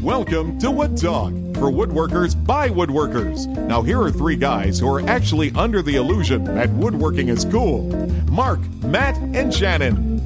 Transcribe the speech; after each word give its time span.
Welcome 0.00 0.60
to 0.60 0.70
Wood 0.70 0.96
Talk 0.96 1.32
for 1.32 1.72
woodworkers 1.72 2.46
by 2.46 2.68
woodworkers. 2.68 3.48
Now, 3.66 3.82
here 3.82 4.00
are 4.00 4.12
three 4.12 4.36
guys 4.36 4.78
who 4.78 4.88
are 4.88 5.00
actually 5.08 5.50
under 5.56 5.82
the 5.82 5.96
illusion 5.96 6.44
that 6.44 6.70
woodworking 6.70 7.30
is 7.30 7.44
cool 7.46 7.82
Mark, 8.30 8.60
Matt, 8.84 9.16
and 9.34 9.52
Shannon. 9.52 10.24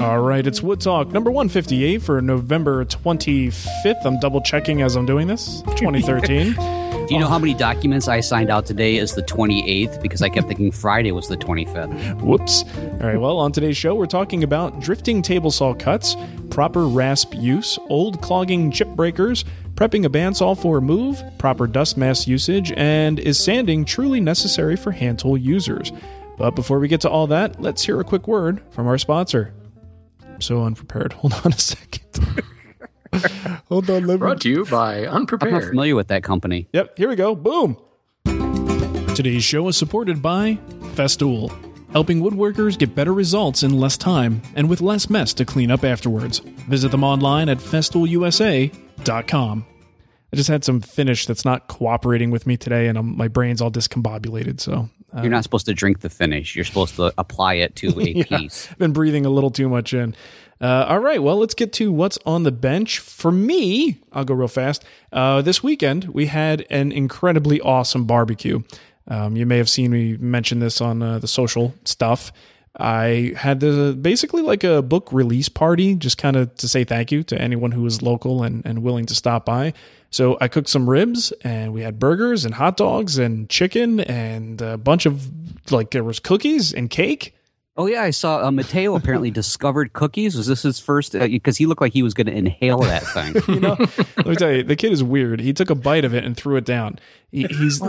All 0.00 0.20
right, 0.20 0.46
it's 0.46 0.62
Wood 0.62 0.80
Talk 0.80 1.08
number 1.08 1.32
158 1.32 2.02
for 2.02 2.22
November 2.22 2.84
25th. 2.84 4.04
I'm 4.04 4.20
double 4.20 4.40
checking 4.40 4.82
as 4.82 4.94
I'm 4.94 5.04
doing 5.04 5.26
this. 5.26 5.62
2013. 5.76 6.85
Do 7.06 7.14
you 7.14 7.20
know 7.20 7.28
how 7.28 7.38
many 7.38 7.54
documents 7.54 8.08
I 8.08 8.18
signed 8.18 8.50
out 8.50 8.66
today 8.66 8.98
as 8.98 9.14
the 9.14 9.22
28th 9.22 10.02
because 10.02 10.22
I 10.22 10.28
kept 10.28 10.48
thinking 10.48 10.72
Friday 10.72 11.12
was 11.12 11.28
the 11.28 11.36
25th? 11.36 12.20
Whoops. 12.20 12.64
All 13.00 13.06
right, 13.06 13.16
well, 13.16 13.38
on 13.38 13.52
today's 13.52 13.76
show, 13.76 13.94
we're 13.94 14.06
talking 14.06 14.42
about 14.42 14.80
drifting 14.80 15.22
table 15.22 15.52
saw 15.52 15.72
cuts, 15.72 16.16
proper 16.50 16.88
rasp 16.88 17.32
use, 17.36 17.78
old 17.90 18.20
clogging 18.22 18.72
chip 18.72 18.88
breakers, 18.88 19.44
prepping 19.76 20.04
a 20.04 20.10
bandsaw 20.10 20.60
for 20.60 20.78
a 20.78 20.82
move, 20.82 21.22
proper 21.38 21.68
dust 21.68 21.96
mask 21.96 22.26
usage, 22.26 22.72
and 22.72 23.20
is 23.20 23.38
sanding 23.38 23.84
truly 23.84 24.18
necessary 24.18 24.74
for 24.74 24.90
hand 24.90 25.20
tool 25.20 25.38
users? 25.38 25.92
But 26.36 26.56
before 26.56 26.80
we 26.80 26.88
get 26.88 27.02
to 27.02 27.08
all 27.08 27.28
that, 27.28 27.60
let's 27.60 27.84
hear 27.84 28.00
a 28.00 28.04
quick 28.04 28.26
word 28.26 28.60
from 28.70 28.88
our 28.88 28.98
sponsor. 28.98 29.54
I'm 30.24 30.40
so 30.40 30.64
unprepared. 30.64 31.12
Hold 31.22 31.34
on 31.44 31.52
a 31.52 31.58
second. 31.58 32.02
Hold 33.68 33.88
on, 33.90 34.06
let 34.06 34.14
me. 34.14 34.18
Brought 34.18 34.40
to 34.42 34.50
you 34.50 34.64
by 34.66 35.06
Unprepared. 35.06 35.06
I'm 35.06 35.08
not 35.08 35.16
Unprepared. 35.20 35.68
familiar 35.70 35.96
with 35.96 36.08
that 36.08 36.22
company. 36.22 36.68
Yep, 36.72 36.98
here 36.98 37.08
we 37.08 37.16
go. 37.16 37.34
Boom. 37.34 37.76
Today's 39.14 39.44
show 39.44 39.66
is 39.68 39.76
supported 39.76 40.20
by 40.20 40.58
Festool, 40.94 41.50
helping 41.92 42.20
woodworkers 42.20 42.78
get 42.78 42.94
better 42.94 43.14
results 43.14 43.62
in 43.62 43.78
less 43.80 43.96
time 43.96 44.42
and 44.54 44.68
with 44.68 44.80
less 44.82 45.08
mess 45.08 45.32
to 45.34 45.44
clean 45.46 45.70
up 45.70 45.84
afterwards. 45.84 46.40
Visit 46.68 46.90
them 46.90 47.02
online 47.04 47.48
at 47.48 47.58
festoolusa.com. 47.58 49.66
I 50.32 50.36
just 50.36 50.48
had 50.48 50.64
some 50.64 50.80
finish 50.80 51.24
that's 51.26 51.44
not 51.44 51.68
cooperating 51.68 52.30
with 52.30 52.46
me 52.46 52.56
today, 52.56 52.88
and 52.88 52.98
I'm, 52.98 53.16
my 53.16 53.28
brain's 53.28 53.62
all 53.62 53.70
discombobulated. 53.70 54.60
So 54.60 54.90
uh, 55.16 55.20
You're 55.22 55.30
not 55.30 55.44
supposed 55.44 55.66
to 55.66 55.74
drink 55.74 56.00
the 56.00 56.10
finish. 56.10 56.56
You're 56.56 56.64
supposed 56.64 56.96
to 56.96 57.14
apply 57.16 57.54
it 57.54 57.76
to 57.76 57.88
a 58.00 58.10
Yeah. 58.10 58.24
piece. 58.24 58.68
been 58.76 58.92
breathing 58.92 59.24
a 59.24 59.30
little 59.30 59.50
too 59.50 59.68
much 59.68 59.94
in. 59.94 60.14
Uh, 60.60 60.86
all 60.88 61.00
right, 61.00 61.22
well, 61.22 61.36
let's 61.36 61.54
get 61.54 61.72
to 61.74 61.92
what's 61.92 62.18
on 62.24 62.42
the 62.44 62.52
bench. 62.52 62.98
For 62.98 63.30
me, 63.30 64.00
I'll 64.12 64.24
go 64.24 64.34
real 64.34 64.48
fast. 64.48 64.84
Uh, 65.12 65.42
this 65.42 65.62
weekend, 65.62 66.06
we 66.06 66.26
had 66.26 66.64
an 66.70 66.92
incredibly 66.92 67.60
awesome 67.60 68.04
barbecue. 68.04 68.62
Um, 69.08 69.36
you 69.36 69.46
may 69.46 69.58
have 69.58 69.68
seen 69.68 69.90
me 69.90 70.16
mention 70.16 70.58
this 70.58 70.80
on 70.80 71.02
uh, 71.02 71.18
the 71.18 71.28
social 71.28 71.74
stuff. 71.84 72.32
I 72.78 73.32
had 73.36 73.60
the 73.60 73.96
basically 74.00 74.42
like 74.42 74.64
a 74.64 74.82
book 74.82 75.10
release 75.12 75.48
party, 75.48 75.94
just 75.94 76.18
kind 76.18 76.36
of 76.36 76.54
to 76.56 76.68
say 76.68 76.84
thank 76.84 77.10
you 77.10 77.22
to 77.24 77.40
anyone 77.40 77.72
who 77.72 77.82
was 77.82 78.02
local 78.02 78.42
and, 78.42 78.64
and 78.66 78.82
willing 78.82 79.06
to 79.06 79.14
stop 79.14 79.46
by. 79.46 79.72
So 80.10 80.36
I 80.40 80.48
cooked 80.48 80.68
some 80.68 80.88
ribs 80.88 81.32
and 81.42 81.72
we 81.72 81.82
had 81.82 81.98
burgers 81.98 82.44
and 82.44 82.54
hot 82.54 82.76
dogs 82.76 83.18
and 83.18 83.48
chicken 83.48 84.00
and 84.00 84.60
a 84.60 84.76
bunch 84.76 85.06
of 85.06 85.30
like 85.70 85.90
there 85.90 86.04
was 86.04 86.20
cookies 86.20 86.72
and 86.72 86.90
cake. 86.90 87.35
Oh 87.78 87.86
yeah, 87.86 88.02
I 88.02 88.10
saw 88.10 88.46
uh, 88.46 88.50
Mateo 88.50 88.94
apparently 88.96 89.30
discovered 89.42 89.92
cookies. 89.92 90.36
Was 90.36 90.46
this 90.46 90.62
his 90.62 90.80
first? 90.80 91.12
Because 91.12 91.56
he 91.58 91.66
looked 91.66 91.80
like 91.82 91.92
he 91.92 92.02
was 92.02 92.14
going 92.14 92.26
to 92.26 92.32
inhale 92.32 92.78
that 92.80 93.02
thing. 93.02 93.34
you 93.54 93.60
know 93.60 93.76
let 94.16 94.26
me 94.26 94.34
tell 94.36 94.52
you 94.52 94.62
the 94.62 94.76
kid 94.76 94.92
is 94.92 95.02
weird 95.04 95.40
he 95.40 95.52
took 95.52 95.70
a 95.70 95.74
bite 95.74 96.04
of 96.04 96.14
it 96.14 96.24
and 96.24 96.36
threw 96.36 96.56
it 96.56 96.64
down 96.64 96.98
he, 97.30 97.44
he's 97.46 97.82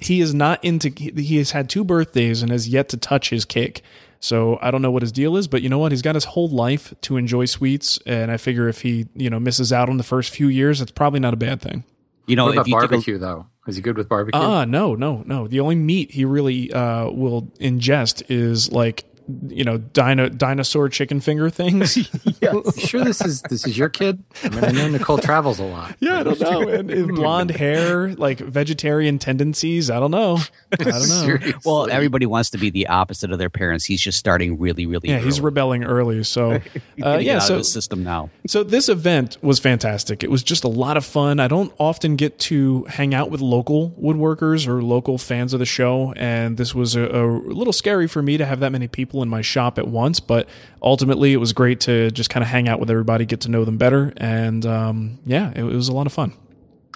he 0.00 0.20
is 0.20 0.34
not 0.34 0.62
into 0.64 0.90
he, 0.90 1.10
he 1.12 1.36
has 1.38 1.52
had 1.52 1.68
two 1.70 1.84
birthdays 1.84 2.42
and 2.42 2.50
has 2.50 2.68
yet 2.68 2.88
to 2.88 2.96
touch 2.96 3.30
his 3.30 3.44
cake 3.44 3.82
so 4.20 4.58
i 4.60 4.70
don't 4.70 4.82
know 4.82 4.90
what 4.90 5.02
his 5.02 5.12
deal 5.12 5.36
is 5.36 5.46
but 5.48 5.62
you 5.62 5.68
know 5.68 5.78
what 5.78 5.92
he's 5.92 6.02
got 6.02 6.14
his 6.14 6.24
whole 6.24 6.48
life 6.48 6.92
to 7.00 7.16
enjoy 7.16 7.44
sweets 7.44 7.98
and 8.06 8.30
i 8.30 8.36
figure 8.36 8.68
if 8.68 8.82
he 8.82 9.06
you 9.14 9.30
know 9.30 9.38
misses 9.40 9.72
out 9.72 9.88
on 9.88 9.96
the 9.96 10.02
first 10.04 10.30
few 10.34 10.48
years 10.48 10.80
it's 10.80 10.90
probably 10.92 11.20
not 11.20 11.32
a 11.32 11.36
bad 11.38 11.60
thing 11.60 11.84
You 12.26 12.36
know, 12.36 12.46
What 12.46 12.52
about 12.54 12.62
if 12.62 12.68
you 12.68 12.74
took 12.74 12.84
a- 12.84 12.88
barbecue, 12.88 13.18
though? 13.18 13.46
Is 13.66 13.76
he 13.76 13.82
good 13.82 13.96
with 13.96 14.08
barbecue? 14.08 14.38
ah 14.40 14.64
no 14.64 14.94
no 14.94 15.22
no 15.26 15.46
the 15.48 15.60
only 15.60 15.76
meat 15.76 16.10
he 16.10 16.24
really 16.24 16.72
uh 16.72 17.08
will 17.10 17.42
ingest 17.60 18.22
is 18.28 18.70
like 18.72 19.04
you 19.48 19.64
know 19.64 19.78
dino, 19.78 20.28
dinosaur 20.28 20.88
chicken 20.88 21.20
finger 21.20 21.50
things 21.50 21.96
You 22.40 22.62
sure 22.76 23.04
this 23.04 23.20
is 23.20 23.42
this 23.42 23.66
is 23.66 23.76
your 23.76 23.88
kid? 23.88 24.22
I 24.44 24.48
mean, 24.48 24.64
I 24.64 24.70
know 24.70 24.88
Nicole 24.88 25.18
travels 25.18 25.58
a 25.58 25.64
lot. 25.64 25.96
Yeah, 26.00 26.20
I 26.20 26.22
don't 26.22 26.40
know. 26.40 26.68
And, 26.68 26.90
and 26.90 27.14
blonde 27.14 27.50
hair, 27.50 28.14
like 28.14 28.38
vegetarian 28.38 29.18
tendencies. 29.18 29.90
I 29.90 30.00
don't 30.00 30.10
know. 30.10 30.38
I 30.72 30.76
don't 30.76 31.08
know. 31.08 31.52
Well, 31.64 31.90
everybody 31.90 32.26
wants 32.26 32.50
to 32.50 32.58
be 32.58 32.70
the 32.70 32.86
opposite 32.88 33.32
of 33.32 33.38
their 33.38 33.50
parents. 33.50 33.84
He's 33.84 34.00
just 34.00 34.18
starting 34.18 34.58
really, 34.58 34.86
really. 34.86 35.08
Yeah, 35.08 35.18
he's 35.18 35.40
rebelling 35.40 35.84
early. 35.84 36.22
So, 36.24 36.60
uh, 37.02 37.18
yeah. 37.18 37.38
So, 37.38 37.62
system 37.62 38.04
now. 38.04 38.30
so 38.46 38.62
this 38.62 38.88
event 38.88 39.38
was 39.42 39.58
fantastic. 39.58 40.22
It 40.22 40.30
was 40.30 40.42
just 40.42 40.64
a 40.64 40.68
lot 40.68 40.96
of 40.96 41.04
fun. 41.04 41.40
I 41.40 41.48
don't 41.48 41.72
often 41.78 42.16
get 42.16 42.38
to 42.40 42.84
hang 42.84 43.14
out 43.14 43.30
with 43.30 43.40
local 43.40 43.90
woodworkers 44.00 44.66
or 44.66 44.82
local 44.82 45.18
fans 45.18 45.52
of 45.52 45.60
the 45.60 45.66
show, 45.66 46.12
and 46.16 46.56
this 46.56 46.74
was 46.74 46.96
a, 46.96 47.02
a 47.02 47.24
little 47.26 47.72
scary 47.72 48.06
for 48.06 48.22
me 48.22 48.36
to 48.36 48.46
have 48.46 48.60
that 48.60 48.72
many 48.72 48.88
people 48.88 49.17
in 49.22 49.28
my 49.28 49.42
shop 49.42 49.78
at 49.78 49.88
once. 49.88 50.20
But 50.20 50.48
ultimately, 50.82 51.32
it 51.32 51.38
was 51.38 51.52
great 51.52 51.80
to 51.80 52.10
just 52.10 52.30
kind 52.30 52.42
of 52.42 52.48
hang 52.48 52.68
out 52.68 52.80
with 52.80 52.90
everybody, 52.90 53.24
get 53.24 53.40
to 53.42 53.50
know 53.50 53.64
them 53.64 53.78
better, 53.78 54.12
and 54.16 54.64
um, 54.66 55.18
yeah, 55.24 55.50
it, 55.50 55.60
it 55.60 55.74
was 55.74 55.88
a 55.88 55.92
lot 55.92 56.06
of 56.06 56.12
fun. 56.12 56.32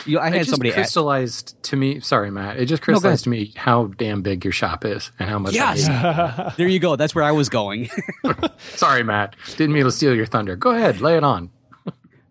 You, 0.07 0.19
I 0.19 0.31
had 0.31 0.39
just 0.39 0.51
somebody. 0.51 0.71
Ask, 0.71 0.77
crystallized 0.77 1.63
to 1.65 1.77
me. 1.77 2.01
Sorry, 2.01 2.31
Matt. 2.31 2.59
It 2.59 2.67
just 2.67 2.83
go 2.83 2.93
ahead. 2.93 3.03
crystallized 3.03 3.25
to 3.25 3.31
me 3.31 3.53
how 3.57 3.87
damn 3.87 4.23
big 4.23 4.45
your 4.45 4.53
shop 4.53 4.85
is 4.85 5.13
and 5.19 5.29
how 5.29 5.39
much. 5.39 5.53
I 5.55 5.75
yes, 5.75 6.57
there 6.57 6.69
you 6.69 6.79
go. 6.79 6.97
That's 6.97 7.15
where 7.15 7.25
I 7.25 7.33
was 7.33 7.49
going. 7.49 7.89
Sorry, 8.59 9.03
Matt. 9.03 9.37
Didn't 9.57 9.73
mean 9.73 9.85
to 9.85 9.91
steal 9.93 10.15
your 10.15 10.27
thunder. 10.27 10.57
Go 10.57 10.71
ahead, 10.71 11.01
lay 11.01 11.17
it 11.17 11.25
on. 11.25 11.51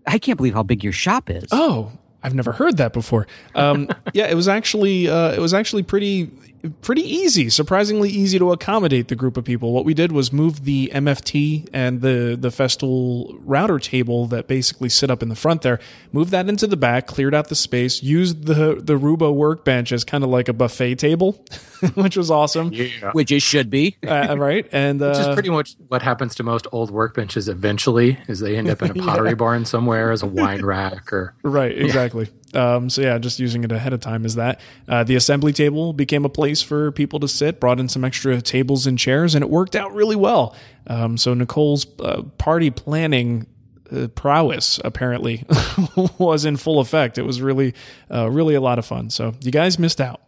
I 0.07 0.17
can't 0.17 0.37
believe 0.37 0.53
how 0.53 0.63
big 0.63 0.83
your 0.83 0.93
shop 0.93 1.29
is. 1.29 1.45
Oh, 1.51 1.91
I've 2.23 2.33
never 2.33 2.51
heard 2.51 2.77
that 2.77 2.93
before. 2.93 3.27
Um, 3.55 3.87
yeah, 4.13 4.27
it 4.27 4.35
was 4.35 4.47
actually 4.47 5.07
uh, 5.07 5.33
it 5.33 5.39
was 5.39 5.53
actually 5.53 5.83
pretty 5.83 6.31
pretty 6.81 7.01
easy, 7.01 7.49
surprisingly 7.49 8.09
easy 8.09 8.37
to 8.39 8.51
accommodate 8.51 9.07
the 9.07 9.15
group 9.15 9.37
of 9.37 9.45
people. 9.45 9.73
What 9.73 9.85
we 9.85 9.93
did 9.93 10.11
was 10.11 10.31
move 10.31 10.65
the 10.65 10.91
MFT 10.93 11.69
and 11.73 12.01
the 12.01 12.37
the 12.39 12.49
Festool 12.49 13.39
router 13.43 13.79
table 13.79 14.27
that 14.27 14.47
basically 14.47 14.89
sit 14.89 15.09
up 15.09 15.23
in 15.23 15.29
the 15.29 15.35
front 15.35 15.61
there, 15.61 15.79
moved 16.11 16.31
that 16.31 16.47
into 16.47 16.67
the 16.67 16.77
back, 16.77 17.07
cleared 17.07 17.33
out 17.33 17.49
the 17.49 17.55
space, 17.55 18.03
used 18.03 18.45
the 18.45 18.75
the 18.75 18.97
Roubo 18.97 19.33
workbench 19.33 19.91
as 19.91 20.03
kind 20.03 20.23
of 20.23 20.29
like 20.29 20.47
a 20.47 20.53
buffet 20.53 20.95
table, 20.95 21.43
which 21.95 22.17
was 22.17 22.29
awesome. 22.29 22.71
Yeah. 22.73 23.11
Which 23.13 23.31
it 23.31 23.41
should 23.41 23.69
be. 23.69 23.97
Uh, 24.05 24.35
right, 24.37 24.67
and 24.71 25.01
uh, 25.01 25.09
Which 25.09 25.19
is 25.19 25.33
pretty 25.33 25.49
much 25.49 25.75
what 25.87 26.01
happens 26.01 26.35
to 26.35 26.43
most 26.43 26.67
old 26.71 26.91
workbenches 26.91 27.47
eventually 27.49 28.19
is 28.27 28.39
they 28.39 28.55
end 28.57 28.69
up 28.69 28.81
in 28.81 28.91
a 28.91 28.93
pottery 29.05 29.35
barn 29.35 29.65
somewhere 29.65 30.11
as 30.11 30.21
a 30.21 30.27
wine 30.27 30.63
rack 30.63 31.11
or 31.11 31.35
Right, 31.43 31.77
exactly. 31.77 32.29
Um, 32.53 32.89
so 32.89 33.01
yeah, 33.01 33.17
just 33.17 33.39
using 33.39 33.63
it 33.63 33.71
ahead 33.71 33.93
of 33.93 33.99
time 33.99 34.25
is 34.25 34.35
that. 34.35 34.59
Uh, 34.87 35.03
the 35.03 35.15
assembly 35.15 35.53
table 35.53 35.93
became 35.93 36.25
a 36.25 36.29
place 36.29 36.61
for 36.61 36.91
people 36.91 37.19
to 37.21 37.27
sit. 37.27 37.59
Brought 37.59 37.79
in 37.79 37.87
some 37.87 38.03
extra 38.03 38.41
tables 38.41 38.87
and 38.87 38.97
chairs, 38.97 39.35
and 39.35 39.43
it 39.43 39.49
worked 39.49 39.75
out 39.75 39.93
really 39.93 40.15
well. 40.15 40.55
Um, 40.87 41.17
so 41.17 41.33
Nicole's 41.33 41.85
uh, 41.99 42.23
party 42.37 42.69
planning 42.69 43.47
uh, 43.91 44.07
prowess 44.07 44.79
apparently 44.83 45.45
was 46.17 46.45
in 46.45 46.57
full 46.57 46.79
effect. 46.79 47.17
It 47.17 47.23
was 47.23 47.41
really, 47.41 47.73
uh, 48.09 48.29
really 48.29 48.55
a 48.55 48.61
lot 48.61 48.79
of 48.79 48.85
fun. 48.85 49.09
So 49.09 49.33
you 49.41 49.51
guys 49.51 49.77
missed 49.79 50.01
out. 50.01 50.21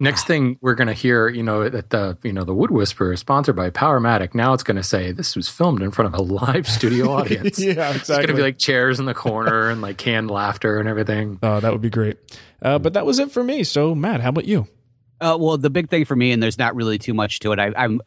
Next 0.00 0.28
thing 0.28 0.58
we're 0.60 0.76
going 0.76 0.86
to 0.86 0.94
hear, 0.94 1.28
you 1.28 1.42
know, 1.42 1.68
that 1.68 1.90
the 1.90 2.16
you 2.22 2.32
know 2.32 2.44
the 2.44 2.54
Wood 2.54 2.70
Whisperer 2.70 3.12
is 3.12 3.20
sponsored 3.20 3.56
by 3.56 3.70
Powermatic. 3.70 4.32
Now 4.32 4.52
it's 4.52 4.62
going 4.62 4.76
to 4.76 4.82
say 4.84 5.10
this 5.10 5.34
was 5.34 5.48
filmed 5.48 5.82
in 5.82 5.90
front 5.90 6.14
of 6.14 6.20
a 6.20 6.22
live 6.22 6.68
studio 6.78 7.10
audience. 7.10 7.58
Yeah, 7.58 7.94
It's 7.94 8.08
going 8.08 8.28
to 8.28 8.34
be 8.34 8.42
like 8.42 8.58
chairs 8.58 9.00
in 9.00 9.06
the 9.06 9.14
corner 9.14 9.68
and 9.70 9.82
like 9.82 9.98
canned 9.98 10.30
laughter 10.30 10.78
and 10.78 10.88
everything. 10.88 11.40
Oh, 11.42 11.58
that 11.58 11.72
would 11.72 11.80
be 11.82 11.90
great. 11.90 12.16
Uh, 12.62 12.78
but 12.78 12.92
that 12.92 13.06
was 13.06 13.18
it 13.18 13.32
for 13.32 13.42
me. 13.42 13.64
So 13.64 13.94
Matt, 13.94 14.20
how 14.20 14.28
about 14.28 14.44
you? 14.44 14.68
Uh, 15.20 15.36
well, 15.40 15.58
the 15.58 15.70
big 15.70 15.90
thing 15.90 16.04
for 16.04 16.14
me, 16.14 16.30
and 16.30 16.40
there's 16.40 16.58
not 16.58 16.76
really 16.76 16.98
too 16.98 17.12
much 17.12 17.40
to 17.40 17.50
it. 17.50 17.58
I, 17.58 17.72
I'm, 17.76 18.00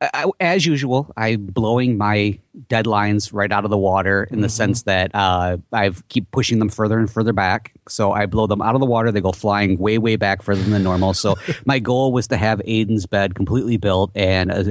I, 0.00 0.30
as 0.38 0.64
usual, 0.64 1.12
I'm 1.16 1.46
blowing 1.46 1.96
my 1.96 2.38
deadlines 2.68 3.32
right 3.32 3.50
out 3.50 3.64
of 3.64 3.70
the 3.70 3.78
water 3.78 4.28
in 4.30 4.42
the 4.42 4.48
sense 4.48 4.82
that 4.82 5.10
uh, 5.12 5.56
I 5.72 5.90
keep 6.08 6.30
pushing 6.30 6.60
them 6.60 6.68
further 6.68 6.98
and 7.00 7.10
further 7.10 7.32
back. 7.32 7.72
So 7.88 8.12
I 8.12 8.26
blow 8.26 8.46
them 8.46 8.62
out 8.62 8.76
of 8.76 8.80
the 8.80 8.86
water. 8.86 9.10
They 9.10 9.20
go 9.20 9.32
flying 9.32 9.76
way, 9.78 9.98
way 9.98 10.14
back 10.14 10.42
further 10.42 10.62
than 10.62 10.84
normal. 10.84 11.14
So 11.14 11.34
my 11.64 11.80
goal 11.80 12.12
was 12.12 12.28
to 12.28 12.36
have 12.36 12.60
Aiden's 12.60 13.06
bed 13.06 13.34
completely 13.34 13.76
built 13.76 14.12
and 14.14 14.52
uh, 14.52 14.64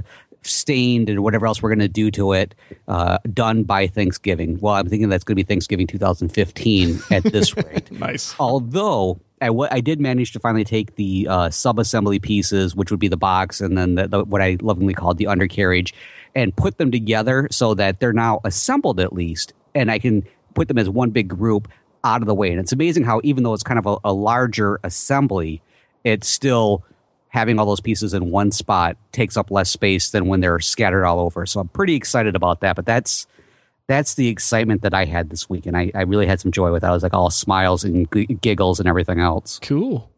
stained 0.43 1.09
and 1.09 1.23
whatever 1.23 1.45
else 1.45 1.61
we're 1.61 1.69
going 1.69 1.79
to 1.79 1.89
do 1.89 2.09
to 2.11 2.31
it 2.31 2.55
uh, 2.87 3.17
done 3.33 3.63
by 3.63 3.87
Thanksgiving. 3.87 4.57
Well, 4.61 4.75
I'm 4.75 4.87
thinking 4.87 5.09
that's 5.09 5.25
going 5.25 5.35
to 5.35 5.43
be 5.43 5.47
Thanksgiving 5.47 5.87
2015 5.87 6.99
at 7.11 7.23
this 7.23 7.55
rate. 7.57 7.91
Nice. 7.91 8.33
Although 8.39 9.19
I, 9.41 9.47
w- 9.47 9.69
I 9.71 9.81
did 9.81 9.99
manage 9.99 10.31
to 10.33 10.39
finally 10.39 10.63
take 10.63 10.95
the 10.95 11.27
uh, 11.29 11.49
sub-assembly 11.49 12.19
pieces, 12.19 12.75
which 12.75 12.89
would 12.91 12.99
be 12.99 13.07
the 13.07 13.17
box 13.17 13.61
and 13.61 13.77
then 13.77 13.95
the, 13.95 14.07
the, 14.07 14.23
what 14.23 14.41
I 14.41 14.57
lovingly 14.61 14.93
called 14.93 15.17
the 15.17 15.27
undercarriage, 15.27 15.93
and 16.33 16.55
put 16.55 16.77
them 16.77 16.91
together 16.91 17.47
so 17.51 17.73
that 17.75 17.99
they're 17.99 18.13
now 18.13 18.41
assembled 18.43 18.99
at 18.99 19.13
least, 19.13 19.53
and 19.75 19.91
I 19.91 19.99
can 19.99 20.23
put 20.55 20.67
them 20.67 20.77
as 20.77 20.89
one 20.89 21.11
big 21.11 21.27
group 21.27 21.67
out 22.03 22.21
of 22.21 22.27
the 22.27 22.33
way. 22.33 22.51
And 22.51 22.59
it's 22.59 22.71
amazing 22.71 23.03
how 23.03 23.21
even 23.23 23.43
though 23.43 23.53
it's 23.53 23.63
kind 23.63 23.79
of 23.79 23.85
a, 23.85 23.97
a 24.05 24.13
larger 24.13 24.79
assembly, 24.83 25.61
it's 26.03 26.27
still 26.27 26.83
having 27.29 27.59
all 27.59 27.65
those 27.65 27.81
pieces 27.81 28.13
in 28.13 28.31
one 28.31 28.51
spot 28.51 28.97
takes 29.11 29.37
up 29.37 29.51
less 29.51 29.69
space 29.69 30.11
than 30.11 30.27
when 30.27 30.39
they're 30.39 30.59
scattered 30.59 31.05
all 31.05 31.19
over. 31.19 31.45
So 31.45 31.59
I'm 31.59 31.67
pretty 31.67 31.95
excited 31.95 32.35
about 32.35 32.61
that. 32.61 32.75
But 32.75 32.85
that's 32.85 33.27
that's 33.87 34.15
the 34.15 34.27
excitement 34.27 34.81
that 34.83 34.93
I 34.93 35.05
had 35.05 35.29
this 35.29 35.49
week, 35.49 35.65
and 35.65 35.77
I, 35.77 35.91
I 35.95 36.01
really 36.03 36.27
had 36.27 36.39
some 36.39 36.51
joy 36.51 36.71
with. 36.71 36.83
it. 36.83 36.87
I 36.87 36.91
was 36.91 37.03
like 37.03 37.13
all 37.13 37.29
smiles 37.29 37.83
and 37.83 38.07
g- 38.13 38.25
giggles 38.25 38.79
and 38.79 38.87
everything 38.89 39.19
else. 39.19 39.59
Cool. 39.61 40.09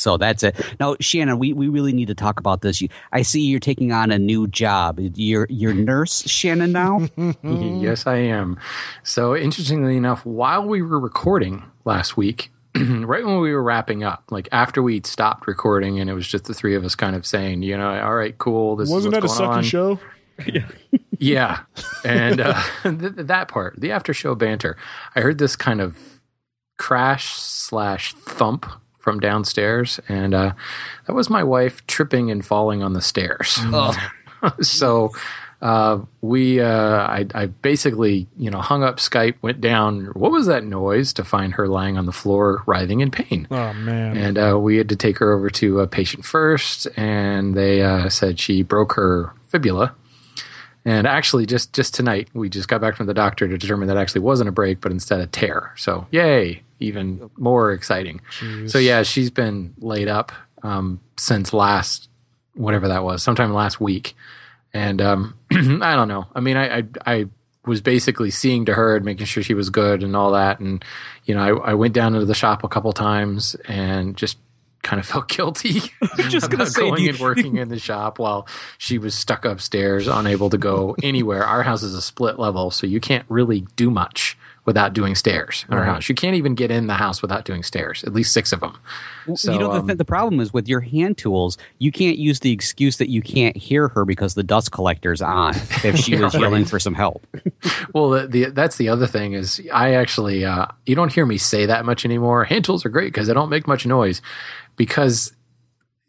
So 0.00 0.16
that's 0.16 0.44
it. 0.44 0.54
Now, 0.78 0.94
Shannon, 1.00 1.40
we, 1.40 1.52
we 1.52 1.66
really 1.68 1.92
need 1.92 2.06
to 2.06 2.14
talk 2.14 2.38
about 2.38 2.60
this. 2.62 2.80
You, 2.80 2.88
I 3.12 3.22
see 3.22 3.40
you're 3.42 3.58
taking 3.58 3.90
on 3.90 4.12
a 4.12 4.18
new 4.18 4.46
job. 4.46 5.00
You're 5.00 5.46
you're 5.50 5.74
nurse 5.74 6.22
Shannon 6.28 6.70
now. 6.72 7.08
Yes, 7.42 8.06
I 8.06 8.16
am. 8.18 8.58
So 9.02 9.36
interestingly 9.36 9.96
enough, 9.96 10.24
while 10.24 10.64
we 10.64 10.82
were 10.82 11.00
recording 11.00 11.64
last 11.84 12.16
week, 12.16 12.52
right 12.76 13.24
when 13.26 13.40
we 13.40 13.52
were 13.52 13.62
wrapping 13.62 14.04
up, 14.04 14.22
like 14.30 14.48
after 14.52 14.82
we'd 14.82 15.04
stopped 15.04 15.48
recording, 15.48 15.98
and 15.98 16.08
it 16.08 16.14
was 16.14 16.28
just 16.28 16.44
the 16.44 16.54
three 16.54 16.76
of 16.76 16.84
us 16.84 16.94
kind 16.94 17.16
of 17.16 17.26
saying, 17.26 17.62
you 17.62 17.76
know, 17.76 18.00
all 18.00 18.14
right, 18.14 18.38
cool. 18.38 18.76
This 18.76 18.88
Wasn't 18.88 19.12
is 19.14 19.20
that 19.20 19.24
a 19.24 19.26
going 19.26 19.50
sucky 19.50 19.56
on. 19.56 19.62
show? 19.64 20.00
Yeah, 20.46 20.68
yeah. 21.18 21.60
and 22.04 22.40
uh, 22.40 22.62
th- 22.82 23.12
that 23.16 23.48
part, 23.48 23.80
the 23.80 23.92
after 23.92 24.14
show 24.14 24.34
banter, 24.34 24.76
I 25.14 25.20
heard 25.20 25.38
this 25.38 25.56
kind 25.56 25.80
of 25.80 25.96
crash 26.76 27.32
slash 27.32 28.14
thump 28.14 28.66
from 28.98 29.20
downstairs, 29.20 30.00
and 30.08 30.34
uh, 30.34 30.52
that 31.06 31.14
was 31.14 31.30
my 31.30 31.42
wife 31.42 31.86
tripping 31.86 32.30
and 32.30 32.44
falling 32.44 32.82
on 32.82 32.92
the 32.92 33.00
stairs. 33.00 33.58
so 34.60 35.10
uh, 35.60 36.00
we, 36.20 36.60
uh, 36.60 36.68
I, 36.68 37.26
I 37.34 37.46
basically, 37.46 38.28
you 38.36 38.50
know, 38.50 38.60
hung 38.60 38.84
up 38.84 38.98
Skype, 38.98 39.36
went 39.42 39.60
down. 39.60 40.06
What 40.06 40.30
was 40.30 40.46
that 40.46 40.64
noise? 40.64 41.12
To 41.14 41.24
find 41.24 41.54
her 41.54 41.66
lying 41.66 41.98
on 41.98 42.06
the 42.06 42.12
floor, 42.12 42.62
writhing 42.66 43.00
in 43.00 43.10
pain. 43.10 43.48
Oh 43.50 43.72
man. 43.72 44.16
And 44.16 44.38
uh, 44.38 44.58
we 44.60 44.76
had 44.76 44.88
to 44.90 44.96
take 44.96 45.18
her 45.18 45.32
over 45.32 45.50
to 45.50 45.80
a 45.80 45.86
patient 45.86 46.24
first, 46.24 46.86
and 46.96 47.54
they 47.54 47.82
uh, 47.82 48.08
said 48.08 48.38
she 48.38 48.62
broke 48.62 48.92
her 48.92 49.32
fibula. 49.48 49.94
And 50.84 51.06
actually, 51.06 51.46
just 51.46 51.72
just 51.72 51.94
tonight, 51.94 52.28
we 52.34 52.48
just 52.48 52.68
got 52.68 52.80
back 52.80 52.96
from 52.96 53.06
the 53.06 53.14
doctor 53.14 53.46
to 53.48 53.58
determine 53.58 53.88
that 53.88 53.96
actually 53.96 54.22
wasn't 54.22 54.48
a 54.48 54.52
break, 54.52 54.80
but 54.80 54.92
instead 54.92 55.20
a 55.20 55.26
tear. 55.26 55.72
So, 55.76 56.06
yay! 56.10 56.62
Even 56.80 57.30
more 57.36 57.72
exciting. 57.72 58.20
So, 58.68 58.78
yeah, 58.78 59.02
she's 59.02 59.30
been 59.30 59.74
laid 59.78 60.08
up 60.08 60.32
um, 60.62 61.00
since 61.16 61.52
last, 61.52 62.08
whatever 62.54 62.88
that 62.88 63.04
was, 63.04 63.22
sometime 63.22 63.52
last 63.52 63.80
week. 63.80 64.14
And 64.72 65.02
um, 65.02 65.34
I 65.50 65.96
don't 65.96 66.08
know. 66.08 66.26
I 66.34 66.40
mean, 66.40 66.56
I, 66.56 66.78
I 66.78 66.84
I 67.06 67.26
was 67.66 67.80
basically 67.80 68.30
seeing 68.30 68.64
to 68.64 68.74
her 68.74 68.96
and 68.96 69.04
making 69.04 69.26
sure 69.26 69.42
she 69.42 69.54
was 69.54 69.70
good 69.70 70.02
and 70.02 70.16
all 70.16 70.32
that. 70.32 70.58
And 70.60 70.84
you 71.24 71.34
know, 71.34 71.60
I, 71.60 71.70
I 71.70 71.74
went 71.74 71.94
down 71.94 72.14
into 72.14 72.26
the 72.26 72.34
shop 72.34 72.64
a 72.64 72.68
couple 72.68 72.92
times 72.92 73.54
and 73.66 74.16
just 74.16 74.38
kind 74.82 75.00
of 75.00 75.06
felt 75.06 75.28
guilty 75.36 75.80
just 76.28 76.50
gonna 76.50 76.62
about 76.64 76.68
say, 76.68 76.80
going 76.82 77.02
you- 77.02 77.10
and 77.10 77.18
working 77.18 77.56
in 77.56 77.68
the 77.68 77.78
shop 77.78 78.18
while 78.18 78.46
she 78.78 78.98
was 78.98 79.14
stuck 79.14 79.44
upstairs, 79.44 80.06
unable 80.08 80.50
to 80.50 80.58
go 80.58 80.96
anywhere. 81.02 81.44
Our 81.44 81.62
house 81.62 81.82
is 81.82 81.94
a 81.94 82.02
split 82.02 82.38
level, 82.38 82.70
so 82.70 82.86
you 82.86 83.00
can't 83.00 83.24
really 83.28 83.66
do 83.76 83.90
much 83.90 84.36
without 84.68 84.92
doing 84.92 85.14
stairs 85.14 85.64
in 85.70 85.78
our 85.78 85.82
house. 85.82 86.10
You 86.10 86.14
can't 86.14 86.36
even 86.36 86.54
get 86.54 86.70
in 86.70 86.88
the 86.88 86.94
house 86.94 87.22
without 87.22 87.46
doing 87.46 87.62
stairs. 87.62 88.04
At 88.04 88.12
least 88.12 88.34
six 88.34 88.52
of 88.52 88.60
them. 88.60 88.76
So, 89.34 89.50
you 89.50 89.58
know, 89.58 89.72
the, 89.72 89.78
um, 89.78 89.86
th- 89.86 89.96
the 89.96 90.04
problem 90.04 90.40
is 90.40 90.52
with 90.52 90.68
your 90.68 90.80
hand 90.80 91.16
tools, 91.16 91.56
you 91.78 91.90
can't 91.90 92.18
use 92.18 92.40
the 92.40 92.52
excuse 92.52 92.98
that 92.98 93.08
you 93.08 93.22
can't 93.22 93.56
hear 93.56 93.88
her 93.88 94.04
because 94.04 94.34
the 94.34 94.42
dust 94.42 94.70
collector's 94.70 95.22
on. 95.22 95.54
If 95.82 95.96
she 95.96 96.16
was 96.22 96.34
yelling 96.34 96.66
for 96.66 96.78
some 96.78 96.92
help, 96.92 97.26
Well, 97.94 98.10
the, 98.10 98.26
the 98.26 98.44
that's 98.50 98.76
the 98.76 98.90
other 98.90 99.06
thing 99.06 99.32
is 99.32 99.58
I 99.72 99.94
actually 99.94 100.44
uh, 100.44 100.66
you 100.84 100.94
don't 100.94 101.10
hear 101.10 101.24
me 101.24 101.38
say 101.38 101.64
that 101.64 101.86
much 101.86 102.04
anymore. 102.04 102.44
Hand 102.44 102.66
tools 102.66 102.84
are 102.84 102.90
great 102.90 103.10
because 103.10 103.26
they 103.26 103.32
don't 103.32 103.48
make 103.48 103.66
much 103.66 103.86
noise 103.86 104.20
because 104.76 105.32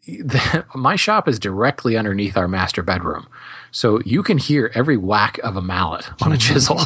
the, 0.06 0.66
my 0.74 0.96
shop 0.96 1.28
is 1.28 1.38
directly 1.38 1.96
underneath 1.96 2.36
our 2.36 2.48
master 2.48 2.82
bedroom, 2.82 3.26
so 3.72 4.00
you 4.04 4.22
can 4.22 4.38
hear 4.38 4.70
every 4.74 4.96
whack 4.96 5.38
of 5.38 5.56
a 5.56 5.62
mallet 5.62 6.08
on 6.22 6.32
a 6.32 6.38
chisel. 6.46 6.80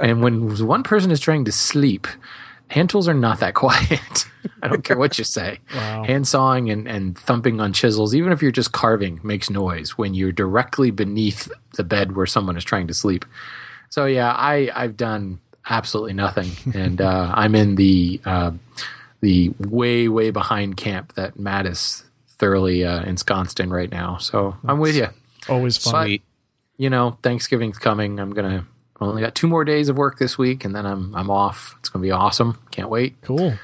and 0.00 0.22
when 0.22 0.66
one 0.66 0.82
person 0.82 1.10
is 1.10 1.20
trying 1.20 1.44
to 1.44 1.52
sleep, 1.52 2.06
hand 2.68 2.90
tools 2.90 3.08
are 3.08 3.14
not 3.14 3.40
that 3.40 3.54
quiet. 3.54 4.26
I 4.62 4.68
don't 4.68 4.84
care 4.84 4.98
what 4.98 5.18
you 5.18 5.24
say. 5.24 5.60
Hand 5.68 6.26
sawing 6.26 6.70
and, 6.70 6.88
and 6.88 7.16
thumping 7.18 7.60
on 7.60 7.72
chisels, 7.72 8.14
even 8.14 8.32
if 8.32 8.42
you're 8.42 8.50
just 8.50 8.72
carving, 8.72 9.20
makes 9.22 9.50
noise 9.50 9.98
when 9.98 10.14
you're 10.14 10.32
directly 10.32 10.90
beneath 10.90 11.50
the 11.76 11.84
bed 11.84 12.16
where 12.16 12.26
someone 12.26 12.56
is 12.56 12.64
trying 12.64 12.86
to 12.88 12.94
sleep. 12.94 13.24
So 13.90 14.06
yeah, 14.06 14.32
I 14.32 14.70
I've 14.74 14.96
done 14.96 15.40
absolutely 15.68 16.12
nothing, 16.14 16.50
and 16.74 17.00
uh, 17.00 17.32
I'm 17.34 17.54
in 17.54 17.76
the 17.76 18.20
uh, 18.24 18.52
the 19.20 19.52
way 19.58 20.08
way 20.08 20.30
behind 20.30 20.76
camp 20.76 21.14
that 21.14 21.38
Matt 21.38 21.66
is 21.66 22.04
thoroughly 22.28 22.84
uh, 22.84 23.02
ensconced 23.02 23.60
in 23.60 23.70
right 23.70 23.90
now. 23.90 24.18
So 24.18 24.56
I'm 24.66 24.78
with 24.78 24.96
you. 24.96 25.08
Always 25.48 25.76
fun. 25.76 25.92
But, 26.10 26.20
you 26.76 26.90
know, 26.90 27.18
Thanksgiving's 27.22 27.78
coming. 27.78 28.18
I'm 28.20 28.30
gonna 28.32 28.66
I 29.00 29.04
only 29.04 29.22
got 29.22 29.34
two 29.34 29.46
more 29.48 29.64
days 29.64 29.88
of 29.88 29.96
work 29.96 30.18
this 30.18 30.36
week, 30.38 30.64
and 30.64 30.74
then 30.74 30.86
I'm 30.86 31.14
I'm 31.14 31.30
off. 31.30 31.74
It's 31.80 31.88
gonna 31.88 32.02
be 32.02 32.10
awesome. 32.10 32.58
Can't 32.70 32.88
wait. 32.88 33.20
Cool. 33.22 33.54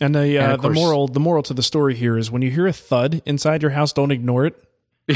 And 0.00 0.14
the 0.14 0.38
uh, 0.38 0.42
And 0.42 0.52
of 0.52 0.62
the 0.62 0.68
course- 0.68 0.74
moral 0.76 1.08
the 1.08 1.20
moral 1.20 1.42
to 1.44 1.54
the 1.54 1.62
story 1.62 1.94
here 1.94 2.16
is 2.18 2.30
when 2.30 2.42
you 2.42 2.50
hear 2.50 2.66
a 2.66 2.72
thud 2.72 3.22
inside 3.26 3.62
your 3.62 3.70
house, 3.72 3.92
don't 3.92 4.10
ignore 4.10 4.46
it. 4.46 4.62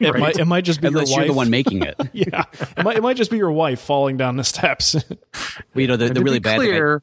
it 0.00 0.18
might 0.18 0.38
it 0.38 0.44
might 0.44 0.64
just 0.64 0.80
be 0.80 0.88
unless 0.88 1.08
your 1.10 1.20
you're 1.20 1.26
wife. 1.26 1.28
the 1.28 1.36
one 1.36 1.50
making 1.50 1.82
it. 1.82 1.94
yeah, 2.12 2.44
it 2.76 2.84
might, 2.84 2.96
it 2.96 3.00
might 3.02 3.16
just 3.16 3.30
be 3.30 3.36
your 3.36 3.52
wife 3.52 3.80
falling 3.80 4.16
down 4.16 4.36
the 4.36 4.44
steps. 4.44 4.94
Well, 4.94 5.80
you 5.80 5.86
know, 5.86 5.96
the, 5.96 6.08
the 6.08 6.20
really 6.20 6.38
be 6.38 6.42
bad 6.42 6.58
thing. 6.60 6.68
I- 6.70 6.72
clear, 6.72 7.02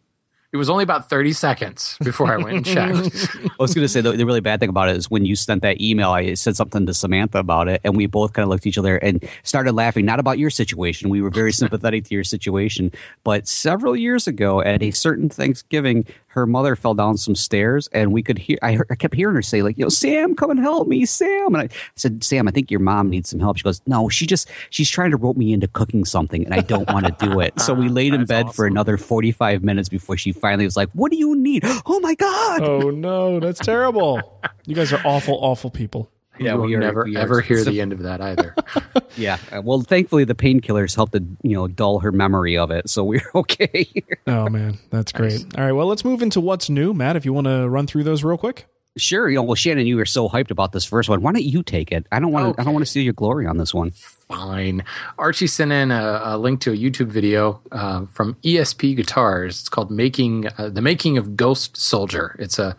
it 0.53 0.57
was 0.57 0.69
only 0.69 0.83
about 0.83 1.09
30 1.09 1.31
seconds 1.31 1.97
before 2.03 2.33
I 2.33 2.37
went 2.37 2.57
and 2.57 2.65
checked. 2.65 3.27
I 3.45 3.49
was 3.57 3.73
going 3.73 3.85
to 3.85 3.87
say 3.87 4.01
the, 4.01 4.11
the 4.11 4.25
really 4.25 4.41
bad 4.41 4.59
thing 4.59 4.67
about 4.67 4.89
it 4.89 4.97
is 4.97 5.09
when 5.09 5.23
you 5.23 5.35
sent 5.35 5.61
that 5.61 5.79
email, 5.79 6.11
I 6.11 6.33
said 6.33 6.57
something 6.57 6.85
to 6.85 6.93
Samantha 6.93 7.39
about 7.39 7.69
it, 7.69 7.79
and 7.85 7.95
we 7.95 8.05
both 8.05 8.33
kind 8.33 8.43
of 8.43 8.49
looked 8.49 8.63
at 8.63 8.67
each 8.67 8.77
other 8.77 8.97
and 8.97 9.23
started 9.43 9.71
laughing. 9.71 10.05
Not 10.05 10.19
about 10.19 10.39
your 10.39 10.49
situation; 10.49 11.09
we 11.09 11.21
were 11.21 11.29
very 11.29 11.53
sympathetic 11.61 12.03
to 12.05 12.13
your 12.13 12.25
situation. 12.25 12.91
But 13.23 13.47
several 13.47 13.95
years 13.95 14.27
ago, 14.27 14.61
at 14.61 14.83
a 14.83 14.91
certain 14.91 15.29
Thanksgiving, 15.29 16.05
her 16.31 16.45
mother 16.45 16.75
fell 16.75 16.93
down 16.93 17.17
some 17.17 17.35
stairs, 17.35 17.89
and 17.91 18.13
we 18.13 18.23
could 18.23 18.37
hear. 18.37 18.57
I, 18.61 18.73
heard, 18.73 18.87
I 18.89 18.95
kept 18.95 19.15
hearing 19.15 19.35
her 19.35 19.41
say 19.41 19.61
like, 19.61 19.77
"You 19.77 19.85
know, 19.85 19.89
Sam, 19.89 20.33
come 20.33 20.49
and 20.49 20.59
help 20.59 20.87
me, 20.87 21.05
Sam." 21.05 21.53
And 21.53 21.57
I 21.57 21.69
said, 21.95 22.23
"Sam, 22.23 22.47
I 22.47 22.51
think 22.51 22.71
your 22.71 22.79
mom 22.79 23.09
needs 23.09 23.29
some 23.29 23.39
help." 23.39 23.57
She 23.57 23.63
goes, 23.63 23.81
"No, 23.85 24.07
she 24.07 24.25
just 24.25 24.49
she's 24.69 24.89
trying 24.89 25.11
to 25.11 25.17
rope 25.17 25.35
me 25.35 25.51
into 25.51 25.67
cooking 25.67 26.05
something, 26.05 26.45
and 26.45 26.53
I 26.53 26.61
don't 26.61 26.89
want 26.91 27.05
to 27.05 27.25
do 27.25 27.39
it." 27.41 27.59
So 27.59 27.73
we 27.73 27.87
ah, 27.87 27.91
laid 27.91 28.13
in 28.13 28.25
bed 28.25 28.53
for 28.53 28.65
another 28.65 28.97
forty 28.97 29.31
five 29.31 29.61
minutes 29.61 29.89
before 29.89 30.15
she 30.15 30.31
finally 30.31 30.65
was 30.65 30.77
like, 30.77 30.89
"What 30.93 31.11
do 31.11 31.17
you 31.17 31.35
need?" 31.35 31.63
Oh 31.93 31.99
my 31.99 32.15
god! 32.15 32.61
Oh 32.63 32.89
no, 32.89 33.39
that's 33.39 33.59
terrible. 33.59 34.39
You 34.65 34.75
guys 34.75 34.93
are 34.93 35.01
awful, 35.03 35.37
awful 35.41 35.69
people. 35.69 36.09
Yeah, 36.41 36.55
we'll 36.55 36.65
we 36.67 36.75
are- 36.75 36.79
never 36.79 37.03
we 37.05 37.15
are- 37.15 37.19
ever 37.19 37.41
hear 37.41 37.63
so- 37.63 37.69
the 37.69 37.81
end 37.81 37.93
of 37.93 37.99
that 38.03 38.21
either. 38.21 38.55
Yeah. 39.17 39.37
uh, 39.51 39.61
Well, 39.61 39.81
thankfully 39.81 40.23
the 40.23 40.35
painkillers 40.35 40.95
helped 40.95 41.11
to 41.13 41.19
you 41.43 41.53
know 41.55 41.67
dull 41.67 41.99
her 41.99 42.11
memory 42.11 42.57
of 42.57 42.71
it, 42.71 42.89
so 42.89 43.03
we're 43.03 43.29
okay. 43.35 43.85
Oh 44.25 44.47
man, 44.49 44.77
that's 44.89 45.11
great. 45.11 45.45
All 45.57 45.63
right, 45.65 45.71
well, 45.73 45.87
let's 45.87 46.05
move 46.05 46.21
into 46.21 46.39
what's 46.39 46.69
new, 46.69 46.93
Matt. 46.93 47.15
If 47.17 47.25
you 47.25 47.33
want 47.33 47.47
to 47.47 47.67
run 47.67 47.87
through 47.87 48.03
those 48.05 48.23
real 48.23 48.37
quick. 48.37 48.67
sure. 48.97 49.29
You 49.29 49.35
know, 49.37 49.43
well, 49.43 49.55
Shannon, 49.55 49.85
you 49.85 49.97
were 49.97 50.05
so 50.05 50.27
hyped 50.29 50.49
about 50.51 50.71
this 50.71 50.85
first 50.85 51.09
one. 51.09 51.21
Why 51.21 51.31
don't 51.33 51.43
you 51.43 51.61
take 51.63 51.91
it? 51.91 52.05
I 52.11 52.19
don't 52.19 52.31
want 52.31 52.55
to. 52.55 52.61
I 52.61 52.63
don't 52.63 52.73
want 52.73 52.85
to 52.85 52.89
steal 52.89 53.03
your 53.03 53.13
glory 53.13 53.45
on 53.47 53.57
this 53.57 53.73
one. 53.73 53.91
Fine. 53.91 54.83
Archie 55.17 55.47
sent 55.47 55.71
in 55.73 55.91
a, 55.91 56.21
a 56.23 56.37
link 56.37 56.61
to 56.61 56.71
a 56.71 56.77
YouTube 56.77 57.07
video 57.07 57.59
uh, 57.71 58.05
from 58.07 58.35
ESP 58.43 58.95
Guitars. 58.95 59.59
It's 59.59 59.69
called 59.69 59.91
"Making 59.91 60.47
uh, 60.57 60.69
the 60.69 60.81
Making 60.81 61.17
of 61.17 61.35
Ghost 61.35 61.75
Soldier." 61.77 62.35
It's 62.39 62.57
a 62.59 62.75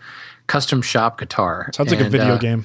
custom 0.46 0.80
shop 0.82 1.18
guitar. 1.18 1.70
Sounds 1.74 1.90
like 1.90 2.00
a 2.00 2.08
video 2.08 2.34
uh, 2.34 2.38
game. 2.38 2.64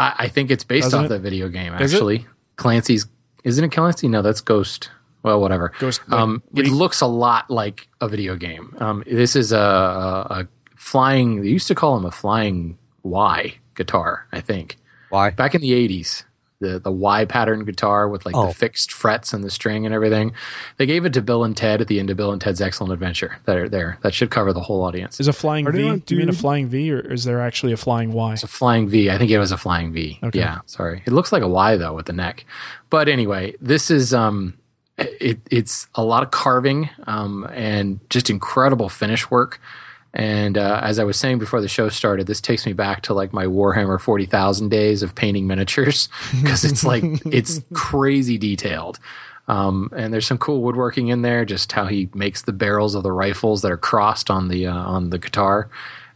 I, 0.00 0.14
I 0.24 0.28
think 0.28 0.50
it's 0.50 0.64
based 0.64 0.86
Doesn't 0.86 0.98
off 1.00 1.06
it? 1.06 1.08
the 1.10 1.18
video 1.18 1.48
game. 1.48 1.74
Is 1.74 1.92
it? 1.92 1.96
Actually, 1.96 2.26
Clancy's 2.56 3.06
isn't 3.44 3.64
it 3.64 3.72
Clancy? 3.72 4.08
No, 4.08 4.22
that's 4.22 4.40
Ghost. 4.40 4.90
Well, 5.22 5.40
whatever. 5.40 5.72
Ghost, 5.78 6.00
like, 6.08 6.20
Um, 6.20 6.42
it 6.54 6.62
re- 6.62 6.70
looks 6.70 7.00
a 7.02 7.06
lot 7.06 7.50
like 7.50 7.88
a 8.00 8.08
video 8.08 8.36
game. 8.36 8.74
Um, 8.80 9.02
this 9.06 9.36
is 9.36 9.52
a, 9.52 9.58
a, 9.58 10.26
a 10.40 10.48
flying. 10.76 11.42
They 11.42 11.48
used 11.48 11.68
to 11.68 11.74
call 11.74 11.96
him 11.96 12.04
a 12.06 12.10
flying 12.10 12.78
Y 13.02 13.54
guitar. 13.74 14.26
I 14.32 14.40
think 14.40 14.78
Why? 15.10 15.30
back 15.30 15.54
in 15.54 15.60
the 15.60 15.72
'80s. 15.72 16.24
The, 16.60 16.78
the 16.78 16.92
Y 16.92 17.24
pattern 17.24 17.64
guitar 17.64 18.06
with 18.06 18.26
like 18.26 18.36
Oh. 18.36 18.48
the 18.48 18.54
fixed 18.54 18.92
frets 18.92 19.32
and 19.32 19.42
the 19.42 19.50
string 19.50 19.86
and 19.86 19.94
everything. 19.94 20.32
They 20.76 20.84
gave 20.84 21.06
it 21.06 21.14
to 21.14 21.22
Bill 21.22 21.42
and 21.42 21.56
Ted 21.56 21.80
at 21.80 21.88
the 21.88 21.98
end 21.98 22.10
of 22.10 22.18
Bill 22.18 22.32
and 22.32 22.40
Ted's 22.40 22.60
Excellent 22.60 22.92
Adventure. 22.92 23.38
That 23.46 23.56
are 23.56 23.68
there. 23.68 23.98
That 24.02 24.12
should 24.12 24.30
cover 24.30 24.52
the 24.52 24.60
whole 24.60 24.82
audience. 24.84 25.18
Is 25.20 25.26
a 25.28 25.32
flying 25.32 25.66
Are 25.66 25.72
they 25.72 25.78
V? 25.84 25.88
on 25.88 25.98
Do 26.00 26.14
you 26.14 26.18
mean 26.20 26.28
a 26.28 26.34
flying 26.34 26.68
V, 26.68 26.92
or 26.92 27.00
is 27.00 27.24
there 27.24 27.40
actually 27.40 27.72
a 27.72 27.78
flying 27.78 28.12
Y? 28.12 28.34
It's 28.34 28.42
a 28.42 28.46
flying 28.46 28.88
V. 28.90 29.08
I 29.10 29.16
think 29.16 29.30
it 29.30 29.38
was 29.38 29.52
a 29.52 29.56
flying 29.56 29.90
V. 29.94 30.18
Okay. 30.22 30.38
Yeah, 30.38 30.58
sorry. 30.66 31.02
It 31.06 31.12
looks 31.14 31.32
like 31.32 31.42
a 31.42 31.48
Y 31.48 31.76
though 31.78 31.94
with 31.94 32.04
the 32.04 32.12
neck. 32.12 32.44
But 32.90 33.08
anyway, 33.08 33.54
this 33.62 33.90
is 33.90 34.12
um 34.12 34.52
it, 34.98 35.40
it's 35.50 35.86
a 35.94 36.04
lot 36.04 36.22
of 36.22 36.30
carving 36.30 36.90
um 37.06 37.48
and 37.54 38.00
just 38.10 38.28
incredible 38.28 38.90
finish 38.90 39.30
work. 39.30 39.58
And 40.12 40.58
uh, 40.58 40.80
as 40.82 40.98
I 40.98 41.04
was 41.04 41.16
saying 41.16 41.38
before 41.38 41.60
the 41.60 41.68
show 41.68 41.88
started, 41.88 42.26
this 42.26 42.40
takes 42.40 42.66
me 42.66 42.72
back 42.72 43.02
to 43.02 43.14
like 43.14 43.32
my 43.32 43.46
Warhammer 43.46 44.00
40,000 44.00 44.68
days 44.68 45.02
of 45.02 45.14
painting 45.14 45.46
miniatures 45.46 46.08
because 46.40 46.64
it's 46.64 46.84
like 46.84 47.04
it's 47.26 47.60
crazy 47.74 48.36
detailed. 48.36 48.98
Um, 49.48 49.90
and 49.96 50.12
there's 50.12 50.26
some 50.26 50.38
cool 50.38 50.62
woodworking 50.62 51.08
in 51.08 51.22
there, 51.22 51.44
just 51.44 51.72
how 51.72 51.86
he 51.86 52.08
makes 52.14 52.42
the 52.42 52.52
barrels 52.52 52.94
of 52.94 53.02
the 53.02 53.10
rifles 53.10 53.62
that 53.62 53.72
are 53.72 53.76
crossed 53.76 54.30
on 54.30 54.48
the 54.48 54.68
uh, 54.68 54.76
on 54.76 55.10
the 55.10 55.18
guitar, 55.18 55.68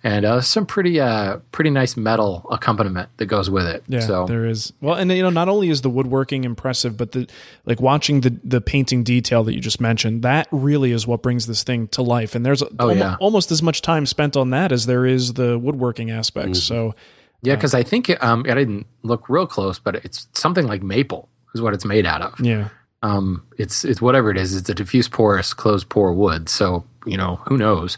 and 0.04 0.24
uh, 0.26 0.40
some 0.42 0.66
pretty 0.66 1.00
uh, 1.00 1.38
pretty 1.50 1.70
nice 1.70 1.96
metal 1.96 2.46
accompaniment 2.50 3.08
that 3.16 3.26
goes 3.26 3.48
with 3.50 3.66
it. 3.66 3.82
Yeah, 3.88 4.00
so 4.00 4.26
there 4.26 4.44
is. 4.46 4.72
Well, 4.80 4.94
and 4.94 5.10
you 5.10 5.22
know, 5.22 5.30
not 5.30 5.48
only 5.48 5.70
is 5.70 5.80
the 5.80 5.90
woodworking 5.90 6.44
impressive, 6.44 6.96
but 6.96 7.12
the 7.12 7.26
like 7.64 7.80
watching 7.80 8.20
the 8.20 8.38
the 8.44 8.60
painting 8.60 9.02
detail 9.02 9.42
that 9.44 9.54
you 9.54 9.60
just 9.60 9.80
mentioned, 9.80 10.22
that 10.22 10.46
really 10.52 10.92
is 10.92 11.06
what 11.06 11.22
brings 11.22 11.46
this 11.46 11.62
thing 11.64 11.88
to 11.88 12.02
life. 12.02 12.34
And 12.34 12.44
there's 12.44 12.62
Oh, 12.62 12.68
almo- 12.78 12.94
yeah. 12.94 13.16
almost 13.18 13.50
as 13.50 13.62
much 13.62 13.80
time 13.82 14.04
spent 14.06 14.36
on 14.36 14.50
that 14.50 14.70
as 14.70 14.86
there 14.86 15.06
is 15.06 15.32
the 15.32 15.58
woodworking 15.58 16.10
aspects. 16.10 16.60
Mm-hmm. 16.60 16.74
So 16.74 16.94
yeah, 17.42 17.54
because 17.56 17.74
I 17.74 17.82
think 17.82 18.08
it, 18.10 18.22
um, 18.22 18.44
I 18.48 18.54
didn't 18.54 18.86
look 19.02 19.28
real 19.28 19.46
close, 19.46 19.78
but 19.78 19.96
it's 19.96 20.28
something 20.34 20.66
like 20.66 20.82
maple 20.82 21.28
is 21.54 21.60
what 21.62 21.72
it's 21.74 21.84
made 21.84 22.04
out 22.06 22.20
of. 22.22 22.40
yeah, 22.40 22.68
Um, 23.02 23.42
it's 23.58 23.84
it's 23.84 24.00
whatever 24.02 24.30
it 24.30 24.36
is. 24.36 24.54
It's 24.54 24.68
a 24.68 24.74
diffuse 24.74 25.08
porous 25.08 25.54
closed 25.54 25.88
pore 25.88 26.12
wood. 26.12 26.48
So 26.48 26.84
you 27.06 27.16
know 27.16 27.36
who 27.46 27.56
knows. 27.56 27.96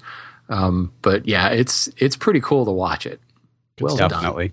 Um, 0.49 0.93
but 1.03 1.27
yeah, 1.27 1.49
it's 1.49 1.89
it's 1.97 2.17
pretty 2.17 2.41
cool 2.41 2.65
to 2.65 2.71
watch 2.71 3.07
it. 3.07 3.21
well 3.81 3.97
done. 3.97 4.11
Definitely. 4.11 4.53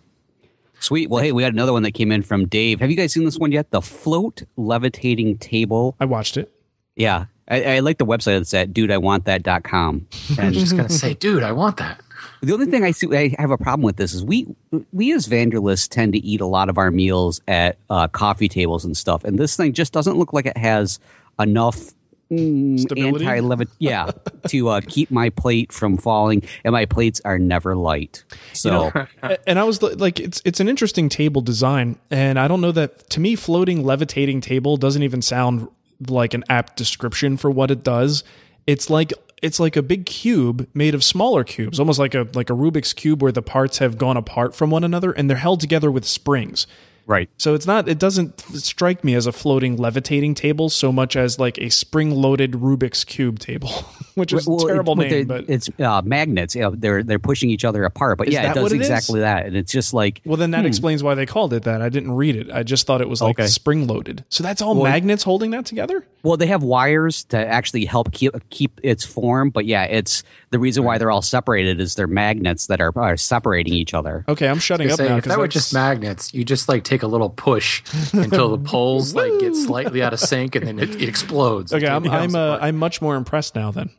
Sweet. 0.79 1.09
Well, 1.09 1.23
hey, 1.23 1.31
we 1.31 1.41
got 1.41 1.53
another 1.53 1.71
one 1.71 1.83
that 1.83 1.93
came 1.93 2.11
in 2.11 2.23
from 2.23 2.47
Dave. 2.47 2.81
Have 2.81 2.89
you 2.89 2.97
guys 2.97 3.13
seen 3.13 3.23
this 3.23 3.37
one 3.37 3.51
yet? 3.51 3.71
The 3.71 3.81
float 3.81 4.43
levitating 4.57 5.37
table. 5.37 5.95
I 5.99 6.05
watched 6.05 6.35
it. 6.35 6.51
Yeah. 6.95 7.25
I, 7.47 7.75
I 7.75 7.79
like 7.79 7.97
the 7.97 8.05
website. 8.05 8.41
It's 8.41 8.53
at 8.53 8.73
dudeIwantThat.com. 8.73 10.07
I 10.39 10.45
was 10.47 10.57
just 10.57 10.75
gonna 10.75 10.89
say, 10.89 11.13
dude, 11.13 11.43
I 11.43 11.51
want 11.51 11.77
that. 11.77 12.01
The 12.41 12.53
only 12.53 12.65
thing 12.65 12.83
I 12.83 12.91
see 12.91 13.15
I 13.15 13.35
have 13.39 13.51
a 13.51 13.57
problem 13.57 13.83
with 13.83 13.97
this 13.97 14.13
is 14.13 14.23
we 14.23 14.47
we 14.91 15.13
as 15.13 15.27
Vanderlists 15.27 15.87
tend 15.87 16.13
to 16.13 16.19
eat 16.19 16.41
a 16.41 16.45
lot 16.45 16.69
of 16.69 16.77
our 16.77 16.91
meals 16.91 17.41
at 17.47 17.77
uh, 17.89 18.07
coffee 18.07 18.49
tables 18.49 18.85
and 18.85 18.95
stuff, 18.95 19.23
and 19.23 19.37
this 19.37 19.55
thing 19.55 19.73
just 19.73 19.93
doesn't 19.93 20.17
look 20.17 20.33
like 20.33 20.45
it 20.45 20.57
has 20.57 20.99
enough 21.39 21.77
Stability? 21.77 21.95
Anti 22.37 23.39
levit 23.39 23.69
yeah 23.79 24.11
to 24.47 24.69
uh, 24.69 24.81
keep 24.87 25.11
my 25.11 25.29
plate 25.29 25.71
from 25.71 25.97
falling, 25.97 26.43
and 26.63 26.73
my 26.73 26.85
plates 26.85 27.21
are 27.25 27.39
never 27.39 27.75
light. 27.75 28.23
So 28.53 28.91
A- 29.23 29.49
and 29.49 29.59
I 29.59 29.63
was 29.63 29.81
like, 29.81 30.19
it's 30.19 30.41
it's 30.45 30.59
an 30.59 30.67
interesting 30.69 31.09
table 31.09 31.41
design, 31.41 31.97
and 32.11 32.39
I 32.39 32.47
don't 32.47 32.61
know 32.61 32.71
that 32.71 33.09
to 33.11 33.19
me, 33.19 33.35
floating 33.35 33.83
levitating 33.83 34.41
table 34.41 34.77
doesn't 34.77 35.03
even 35.03 35.21
sound 35.21 35.67
like 36.07 36.33
an 36.33 36.43
apt 36.49 36.75
description 36.75 37.37
for 37.37 37.49
what 37.49 37.71
it 37.71 37.83
does. 37.83 38.23
It's 38.67 38.89
like 38.89 39.13
it's 39.41 39.59
like 39.59 39.75
a 39.75 39.81
big 39.81 40.05
cube 40.05 40.67
made 40.73 40.95
of 40.95 41.03
smaller 41.03 41.43
cubes, 41.43 41.79
almost 41.79 41.99
like 41.99 42.15
a 42.15 42.27
like 42.33 42.49
a 42.49 42.53
Rubik's 42.53 42.93
cube 42.93 43.21
where 43.21 43.31
the 43.31 43.41
parts 43.41 43.79
have 43.79 43.97
gone 43.97 44.17
apart 44.17 44.55
from 44.55 44.71
one 44.71 44.83
another 44.83 45.11
and 45.11 45.29
they're 45.29 45.37
held 45.37 45.59
together 45.59 45.91
with 45.91 46.05
springs. 46.05 46.65
Right. 47.05 47.29
So 47.37 47.53
it's 47.53 47.65
not 47.67 47.87
it 47.87 47.99
doesn't 47.99 48.39
strike 48.41 49.03
me 49.03 49.15
as 49.15 49.27
a 49.27 49.31
floating 49.31 49.77
levitating 49.77 50.35
table 50.35 50.69
so 50.69 50.91
much 50.91 51.15
as 51.15 51.39
like 51.39 51.57
a 51.59 51.69
spring-loaded 51.69 52.51
Rubik's 52.53 53.03
cube 53.03 53.39
table, 53.39 53.69
which 54.15 54.33
is 54.33 54.47
Well, 54.47 54.65
a 54.65 54.67
terrible 54.67 54.99
it's, 55.01 55.11
name, 55.11 55.27
but 55.27 55.45
it's 55.49 55.69
uh, 55.79 56.01
magnets. 56.03 56.55
You 56.55 56.61
know, 56.61 56.71
they're 56.71 57.03
they're 57.03 57.19
pushing 57.19 57.49
each 57.49 57.65
other 57.65 57.83
apart. 57.83 58.17
But 58.17 58.27
Is 58.27 58.33
yeah, 58.33 58.51
it 58.51 58.55
does 58.55 58.63
what 58.63 58.71
it 58.71 58.81
is? 58.81 58.87
exactly 58.89 59.19
that, 59.21 59.45
and 59.45 59.55
it's 59.55 59.71
just 59.71 59.93
like 59.93 60.21
Well, 60.25 60.37
then 60.37 60.51
that 60.51 60.65
explains 60.65 61.03
why 61.03 61.15
they 61.15 61.25
called 61.25 61.53
it 61.53 61.63
that. 61.63 61.81
I 61.81 61.89
didn't 61.89 62.11
read 62.13 62.35
it. 62.35 62.51
I 62.51 62.63
just 62.63 62.85
thought 62.87 63.01
it 63.01 63.09
was 63.09 63.21
like 63.21 63.39
Okay. 63.39 63.47
spring 63.47 63.87
loaded. 63.87 64.23
So 64.29 64.43
that's 64.43 64.61
all 64.61 64.75
magnets 64.83 65.23
holding 65.23 65.51
that 65.51 65.65
together? 65.65 66.05
Well, 66.23 66.37
they 66.37 66.47
have 66.47 66.63
wires 66.63 67.25
to 67.25 67.37
actually 67.37 67.85
help 67.85 68.11
keep 68.13 68.31
keep 68.49 68.79
its 68.83 69.03
form, 69.05 69.49
but 69.49 69.65
yeah, 69.65 69.83
it's 69.83 70.23
the 70.51 70.59
reason 70.59 70.83
why 70.83 70.97
they're 70.97 71.11
all 71.11 71.21
separated 71.21 71.79
is 71.81 71.95
they're 71.95 72.07
magnets 72.07 72.67
that 72.67 72.79
are, 72.79 72.91
are 72.97 73.17
separating 73.17 73.73
each 73.73 73.93
other. 73.93 74.23
Okay, 74.27 74.47
I'm 74.47 74.59
shutting 74.59 74.89
up 74.89 74.97
Say, 74.97 75.09
now. 75.09 75.17
if 75.17 75.23
'cause 75.23 75.31
that 75.31 75.39
were 75.39 75.47
just 75.47 75.73
magnets, 75.73 76.33
you 76.33 76.45
just 76.45 76.69
like 76.69 76.83
take 76.93 77.03
a 77.03 77.07
little 77.07 77.29
push 77.29 77.81
until 78.13 78.55
the 78.55 78.57
poles 78.57 79.15
like 79.15 79.31
get 79.39 79.55
slightly 79.55 80.01
out 80.03 80.13
of 80.13 80.19
sync 80.19 80.55
and 80.55 80.67
then 80.67 80.79
it, 80.79 81.01
it 81.01 81.09
explodes. 81.09 81.73
Okay, 81.73 81.87
I'm 81.87 82.07
I'm 82.09 82.35
uh. 82.35 82.57
I'm 82.61 82.77
much 82.77 83.01
more 83.01 83.15
impressed 83.15 83.55
now 83.55 83.71
then. 83.71 83.89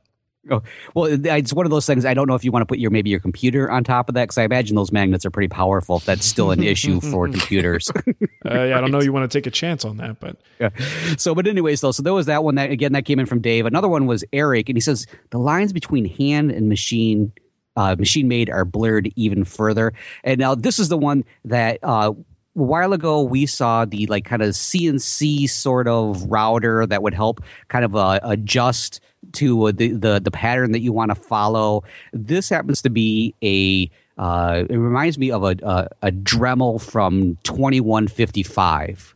Oh, 0.50 0.62
well, 0.94 1.06
it's 1.06 1.54
one 1.54 1.64
of 1.64 1.70
those 1.70 1.86
things. 1.86 2.04
I 2.04 2.12
don't 2.12 2.28
know 2.28 2.34
if 2.34 2.44
you 2.44 2.52
want 2.52 2.62
to 2.62 2.66
put 2.66 2.78
your 2.78 2.90
maybe 2.90 3.08
your 3.08 3.20
computer 3.20 3.70
on 3.70 3.82
top 3.82 4.08
of 4.08 4.14
that 4.14 4.24
because 4.24 4.38
I 4.38 4.42
imagine 4.44 4.76
those 4.76 4.92
magnets 4.92 5.24
are 5.24 5.30
pretty 5.30 5.48
powerful. 5.48 5.96
If 5.96 6.04
that's 6.04 6.26
still 6.26 6.50
an 6.50 6.62
issue 6.62 7.00
for 7.00 7.28
computers. 7.30 7.90
Uh, 7.90 8.12
yeah, 8.44 8.76
I 8.76 8.80
don't 8.80 8.90
know 8.90 9.00
you 9.00 9.12
want 9.12 9.30
to 9.30 9.38
take 9.38 9.46
a 9.46 9.50
chance 9.50 9.84
on 9.84 9.96
that, 9.98 10.20
but 10.20 10.36
Yeah. 10.60 10.68
So, 11.16 11.34
but 11.34 11.46
anyways, 11.46 11.80
though, 11.80 11.92
so 11.92 12.02
there 12.02 12.12
was 12.12 12.26
that 12.26 12.44
one 12.44 12.56
that 12.56 12.70
again 12.70 12.92
that 12.92 13.06
came 13.06 13.18
in 13.18 13.26
from 13.26 13.40
Dave. 13.40 13.64
Another 13.64 13.88
one 13.88 14.06
was 14.06 14.22
Eric, 14.32 14.68
and 14.68 14.76
he 14.76 14.80
says 14.82 15.06
the 15.30 15.38
lines 15.38 15.72
between 15.72 16.04
hand 16.04 16.50
and 16.50 16.68
machine, 16.68 17.32
uh, 17.76 17.96
machine 17.98 18.28
made, 18.28 18.50
are 18.50 18.66
blurred 18.66 19.10
even 19.16 19.44
further. 19.44 19.94
And 20.24 20.38
now 20.38 20.54
this 20.54 20.78
is 20.78 20.90
the 20.90 20.98
one 20.98 21.24
that. 21.46 21.78
Uh, 21.82 22.12
a 22.56 22.62
while 22.62 22.92
ago, 22.92 23.22
we 23.22 23.46
saw 23.46 23.84
the 23.84 24.06
like 24.06 24.24
kind 24.24 24.42
of 24.42 24.50
CNC 24.50 25.48
sort 25.48 25.88
of 25.88 26.22
router 26.24 26.86
that 26.86 27.02
would 27.02 27.14
help 27.14 27.42
kind 27.68 27.84
of 27.84 27.96
uh, 27.96 28.20
adjust 28.22 29.00
to 29.32 29.68
uh, 29.68 29.72
the, 29.72 29.88
the 29.92 30.20
the 30.20 30.30
pattern 30.30 30.72
that 30.72 30.80
you 30.80 30.92
want 30.92 31.10
to 31.10 31.14
follow. 31.14 31.82
This 32.12 32.48
happens 32.48 32.82
to 32.82 32.90
be 32.90 33.34
a. 33.42 33.90
Uh, 34.16 34.64
it 34.70 34.76
reminds 34.76 35.18
me 35.18 35.30
of 35.30 35.42
a 35.42 35.56
a, 35.62 35.88
a 36.02 36.12
Dremel 36.12 36.80
from 36.80 37.36
twenty 37.42 37.80
one 37.80 38.06
fifty 38.06 38.42
five 38.42 39.14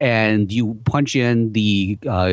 and 0.00 0.50
you 0.50 0.74
punch 0.84 1.14
in 1.14 1.52
the 1.52 1.98
uh, 2.06 2.28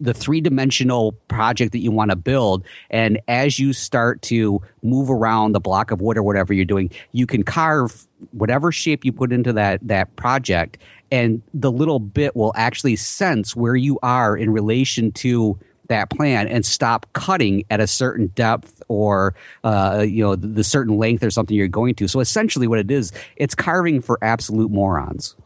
the 0.00 0.14
three 0.14 0.40
dimensional 0.40 1.12
project 1.28 1.72
that 1.72 1.78
you 1.78 1.90
want 1.90 2.10
to 2.10 2.16
build, 2.16 2.64
and 2.90 3.20
as 3.28 3.58
you 3.58 3.72
start 3.72 4.22
to 4.22 4.60
move 4.82 5.10
around 5.10 5.52
the 5.52 5.60
block 5.60 5.90
of 5.90 6.00
wood 6.00 6.16
or 6.16 6.22
whatever 6.22 6.52
you're 6.52 6.64
doing, 6.64 6.90
you 7.12 7.26
can 7.26 7.42
carve 7.42 8.06
whatever 8.32 8.72
shape 8.72 9.04
you 9.04 9.12
put 9.12 9.32
into 9.32 9.52
that 9.52 9.86
that 9.86 10.14
project, 10.16 10.78
and 11.10 11.42
the 11.52 11.70
little 11.70 12.00
bit 12.00 12.34
will 12.34 12.52
actually 12.56 12.96
sense 12.96 13.54
where 13.54 13.76
you 13.76 13.98
are 14.02 14.36
in 14.36 14.50
relation 14.50 15.12
to 15.12 15.58
that 15.88 16.08
plan 16.10 16.48
and 16.48 16.64
stop 16.64 17.06
cutting 17.12 17.62
at 17.70 17.80
a 17.80 17.86
certain 17.86 18.28
depth 18.28 18.82
or 18.88 19.34
uh, 19.64 20.04
you 20.06 20.22
know 20.22 20.34
the, 20.36 20.46
the 20.46 20.64
certain 20.64 20.96
length 20.96 21.22
or 21.22 21.30
something 21.30 21.56
you're 21.56 21.68
going 21.68 21.94
to. 21.94 22.08
So 22.08 22.20
essentially, 22.20 22.66
what 22.66 22.78
it 22.78 22.90
is, 22.90 23.12
it's 23.36 23.54
carving 23.54 24.00
for 24.00 24.18
absolute 24.22 24.70
morons. 24.70 25.36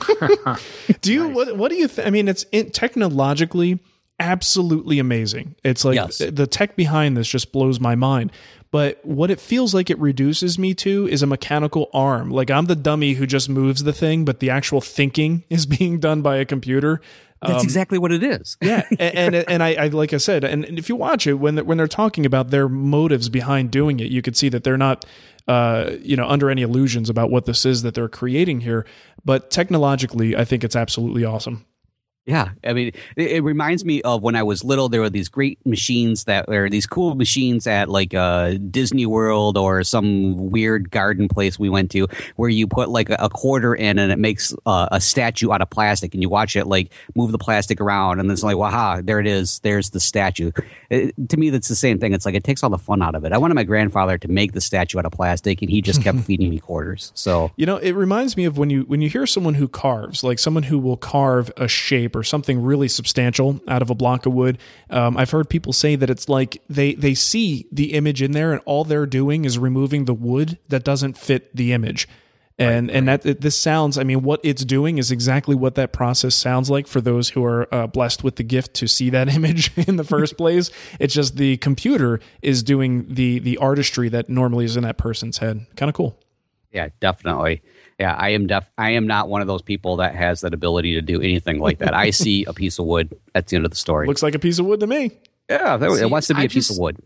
do 1.00 1.12
you 1.12 1.28
what 1.28 1.56
what 1.56 1.70
do 1.70 1.76
you 1.76 1.88
th- 1.88 2.06
I 2.06 2.10
mean 2.10 2.28
it's 2.28 2.46
it, 2.52 2.72
technologically 2.74 3.78
absolutely 4.20 4.98
amazing. 4.98 5.56
It's 5.64 5.84
like 5.84 5.96
Yes. 5.96 6.18
the 6.18 6.46
tech 6.46 6.76
behind 6.76 7.16
this 7.16 7.26
just 7.26 7.52
blows 7.52 7.80
my 7.80 7.94
mind. 7.94 8.30
But 8.70 9.04
what 9.04 9.30
it 9.32 9.40
feels 9.40 9.74
like 9.74 9.90
it 9.90 9.98
reduces 9.98 10.58
me 10.58 10.74
to 10.74 11.08
is 11.08 11.22
a 11.22 11.26
mechanical 11.26 11.90
arm. 11.92 12.30
Like 12.30 12.50
I'm 12.50 12.66
the 12.66 12.76
dummy 12.76 13.14
who 13.14 13.26
just 13.26 13.48
moves 13.48 13.82
the 13.82 13.92
thing, 13.92 14.24
but 14.24 14.38
the 14.38 14.50
actual 14.50 14.80
thinking 14.80 15.42
is 15.50 15.66
being 15.66 15.98
done 15.98 16.22
by 16.22 16.36
a 16.36 16.44
computer. 16.44 17.00
That's 17.42 17.60
um, 17.60 17.64
exactly 17.64 17.96
what 17.96 18.12
it 18.12 18.22
is. 18.22 18.58
Yeah, 18.60 18.84
and 18.98 19.34
and, 19.34 19.48
and 19.48 19.62
I, 19.62 19.74
I 19.74 19.86
like 19.88 20.12
I 20.12 20.18
said, 20.18 20.44
and, 20.44 20.62
and 20.64 20.78
if 20.78 20.90
you 20.90 20.94
watch 20.96 21.26
it 21.26 21.34
when 21.34 21.56
when 21.64 21.78
they're 21.78 21.88
talking 21.88 22.26
about 22.26 22.50
their 22.50 22.68
motives 22.68 23.30
behind 23.30 23.70
doing 23.70 23.98
it, 23.98 24.10
you 24.10 24.20
could 24.20 24.36
see 24.36 24.50
that 24.50 24.62
they're 24.62 24.76
not, 24.76 25.06
uh, 25.48 25.92
you 26.00 26.16
know, 26.16 26.26
under 26.28 26.50
any 26.50 26.62
illusions 26.62 27.08
about 27.08 27.30
what 27.30 27.44
this 27.46 27.64
is 27.64 27.82
that 27.82 27.94
they're 27.94 28.08
creating 28.08 28.60
here. 28.60 28.86
But 29.24 29.50
technologically, 29.50 30.36
I 30.36 30.44
think 30.44 30.64
it's 30.64 30.76
absolutely 30.76 31.24
awesome. 31.24 31.66
Yeah, 32.30 32.50
I 32.62 32.74
mean, 32.74 32.92
it, 33.16 33.30
it 33.32 33.40
reminds 33.42 33.84
me 33.84 34.02
of 34.02 34.22
when 34.22 34.36
I 34.36 34.44
was 34.44 34.62
little. 34.62 34.88
There 34.88 35.00
were 35.00 35.10
these 35.10 35.28
great 35.28 35.58
machines 35.66 36.24
that 36.24 36.46
were 36.46 36.70
these 36.70 36.86
cool 36.86 37.16
machines 37.16 37.66
at 37.66 37.88
like 37.88 38.14
uh, 38.14 38.54
Disney 38.70 39.04
World 39.04 39.58
or 39.58 39.82
some 39.82 40.50
weird 40.50 40.92
garden 40.92 41.26
place 41.26 41.58
we 41.58 41.68
went 41.68 41.90
to, 41.90 42.06
where 42.36 42.48
you 42.48 42.68
put 42.68 42.88
like 42.88 43.10
a, 43.10 43.28
quarter 43.28 43.74
in 43.74 43.98
and 43.98 44.12
it 44.12 44.18
makes 44.18 44.54
uh, 44.64 44.88
a 44.92 45.00
statue 45.00 45.50
out 45.50 45.60
of 45.60 45.70
plastic, 45.70 46.14
and 46.14 46.22
you 46.22 46.28
watch 46.28 46.54
it 46.54 46.68
like 46.68 46.92
move 47.16 47.32
the 47.32 47.38
plastic 47.38 47.80
around, 47.80 48.20
and 48.20 48.30
it's 48.30 48.44
like, 48.44 48.56
wow, 48.56 49.00
there 49.02 49.18
it 49.18 49.26
is. 49.26 49.58
There's 49.60 49.90
the 49.90 49.98
statue. 49.98 50.52
It, 50.88 51.14
to 51.30 51.36
me, 51.36 51.50
that's 51.50 51.68
the 51.68 51.74
same 51.74 51.98
thing. 51.98 52.12
It's 52.12 52.24
like 52.24 52.36
it 52.36 52.44
takes 52.44 52.62
all 52.62 52.70
the 52.70 52.78
fun 52.78 53.02
out 53.02 53.16
of 53.16 53.24
it. 53.24 53.32
I 53.32 53.38
wanted 53.38 53.54
my 53.54 53.64
grandfather 53.64 54.18
to 54.18 54.28
make 54.28 54.52
the 54.52 54.60
statue 54.60 55.00
out 55.00 55.04
of 55.04 55.10
plastic, 55.10 55.62
and 55.62 55.70
he 55.70 55.82
just 55.82 56.00
kept 56.00 56.20
feeding 56.26 56.50
me 56.50 56.60
quarters. 56.60 57.10
So 57.16 57.50
You 57.56 57.66
know, 57.66 57.78
it 57.78 57.92
reminds 57.92 58.36
me 58.36 58.44
of 58.44 58.56
when 58.56 58.70
you 58.70 58.82
when 58.82 59.00
you 59.00 59.08
hear 59.08 59.26
someone 59.26 59.54
who 59.54 59.66
carves, 59.66 60.22
like 60.22 60.38
someone 60.38 60.62
who 60.62 60.78
will 60.78 60.96
carve 60.96 61.50
a 61.56 61.66
shape 61.66 62.14
or 62.14 62.19
something 62.22 62.62
really 62.62 62.88
substantial 62.88 63.60
out 63.68 63.82
of 63.82 63.90
a 63.90 63.94
block 63.94 64.26
of 64.26 64.32
wood. 64.32 64.58
Um, 64.90 65.16
I've 65.16 65.30
heard 65.30 65.48
people 65.48 65.72
say 65.72 65.96
that 65.96 66.10
it's 66.10 66.28
like 66.28 66.62
they 66.68 66.94
they 66.94 67.14
see 67.14 67.66
the 67.72 67.94
image 67.94 68.22
in 68.22 68.32
there, 68.32 68.52
and 68.52 68.60
all 68.64 68.84
they're 68.84 69.06
doing 69.06 69.44
is 69.44 69.58
removing 69.58 70.04
the 70.04 70.14
wood 70.14 70.58
that 70.68 70.84
doesn't 70.84 71.16
fit 71.16 71.54
the 71.54 71.72
image. 71.72 72.08
And 72.60 72.90
and 72.90 73.08
that 73.08 73.40
this 73.40 73.58
sounds, 73.58 73.96
I 73.96 74.04
mean, 74.04 74.22
what 74.22 74.40
it's 74.42 74.66
doing 74.66 74.98
is 74.98 75.10
exactly 75.10 75.54
what 75.54 75.76
that 75.76 75.94
process 75.94 76.34
sounds 76.34 76.68
like 76.68 76.86
for 76.86 77.00
those 77.00 77.30
who 77.30 77.42
are 77.42 77.72
uh, 77.74 77.86
blessed 77.86 78.22
with 78.22 78.36
the 78.36 78.42
gift 78.42 78.74
to 78.74 78.86
see 78.86 79.08
that 79.10 79.28
image 79.34 79.72
in 79.78 79.96
the 79.96 80.04
first 80.04 80.36
place. 80.36 80.70
It's 80.98 81.14
just 81.14 81.36
the 81.36 81.56
computer 81.56 82.20
is 82.42 82.62
doing 82.62 83.06
the 83.08 83.38
the 83.38 83.56
artistry 83.56 84.10
that 84.10 84.28
normally 84.28 84.66
is 84.66 84.76
in 84.76 84.82
that 84.82 84.98
person's 84.98 85.38
head. 85.38 85.66
Kind 85.76 85.88
of 85.88 85.94
cool. 85.94 86.18
Yeah, 86.70 86.90
definitely. 87.00 87.62
Yeah, 88.00 88.14
I 88.14 88.30
am 88.30 88.46
def 88.46 88.70
I 88.78 88.92
am 88.92 89.06
not 89.06 89.28
one 89.28 89.42
of 89.42 89.46
those 89.46 89.60
people 89.60 89.96
that 89.96 90.14
has 90.14 90.40
that 90.40 90.54
ability 90.54 90.94
to 90.94 91.02
do 91.02 91.20
anything 91.20 91.58
like 91.58 91.78
that. 91.80 91.92
I 91.92 92.08
see 92.10 92.44
a 92.46 92.54
piece 92.54 92.78
of 92.78 92.86
wood. 92.86 93.14
at 93.34 93.46
the 93.48 93.56
end 93.56 93.66
of 93.66 93.70
the 93.70 93.76
story. 93.76 94.06
Looks 94.06 94.22
like 94.22 94.34
a 94.34 94.38
piece 94.38 94.58
of 94.58 94.64
wood 94.64 94.80
to 94.80 94.86
me. 94.86 95.12
yeah, 95.50 95.76
that- 95.76 95.90
See, 95.92 96.02
it 96.02 96.10
wants 96.10 96.28
to 96.28 96.34
be 96.34 96.40
I 96.40 96.44
a 96.44 96.48
piece 96.48 96.70
of 96.70 96.78
wood. 96.78 96.96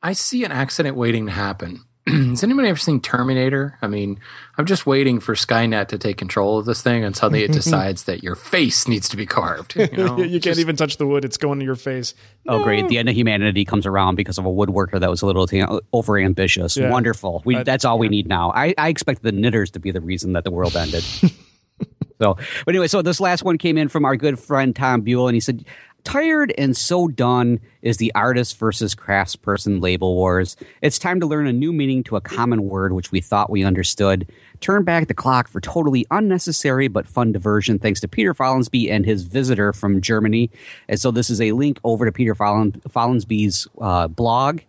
I 0.00 0.12
see 0.12 0.44
an 0.44 0.52
accident 0.52 0.96
waiting 0.96 1.26
to 1.26 1.32
happen. 1.32 1.80
Has 2.08 2.44
anybody 2.44 2.68
ever 2.68 2.78
seen 2.78 3.00
Terminator? 3.00 3.78
I 3.80 3.86
mean, 3.86 4.20
I'm 4.58 4.66
just 4.66 4.84
waiting 4.86 5.20
for 5.20 5.34
Skynet 5.34 5.88
to 5.88 5.96
take 5.98 6.18
control 6.18 6.58
of 6.58 6.66
this 6.66 6.82
thing, 6.82 7.02
and 7.02 7.16
suddenly 7.16 7.44
it 7.44 7.52
decides 7.52 8.04
that 8.04 8.22
your 8.22 8.34
face 8.34 8.86
needs 8.86 9.08
to 9.08 9.16
be 9.16 9.24
carved. 9.24 9.74
You, 9.74 9.86
know? 9.92 10.18
you 10.18 10.32
can't 10.32 10.42
Just- 10.42 10.60
even 10.60 10.76
touch 10.76 10.98
the 10.98 11.06
wood; 11.06 11.24
it's 11.24 11.38
going 11.38 11.60
to 11.60 11.64
your 11.64 11.76
face. 11.76 12.14
Oh, 12.46 12.62
great! 12.62 12.88
The 12.88 12.98
end 12.98 13.08
of 13.08 13.14
humanity 13.16 13.64
comes 13.64 13.86
around 13.86 14.16
because 14.16 14.36
of 14.36 14.44
a 14.44 14.50
woodworker 14.50 15.00
that 15.00 15.08
was 15.08 15.22
a 15.22 15.26
little 15.26 15.46
t- 15.46 15.64
over 15.94 16.18
ambitious. 16.18 16.76
Yeah. 16.76 16.90
Wonderful. 16.90 17.40
We, 17.46 17.56
I- 17.56 17.62
that's 17.62 17.86
all 17.86 17.98
we 17.98 18.08
need 18.08 18.28
now. 18.28 18.50
I, 18.52 18.74
I 18.76 18.88
expect 18.90 19.22
the 19.22 19.32
knitters 19.32 19.70
to 19.70 19.80
be 19.80 19.90
the 19.90 20.02
reason 20.02 20.34
that 20.34 20.44
the 20.44 20.50
world 20.50 20.76
ended. 20.76 21.02
so, 22.20 22.34
but 22.66 22.68
anyway, 22.68 22.88
so 22.88 23.00
this 23.00 23.18
last 23.18 23.44
one 23.44 23.56
came 23.56 23.78
in 23.78 23.88
from 23.88 24.04
our 24.04 24.16
good 24.16 24.38
friend 24.38 24.76
Tom 24.76 25.00
Buell, 25.00 25.26
and 25.28 25.34
he 25.34 25.40
said, 25.40 25.64
"Tired 26.04 26.52
and 26.58 26.76
so 26.76 27.08
done 27.08 27.60
is 27.82 27.96
the 27.96 28.14
artist 28.14 28.58
versus 28.58 28.94
craftsperson 28.94 29.82
label 29.82 30.14
wars. 30.14 30.56
It's 30.82 30.98
time 30.98 31.18
to 31.20 31.26
learn 31.26 31.46
a 31.46 31.52
new 31.52 31.72
meaning 31.72 32.04
to 32.04 32.16
a 32.16 32.20
common 32.20 32.68
word 32.68 32.92
which 32.92 33.10
we 33.10 33.20
thought 33.20 33.50
we 33.50 33.64
understood. 33.64 34.30
Turn 34.60 34.84
back 34.84 35.08
the 35.08 35.14
clock 35.14 35.48
for 35.48 35.60
totally 35.60 36.06
unnecessary 36.10 36.88
but 36.88 37.08
fun 37.08 37.32
diversion. 37.32 37.78
Thanks 37.78 38.00
to 38.00 38.08
Peter 38.08 38.34
Follansbee 38.34 38.90
and 38.90 39.04
his 39.04 39.24
visitor 39.24 39.72
from 39.72 40.00
Germany. 40.00 40.50
And 40.88 41.00
so 41.00 41.10
this 41.10 41.30
is 41.30 41.40
a 41.40 41.52
link 41.52 41.78
over 41.84 42.04
to 42.04 42.12
Peter 42.12 42.34
Follen, 42.34 42.72
Follansbee's 42.88 43.66
uh, 43.80 44.08
blog, 44.08 44.60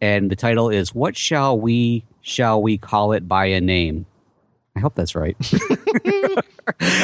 and 0.00 0.30
the 0.30 0.36
title 0.36 0.70
is 0.70 0.94
"What 0.94 1.16
shall 1.16 1.58
we 1.58 2.04
shall 2.22 2.62
we 2.62 2.78
call 2.78 3.12
it 3.12 3.28
by 3.28 3.46
a 3.46 3.60
name?" 3.60 4.06
I 4.76 4.80
hope 4.80 4.94
that's 4.94 5.14
right. 5.14 5.36
hope 5.42 6.44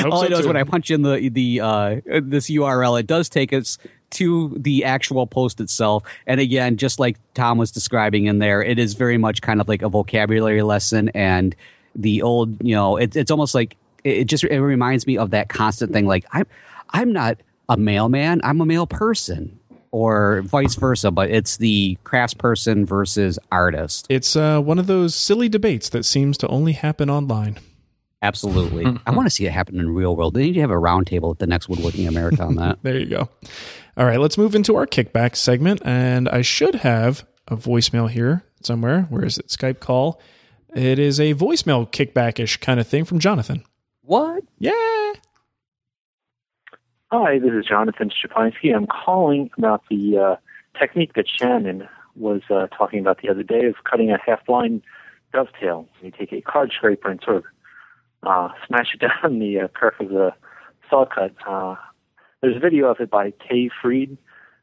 All 0.07 0.23
I 0.23 0.27
so, 0.27 0.29
know 0.29 0.39
is 0.39 0.47
when 0.47 0.57
I 0.57 0.65
punch 0.65 0.91
in 0.91 1.03
the 1.03 1.29
the 1.29 1.61
uh, 1.61 2.01
this 2.05 2.51
URL, 2.51 2.99
it 2.99 3.07
does 3.07 3.29
take 3.29 3.53
us 3.53 3.79
to 4.11 4.57
the 4.59 4.85
actual 4.85 5.27
post 5.27 5.61
itself. 5.61 6.03
And 6.27 6.41
again, 6.41 6.77
just 6.77 6.99
like 6.99 7.17
Tom 7.35 7.59
was 7.59 7.71
describing 7.71 8.27
in 8.27 8.41
there, 8.41 8.63
it 8.63 8.79
is 8.79 8.95
very 8.95 9.19
much 9.19 9.41
kind 9.41 9.61
of 9.61 9.69
like 9.69 9.83
a 9.83 9.89
vocabulary 9.89 10.63
lesson 10.63 11.11
and 11.11 11.55
the 11.95 12.23
old, 12.23 12.61
you 12.65 12.75
know, 12.75 12.97
it, 12.97 13.15
it's 13.15 13.31
almost 13.31 13.55
like 13.55 13.77
it 14.03 14.19
it 14.19 14.25
just 14.25 14.43
it 14.45 14.61
reminds 14.61 15.07
me 15.07 15.17
of 15.17 15.31
that 15.31 15.49
constant 15.49 15.93
thing. 15.93 16.07
Like 16.07 16.25
I'm 16.33 16.47
I'm 16.91 17.13
not 17.13 17.39
a 17.69 17.77
mailman, 17.77 18.41
I'm 18.43 18.61
a 18.61 18.67
male 18.67 18.87
person. 18.87 19.60
Or 19.93 20.43
vice 20.43 20.77
versa, 20.77 21.11
but 21.11 21.31
it's 21.31 21.57
the 21.57 21.99
craftsperson 22.05 22.87
versus 22.87 23.39
artist. 23.51 24.07
It's 24.09 24.37
uh, 24.37 24.61
one 24.61 24.79
of 24.79 24.87
those 24.87 25.17
silly 25.17 25.49
debates 25.49 25.89
that 25.89 26.05
seems 26.05 26.39
to 26.39 26.49
only 26.49 26.73
happen 26.73 27.11
online. 27.11 27.59
Absolutely. 28.23 28.87
I 29.07 29.11
want 29.11 29.27
to 29.27 29.31
see 29.31 29.47
it 29.47 29.53
happen 29.53 29.81
in 29.81 29.87
the 29.87 29.91
real 29.93 30.15
world. 30.15 30.35
They 30.35 30.43
need 30.43 30.53
to 30.55 30.61
have 30.61 30.71
a 30.71 30.75
roundtable 30.75 31.33
at 31.33 31.39
the 31.39 31.47
next 31.47 31.69
Woodworking 31.69 32.07
America 32.07 32.43
on 32.43 32.57
that. 32.57 32.79
There 32.83 32.99
you 32.99 33.07
go. 33.07 33.29
All 33.97 34.07
right, 34.07 34.21
let's 34.21 34.39
move 34.39 34.55
into 34.55 34.77
our 34.77 34.87
kickback 34.87 35.35
segment, 35.37 35.83
and 35.85 36.29
I 36.29 36.43
should 36.43 36.77
have 36.77 37.27
a 37.49 37.57
voicemail 37.57 38.09
here 38.09 38.45
somewhere. 38.63 39.03
Where 39.11 39.25
is 39.25 39.39
it? 39.39 39.49
Skype 39.49 39.81
call. 39.81 40.21
It 40.75 40.99
is 41.01 41.19
a 41.19 41.35
voicemail 41.35 41.91
kickback-ish 41.91 42.59
kind 42.59 42.79
of 42.79 42.87
thing 42.87 43.05
from 43.05 43.19
Jonathan. 43.19 43.65
What? 44.03 44.45
Yeah. 44.59 45.13
Hi, 47.13 47.41
this 47.41 47.51
is 47.51 47.67
Jonathan 47.67 48.09
Szczepański. 48.09 48.73
I'm 48.73 48.87
calling 48.87 49.51
about 49.59 49.83
the 49.91 50.17
uh, 50.17 50.37
technique 50.79 51.15
that 51.15 51.27
Shannon 51.29 51.89
was 52.15 52.43
uh, 52.49 52.69
talking 52.69 53.01
about 53.01 53.21
the 53.21 53.29
other 53.29 53.43
day 53.43 53.65
of 53.65 53.75
cutting 53.83 54.13
a 54.13 54.19
half-line 54.25 54.81
dovetail. 55.33 55.89
You 56.03 56.13
take 56.13 56.33
a 56.33 56.41
card 56.41 56.71
scraper 56.73 57.11
and 57.11 57.21
sort 57.21 57.39
of 57.39 57.45
uh, 58.23 58.51
smash 58.65 58.95
it 58.95 59.01
down 59.23 59.41
the 59.41 59.59
uh, 59.59 59.69
kerf 59.75 59.99
of 59.99 60.11
the 60.11 60.33
saw 60.89 61.05
cut. 61.05 61.35
Uh, 61.45 61.75
there's 62.43 62.57
a 62.57 62.61
video 62.61 62.87
of 62.87 63.01
it 63.01 63.11
by 63.11 63.33
Tage 63.49 63.73
Frid, 63.83 64.17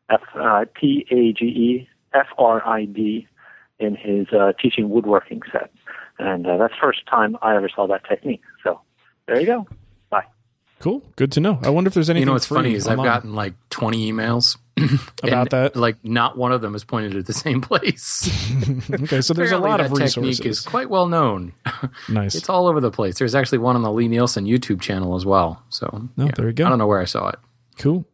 F 0.10 0.22
uh, 0.36 0.64
T 0.80 1.06
A 1.12 1.34
G 1.34 1.46
E 1.48 1.90
F 2.14 2.28
R 2.38 2.66
I 2.66 2.86
D, 2.86 3.28
in 3.78 3.94
his 3.94 4.28
uh, 4.30 4.54
teaching 4.54 4.90
woodworking 4.90 5.42
set, 5.52 5.70
and 6.18 6.48
uh, 6.48 6.56
that's 6.56 6.76
the 6.76 6.80
first 6.80 7.06
time 7.08 7.36
I 7.42 7.58
ever 7.58 7.68
saw 7.68 7.88
that 7.88 8.06
technique. 8.08 8.42
So 8.64 8.80
there 9.28 9.38
you 9.38 9.48
go. 9.48 9.68
Cool. 10.80 11.04
Good 11.16 11.32
to 11.34 11.40
know. 11.40 11.60
I 11.64 11.70
wonder 11.70 11.88
if 11.88 11.94
there's 11.94 12.10
anything. 12.10 12.22
You 12.22 12.26
know 12.28 12.34
what's 12.34 12.46
funny 12.46 12.74
is 12.74 12.88
I've 12.88 12.98
gotten 12.98 13.34
like 13.34 13.54
20 13.70 14.12
emails 14.12 14.58
About 15.24 15.50
that? 15.50 15.76
Like 15.76 15.98
not 16.04 16.38
one 16.38 16.52
of 16.52 16.62
them 16.62 16.76
is 16.76 16.84
pointed 16.84 17.16
at 17.16 17.26
the 17.26 17.34
same 17.34 17.62
place. 17.62 18.30
okay, 18.92 19.22
so 19.22 19.34
there's 19.34 19.52
a 19.52 19.58
lot 19.58 19.82
of 19.82 19.92
resources. 19.92 20.38
technique 20.38 20.46
is 20.46 20.62
quite 20.62 20.90
well 20.90 21.08
known. 21.08 21.54
nice. 22.10 22.36
It's 22.36 22.50
all 22.50 22.68
over 22.68 22.80
the 22.80 22.92
place. 22.92 23.18
There's 23.18 23.36
actually 23.36 23.58
one 23.60 23.76
on 23.76 23.82
the 23.82 23.92
Lie-Nielsen 23.92 24.46
YouTube 24.46 24.82
channel 24.82 25.16
as 25.16 25.26
well. 25.26 25.64
So 25.70 26.10
No, 26.16 26.26
yeah. 26.26 26.32
there 26.36 26.48
you 26.48 26.54
go. 26.54 26.66
I 26.66 26.70
don't 26.70 26.78
know 26.78 26.88
where 26.88 27.02
I 27.02 27.06
saw 27.06 27.30
it. 27.30 27.40
Cool. 27.80 28.06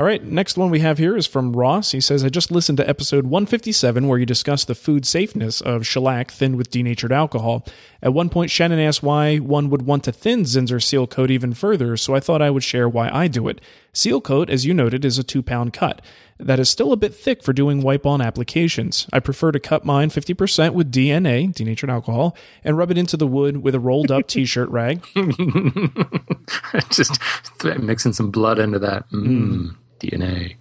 All 0.00 0.06
right, 0.06 0.24
next 0.24 0.56
one 0.56 0.70
we 0.70 0.80
have 0.80 0.96
here 0.96 1.14
is 1.14 1.26
from 1.26 1.52
Ross. 1.52 1.92
He 1.92 2.00
says, 2.00 2.24
I 2.24 2.30
just 2.30 2.50
listened 2.50 2.78
to 2.78 2.88
episode 2.88 3.26
157 3.26 4.08
where 4.08 4.18
you 4.18 4.24
discussed 4.24 4.66
the 4.66 4.74
food 4.74 5.04
safeness 5.04 5.60
of 5.60 5.86
shellac 5.86 6.30
thinned 6.30 6.56
with 6.56 6.70
denatured 6.70 7.12
alcohol. 7.12 7.66
At 8.00 8.14
one 8.14 8.30
point, 8.30 8.50
Shannon 8.50 8.80
asked 8.80 9.02
why 9.02 9.36
one 9.36 9.68
would 9.68 9.82
want 9.82 10.04
to 10.04 10.12
thin 10.12 10.44
Zinsser 10.44 10.82
seal 10.82 11.06
coat 11.06 11.30
even 11.30 11.52
further, 11.52 11.98
so 11.98 12.14
I 12.14 12.20
thought 12.20 12.40
I 12.40 12.48
would 12.48 12.64
share 12.64 12.88
why 12.88 13.10
I 13.12 13.28
do 13.28 13.46
it. 13.46 13.60
Seal 13.92 14.22
coat, 14.22 14.48
as 14.48 14.64
you 14.64 14.72
noted, 14.72 15.04
is 15.04 15.18
a 15.18 15.22
two 15.22 15.42
pound 15.42 15.74
cut. 15.74 16.00
That 16.38 16.58
is 16.58 16.70
still 16.70 16.92
a 16.92 16.96
bit 16.96 17.14
thick 17.14 17.42
for 17.42 17.52
doing 17.52 17.82
wipe 17.82 18.06
on 18.06 18.22
applications. 18.22 19.06
I 19.12 19.20
prefer 19.20 19.52
to 19.52 19.60
cut 19.60 19.84
mine 19.84 20.08
50% 20.08 20.72
with 20.72 20.90
DNA, 20.90 21.54
denatured 21.54 21.90
alcohol, 21.90 22.34
and 22.64 22.78
rub 22.78 22.90
it 22.90 22.96
into 22.96 23.18
the 23.18 23.26
wood 23.26 23.58
with 23.58 23.74
a 23.74 23.80
rolled 23.80 24.10
up 24.10 24.26
t 24.26 24.46
shirt 24.46 24.70
rag. 24.70 25.04
Just 26.90 27.20
mixing 27.62 28.14
some 28.14 28.30
blood 28.30 28.58
into 28.58 28.78
that 28.78 29.10
mm, 29.10 29.76
DNA. 30.00 30.56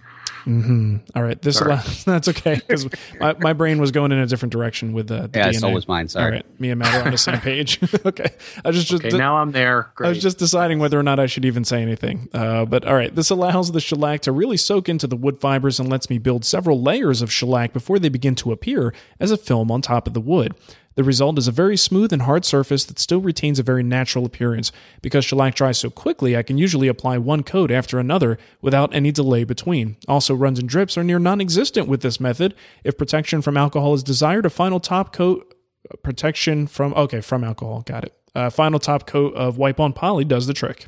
All 0.47 1.21
right, 1.21 1.39
this 1.41 1.57
Sorry. 1.57 1.71
allows, 1.73 2.03
that's 2.05 2.27
okay 2.29 2.55
because 2.55 2.87
my, 3.19 3.33
my 3.39 3.53
brain 3.53 3.79
was 3.79 3.91
going 3.91 4.11
in 4.11 4.17
a 4.17 4.25
different 4.25 4.51
direction 4.51 4.93
with 4.93 5.11
uh, 5.11 5.27
the 5.27 5.37
Yeah, 5.37 5.49
DNA. 5.49 5.59
so 5.59 5.69
was 5.69 5.87
mine, 5.87 6.07
sorry. 6.07 6.25
All 6.25 6.31
right, 6.31 6.59
me 6.59 6.71
and 6.71 6.79
Matt 6.79 6.95
are 6.95 7.05
on 7.05 7.11
the 7.11 7.17
same 7.19 7.39
page. 7.39 7.79
okay, 8.05 8.29
I 8.65 8.69
was 8.69 8.83
just 8.83 9.05
Okay, 9.05 9.15
now 9.15 9.37
I'm 9.37 9.51
there. 9.51 9.91
Great. 9.95 10.07
I 10.07 10.09
was 10.09 10.21
just 10.21 10.39
deciding 10.39 10.79
whether 10.79 10.99
or 10.99 11.03
not 11.03 11.19
I 11.19 11.27
should 11.27 11.45
even 11.45 11.65
say 11.65 11.81
anything. 11.83 12.29
Uh, 12.33 12.65
but 12.65 12.85
all 12.87 12.95
right, 12.95 13.13
this 13.13 13.29
allows 13.29 13.71
the 13.73 13.79
shellac 13.79 14.21
to 14.21 14.31
really 14.31 14.57
soak 14.57 14.89
into 14.89 15.05
the 15.05 15.15
wood 15.17 15.39
fibers 15.39 15.79
and 15.79 15.87
lets 15.87 16.09
me 16.09 16.17
build 16.17 16.43
several 16.45 16.81
layers 16.81 17.21
of 17.21 17.31
shellac 17.31 17.71
before 17.71 17.99
they 17.99 18.09
begin 18.09 18.33
to 18.35 18.51
appear 18.51 18.93
as 19.19 19.29
a 19.31 19.37
film 19.37 19.69
on 19.69 19.81
top 19.83 20.07
of 20.07 20.13
the 20.13 20.21
wood. 20.21 20.55
The 20.99 21.05
result 21.05 21.37
is 21.37 21.47
a 21.47 21.53
very 21.53 21.77
smooth 21.77 22.11
and 22.11 22.23
hard 22.23 22.43
surface 22.43 22.83
that 22.83 22.99
still 22.99 23.21
retains 23.21 23.57
a 23.57 23.63
very 23.63 23.83
natural 23.83 24.25
appearance. 24.25 24.73
Because 25.01 25.23
shellac 25.23 25.55
dries 25.55 25.77
so 25.77 25.89
quickly, 25.89 26.35
I 26.35 26.43
can 26.43 26.57
usually 26.57 26.89
apply 26.89 27.19
one 27.19 27.43
coat 27.43 27.71
after 27.71 27.99
another 27.99 28.37
without 28.61 28.93
any 28.93 29.09
delay 29.13 29.45
between. 29.45 29.95
Also, 30.09 30.35
runs 30.35 30.59
and 30.59 30.67
drips 30.67 30.97
are 30.97 31.03
near 31.05 31.17
non 31.17 31.39
existent 31.39 31.87
with 31.87 32.01
this 32.01 32.19
method. 32.19 32.53
If 32.83 32.97
protection 32.97 33.41
from 33.41 33.55
alcohol 33.55 33.93
is 33.93 34.03
desired, 34.03 34.45
a 34.45 34.49
final 34.49 34.81
top 34.81 35.13
coat 35.13 35.55
protection 36.03 36.67
from 36.67 36.93
okay 36.95 37.21
from 37.21 37.45
alcohol 37.45 37.81
got 37.85 38.03
it 38.03 38.13
uh, 38.35 38.49
final 38.49 38.77
top 38.77 39.07
coat 39.07 39.33
of 39.35 39.57
wipe 39.57 39.79
on 39.79 39.93
poly 39.93 40.25
does 40.25 40.47
the 40.47 40.53
trick 40.53 40.87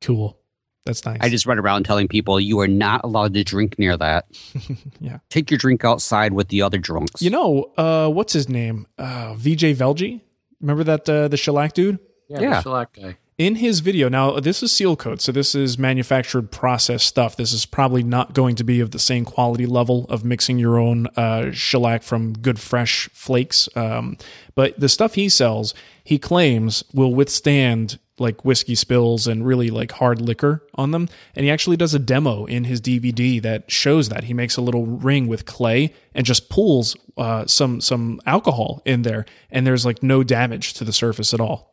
cool 0.00 0.38
that's 0.84 1.04
nice 1.04 1.18
I 1.20 1.28
just 1.28 1.46
run 1.46 1.58
around 1.58 1.84
telling 1.84 2.08
people 2.08 2.38
you 2.40 2.60
are 2.60 2.68
not 2.68 3.02
allowed 3.04 3.34
to 3.34 3.44
drink 3.44 3.78
near 3.78 3.96
that. 3.96 4.26
yeah 5.00 5.18
Take 5.30 5.50
your 5.50 5.58
drink 5.58 5.84
outside 5.84 6.32
with 6.32 6.48
the 6.48 6.62
other 6.62 6.78
drunks. 6.78 7.22
you 7.22 7.30
know 7.30 7.72
uh 7.76 8.08
what's 8.08 8.32
his 8.32 8.48
name 8.48 8.86
uh 8.98 9.34
Vijay 9.34 9.74
Velji 9.74 10.20
remember 10.60 10.84
that 10.84 11.08
uh, 11.08 11.28
the 11.28 11.36
shellac 11.36 11.72
dude 11.74 11.98
Yeah, 12.28 12.40
Yeah. 12.40 12.50
the 12.54 12.62
shellac 12.62 12.92
guy. 12.94 13.16
in 13.38 13.56
his 13.56 13.80
video 13.80 14.08
now 14.08 14.38
this 14.40 14.62
is 14.62 14.72
seal 14.72 14.94
coat 14.96 15.20
so 15.20 15.32
this 15.32 15.54
is 15.54 15.78
manufactured 15.78 16.50
process 16.52 17.02
stuff 17.02 17.36
this 17.36 17.52
is 17.52 17.66
probably 17.66 18.02
not 18.02 18.32
going 18.34 18.54
to 18.56 18.64
be 18.64 18.80
of 18.80 18.90
the 18.92 18.98
same 18.98 19.24
quality 19.24 19.66
level 19.66 20.04
of 20.08 20.24
mixing 20.24 20.58
your 20.58 20.78
own 20.78 21.06
uh, 21.16 21.50
shellac 21.50 22.02
from 22.02 22.32
good 22.34 22.58
fresh 22.58 23.08
flakes 23.12 23.68
um, 23.76 24.16
but 24.54 24.78
the 24.78 24.88
stuff 24.88 25.14
he 25.14 25.28
sells 25.28 25.74
he 26.04 26.18
claims 26.18 26.84
will 26.92 27.14
withstand 27.14 27.98
like 28.18 28.44
whiskey 28.44 28.74
spills 28.74 29.26
and 29.26 29.44
really 29.46 29.70
like 29.70 29.90
hard 29.92 30.20
liquor 30.20 30.62
on 30.76 30.92
them 30.92 31.08
and 31.34 31.44
he 31.44 31.50
actually 31.50 31.76
does 31.76 31.94
a 31.94 31.98
demo 31.98 32.44
in 32.44 32.62
his 32.64 32.80
dvd 32.80 33.42
that 33.42 33.68
shows 33.70 34.08
that 34.08 34.24
he 34.24 34.32
makes 34.34 34.56
a 34.56 34.60
little 34.60 34.86
ring 34.86 35.26
with 35.26 35.44
clay 35.46 35.92
and 36.14 36.24
just 36.24 36.48
pulls 36.48 36.96
uh, 37.16 37.44
some 37.46 37.80
some 37.80 38.20
alcohol 38.26 38.80
in 38.84 39.02
there 39.02 39.24
and 39.50 39.66
there's 39.66 39.84
like 39.84 40.02
no 40.02 40.22
damage 40.22 40.74
to 40.74 40.84
the 40.84 40.92
surface 40.92 41.34
at 41.34 41.40
all 41.40 41.72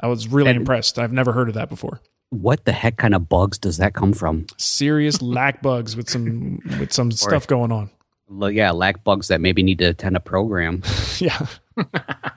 I 0.00 0.06
was 0.06 0.28
really 0.28 0.50
And- 0.50 0.58
impressed. 0.60 0.96
I've 0.98 1.12
never 1.12 1.32
heard 1.32 1.48
of 1.48 1.54
that 1.54 1.68
before. 1.68 2.00
what 2.30 2.64
the 2.64 2.70
heck 2.72 2.98
kind 2.98 3.16
of 3.16 3.28
bugs 3.28 3.58
does 3.58 3.78
that 3.78 3.94
come 3.94 4.12
from? 4.12 4.46
Serious 4.56 5.20
lac 5.36 5.60
bugs 5.60 5.96
with 5.96 6.08
some 6.08 6.60
with 6.78 6.92
some 6.92 7.10
stuff 7.10 7.46
going 7.48 7.72
on. 7.72 7.90
Yeah, 8.52 8.70
lac 8.72 9.02
bugs 9.02 9.26
that 9.28 9.40
maybe 9.40 9.62
need 9.64 9.78
to 9.80 9.86
attend 9.86 10.16
a 10.16 10.20
program. 10.20 10.82
Yeah. 11.18 11.46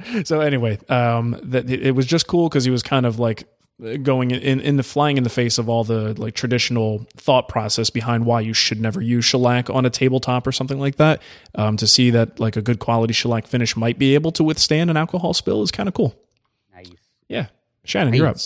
so 0.24 0.42
anyway, 0.42 0.80
um, 0.90 1.40
that 1.44 1.70
it, 1.70 1.88
it 1.88 1.92
was 1.92 2.06
just 2.06 2.28
cool 2.28 2.50
because 2.50 2.64
he 2.64 2.72
was 2.72 2.84
kind 2.84 3.06
of 3.06 3.20
like 3.20 3.48
going 4.04 4.30
in 4.30 4.60
in 4.60 4.78
the 4.78 4.84
flying 4.84 5.18
in 5.18 5.24
the 5.24 5.30
face 5.30 5.58
of 5.58 5.68
all 5.68 5.84
the 5.84 6.14
like 6.22 6.36
traditional 6.36 7.06
thought 7.18 7.48
process 7.48 7.90
behind 7.90 8.26
why 8.26 8.40
you 8.40 8.54
should 8.54 8.80
never 8.80 9.02
use 9.02 9.26
shellac 9.26 9.70
on 9.70 9.86
a 9.86 9.90
tabletop 9.90 10.46
or 10.46 10.52
something 10.52 10.80
like 10.80 10.98
that. 10.98 11.22
Um, 11.56 11.78
to 11.78 11.88
see 11.88 12.12
that 12.12 12.40
like 12.40 12.56
a 12.56 12.62
good 12.62 12.80
quality 12.80 13.14
shellac 13.14 13.48
finish 13.48 13.76
might 13.76 13.98
be 13.98 14.14
able 14.14 14.32
to 14.34 14.44
withstand 14.44 14.90
an 14.90 14.98
alcohol 14.98 15.34
spill 15.34 15.64
is 15.64 15.72
kind 15.72 15.90
of 15.90 15.96
cool. 15.96 16.16
Nice. 16.74 16.92
Yeah, 17.28 17.48
Shannon, 17.84 18.14
you're 18.14 18.28
up. 18.28 18.38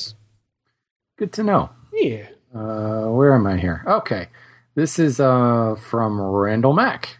Good 1.18 1.34
to 1.34 1.44
know. 1.44 1.70
Yeah. 1.94 2.28
Uh, 2.54 3.08
where 3.08 3.34
am 3.34 3.46
I 3.48 3.58
here? 3.58 3.84
Okay. 3.86 4.28
This 4.76 5.00
is 5.00 5.20
uh, 5.20 5.76
from 5.76 6.22
Randall 6.22 6.74
Mack. 6.74 7.18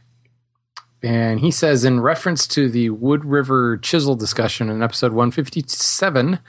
And 1.06 1.40
he 1.40 1.52
says, 1.52 1.86
in 1.86 2.00
reference 2.00 2.48
to 2.48 2.68
the 2.68 2.90
Wood 2.90 3.26
River 3.26 3.78
chisel 3.78 4.16
discussion 4.16 4.72
in 4.72 4.82
episode 4.82 5.12
157, 5.14 6.40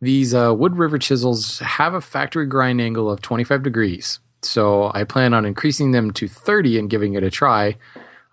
these 0.00 0.32
uh, 0.32 0.54
Wood 0.56 0.76
River 0.76 0.98
chisels 0.98 1.58
have 1.58 1.94
a 1.94 2.00
factory 2.00 2.46
grind 2.46 2.80
angle 2.80 3.10
of 3.10 3.20
25 3.22 3.64
degrees. 3.64 4.20
So 4.42 4.92
I 4.94 5.02
plan 5.02 5.34
on 5.34 5.44
increasing 5.44 5.90
them 5.90 6.12
to 6.12 6.28
30 6.28 6.78
and 6.78 6.88
giving 6.88 7.14
it 7.14 7.24
a 7.24 7.30
try. 7.30 7.76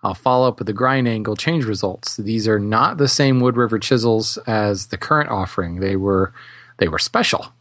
I'll 0.04 0.14
follow 0.14 0.46
up 0.46 0.60
with 0.60 0.68
the 0.68 0.72
grind 0.72 1.08
angle 1.08 1.34
change 1.34 1.64
results. 1.64 2.16
These 2.16 2.46
are 2.46 2.60
not 2.60 2.98
the 2.98 3.08
same 3.08 3.40
Wood 3.40 3.56
River 3.56 3.80
chisels 3.80 4.38
as 4.46 4.86
the 4.86 4.96
current 4.96 5.30
offering. 5.30 5.80
They 5.80 5.96
were 5.96 6.32
they 6.78 6.86
were 6.86 7.00
special. 7.00 7.52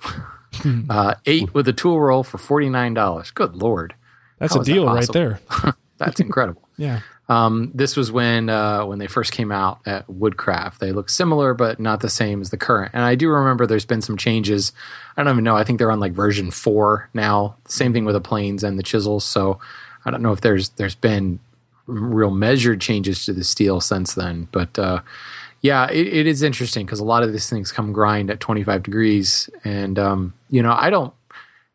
uh, 0.91 1.15
eight 1.25 1.55
with 1.55 1.67
a 1.67 1.73
tool 1.73 1.99
roll 1.99 2.23
for 2.23 2.37
forty 2.37 2.69
nine 2.69 2.93
dollars. 2.93 3.31
Good 3.31 3.55
lord, 3.55 3.95
That's 4.37 4.53
How 4.53 4.59
a 4.59 4.61
is 4.61 4.67
that 4.67 4.73
deal 4.73 4.85
right 4.85 5.11
there. 5.11 5.39
that's 5.97 6.19
incredible. 6.19 6.61
Yeah. 6.77 6.99
Um, 7.27 7.71
this 7.73 7.95
was 7.95 8.11
when 8.11 8.49
uh, 8.49 8.85
when 8.85 8.99
they 8.99 9.07
first 9.07 9.31
came 9.31 9.51
out 9.51 9.79
at 9.85 10.07
Woodcraft. 10.09 10.79
They 10.79 10.91
look 10.91 11.09
similar, 11.09 11.53
but 11.53 11.79
not 11.79 12.01
the 12.01 12.09
same 12.09 12.41
as 12.41 12.51
the 12.51 12.57
current. 12.57 12.91
And 12.93 13.03
I 13.03 13.15
do 13.15 13.29
remember 13.29 13.65
there's 13.65 13.85
been 13.85 14.01
some 14.01 14.17
changes. 14.17 14.71
I 15.17 15.23
don't 15.23 15.33
even 15.33 15.43
know. 15.43 15.55
I 15.55 15.63
think 15.63 15.79
they're 15.79 15.91
on 15.91 15.99
like 15.99 16.13
version 16.13 16.51
four 16.51 17.09
now. 17.13 17.55
Same 17.67 17.93
thing 17.93 18.05
with 18.05 18.13
the 18.13 18.21
planes 18.21 18.63
and 18.63 18.77
the 18.77 18.83
chisels. 18.83 19.25
So 19.25 19.59
I 20.05 20.11
don't 20.11 20.21
know 20.21 20.33
if 20.33 20.41
there's 20.41 20.69
there's 20.69 20.95
been 20.95 21.39
real 21.87 22.31
measured 22.31 22.81
changes 22.81 23.25
to 23.25 23.33
the 23.33 23.43
steel 23.43 23.81
since 23.81 24.13
then. 24.13 24.47
But 24.51 24.77
uh, 24.77 25.01
yeah, 25.61 25.89
it, 25.89 26.07
it 26.07 26.27
is 26.27 26.43
interesting 26.43 26.85
because 26.85 26.99
a 26.99 27.05
lot 27.05 27.23
of 27.23 27.31
these 27.31 27.49
things 27.49 27.71
come 27.71 27.91
grind 27.91 28.29
at 28.29 28.39
25 28.39 28.83
degrees, 28.83 29.49
and 29.63 29.97
um, 29.97 30.33
you 30.51 30.61
know 30.61 30.75
I 30.77 30.91
don't 30.91 31.13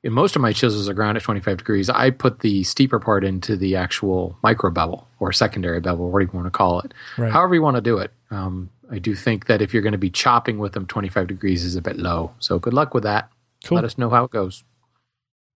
in 0.03 0.13
most 0.13 0.35
of 0.35 0.43
my 0.43 0.53
chisels 0.53 0.89
are 0.89 0.95
ground 0.95 1.17
at 1.17 1.23
25 1.23 1.59
degrees. 1.59 1.91
I 1.91 2.11
put 2.11 2.41
the 2.41 2.63
steeper 2.65 2.99
part 2.99 3.25
into 3.25 3.57
the 3.57 3.77
actual 3.77 4.39
micro 4.43 4.71
bevel 4.71 5.07
or 5.19 5.33
secondary 5.33 5.81
bevel, 5.81 6.11
whatever 6.11 6.33
you 6.33 6.39
want 6.39 6.47
to 6.47 6.57
call 6.57 6.81
it. 6.81 6.95
Right. 7.19 7.33
However 7.33 7.55
you 7.55 7.63
want 7.63 7.77
to 7.77 7.83
do 7.83 7.99
it. 7.99 8.13
Um, 8.31 8.71
I 8.91 8.99
do 8.99 9.15
think 9.15 9.47
that 9.47 9.63
if 9.63 9.73
you're 9.73 9.83
going 9.83 9.93
to 9.93 9.99
be 9.99 10.11
chopping 10.11 10.59
with 10.59 10.73
them, 10.73 10.87
25 10.87 11.27
degrees 11.29 11.65
is 11.65 11.77
a 11.77 11.83
bit 11.83 11.97
low. 11.97 12.33
So 12.39 12.59
good 12.59 12.75
luck 12.75 12.93
with 12.95 13.05
that. 13.05 13.31
Cool. 13.65 13.77
Let 13.77 13.85
us 13.85 13.99
know 13.99 14.11
how 14.11 14.25
it 14.25 14.31
goes. 14.31 14.65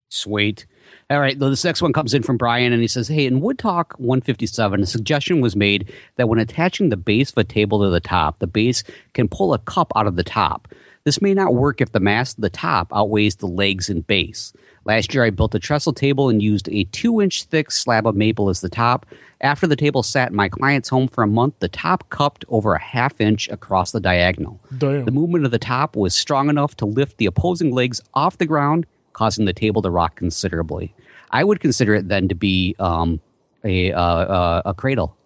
Sweet. 0.10 0.68
All 1.10 1.20
right. 1.20 1.38
though 1.40 1.50
This 1.50 1.64
next 1.64 1.82
one 1.82 1.94
comes 1.94 2.14
in 2.14 2.22
from 2.22 2.38
Brian, 2.38 2.72
and 2.72 2.82
he 2.82 2.88
says, 2.88 3.08
Hey, 3.08 3.26
in 3.26 3.42
Wood 3.42 3.58
Talk 3.58 3.94
157, 3.98 4.82
a 4.82 4.86
suggestion 4.86 5.42
was 5.42 5.56
made 5.56 5.92
that 6.18 6.30
when 6.30 6.38
attaching 6.38 6.90
the 6.90 6.98
base 6.98 7.32
of 7.32 7.38
a 7.40 7.44
table 7.44 7.82
to 7.82 7.90
the 7.90 8.00
top, 8.00 8.40
the 8.40 8.48
base 8.48 8.84
can 9.14 9.28
pull 9.28 9.54
a 9.54 9.60
cup 9.60 9.92
out 9.96 10.06
of 10.06 10.16
the 10.16 10.24
top. 10.24 10.68
This 11.06 11.22
may 11.22 11.34
not 11.34 11.54
work 11.54 11.82
if 11.82 11.92
the 11.92 12.00
mass 12.00 12.34
of 12.34 12.42
the 12.42 12.50
top 12.50 12.92
outweighs 12.94 13.36
the 13.36 13.48
legs 13.48 13.90
and 13.90 14.08
base. 14.08 14.54
Last 14.86 15.14
year, 15.14 15.26
I 15.26 15.32
built 15.32 15.54
a 15.54 15.60
trestle 15.60 15.92
table 15.92 16.30
and 16.30 16.42
used 16.42 16.70
a 16.70 16.86
two 16.86 17.22
inch 17.22 17.44
thick 17.44 17.72
slab 17.72 18.08
of 18.08 18.16
maple 18.16 18.50
as 18.50 18.62
the 18.62 18.70
top. 18.70 19.06
After 19.42 19.68
the 19.68 19.76
table 19.76 20.02
sat 20.02 20.30
in 20.30 20.36
my 20.36 20.48
client's 20.48 20.88
home 20.88 21.10
for 21.10 21.22
a 21.22 21.28
month, 21.28 21.56
the 21.60 21.68
top 21.68 22.10
cupped 22.10 22.46
over 22.48 22.74
a 22.74 22.80
half 22.80 23.20
inch 23.20 23.50
across 23.50 23.92
the 23.92 24.00
diagonal. 24.00 24.62
Damn. 24.78 25.04
The 25.04 25.12
movement 25.12 25.44
of 25.44 25.52
the 25.52 25.60
top 25.60 25.98
was 25.98 26.16
strong 26.16 26.50
enough 26.50 26.76
to 26.78 26.86
lift 26.86 27.18
the 27.18 27.26
opposing 27.26 27.72
legs 27.72 28.02
off 28.14 28.38
the 28.38 28.46
ground, 28.46 28.86
causing 29.12 29.44
the 29.44 29.54
table 29.54 29.82
to 29.82 29.90
rock 29.90 30.16
considerably. 30.16 30.96
I 31.32 31.44
would 31.44 31.60
consider 31.60 31.96
it 31.96 32.08
then 32.08 32.30
to 32.30 32.36
be 32.36 32.76
um, 32.80 33.20
a 33.66 33.92
uh, 33.92 34.02
uh, 34.02 34.62
a 34.66 34.74
cradle. 34.74 35.18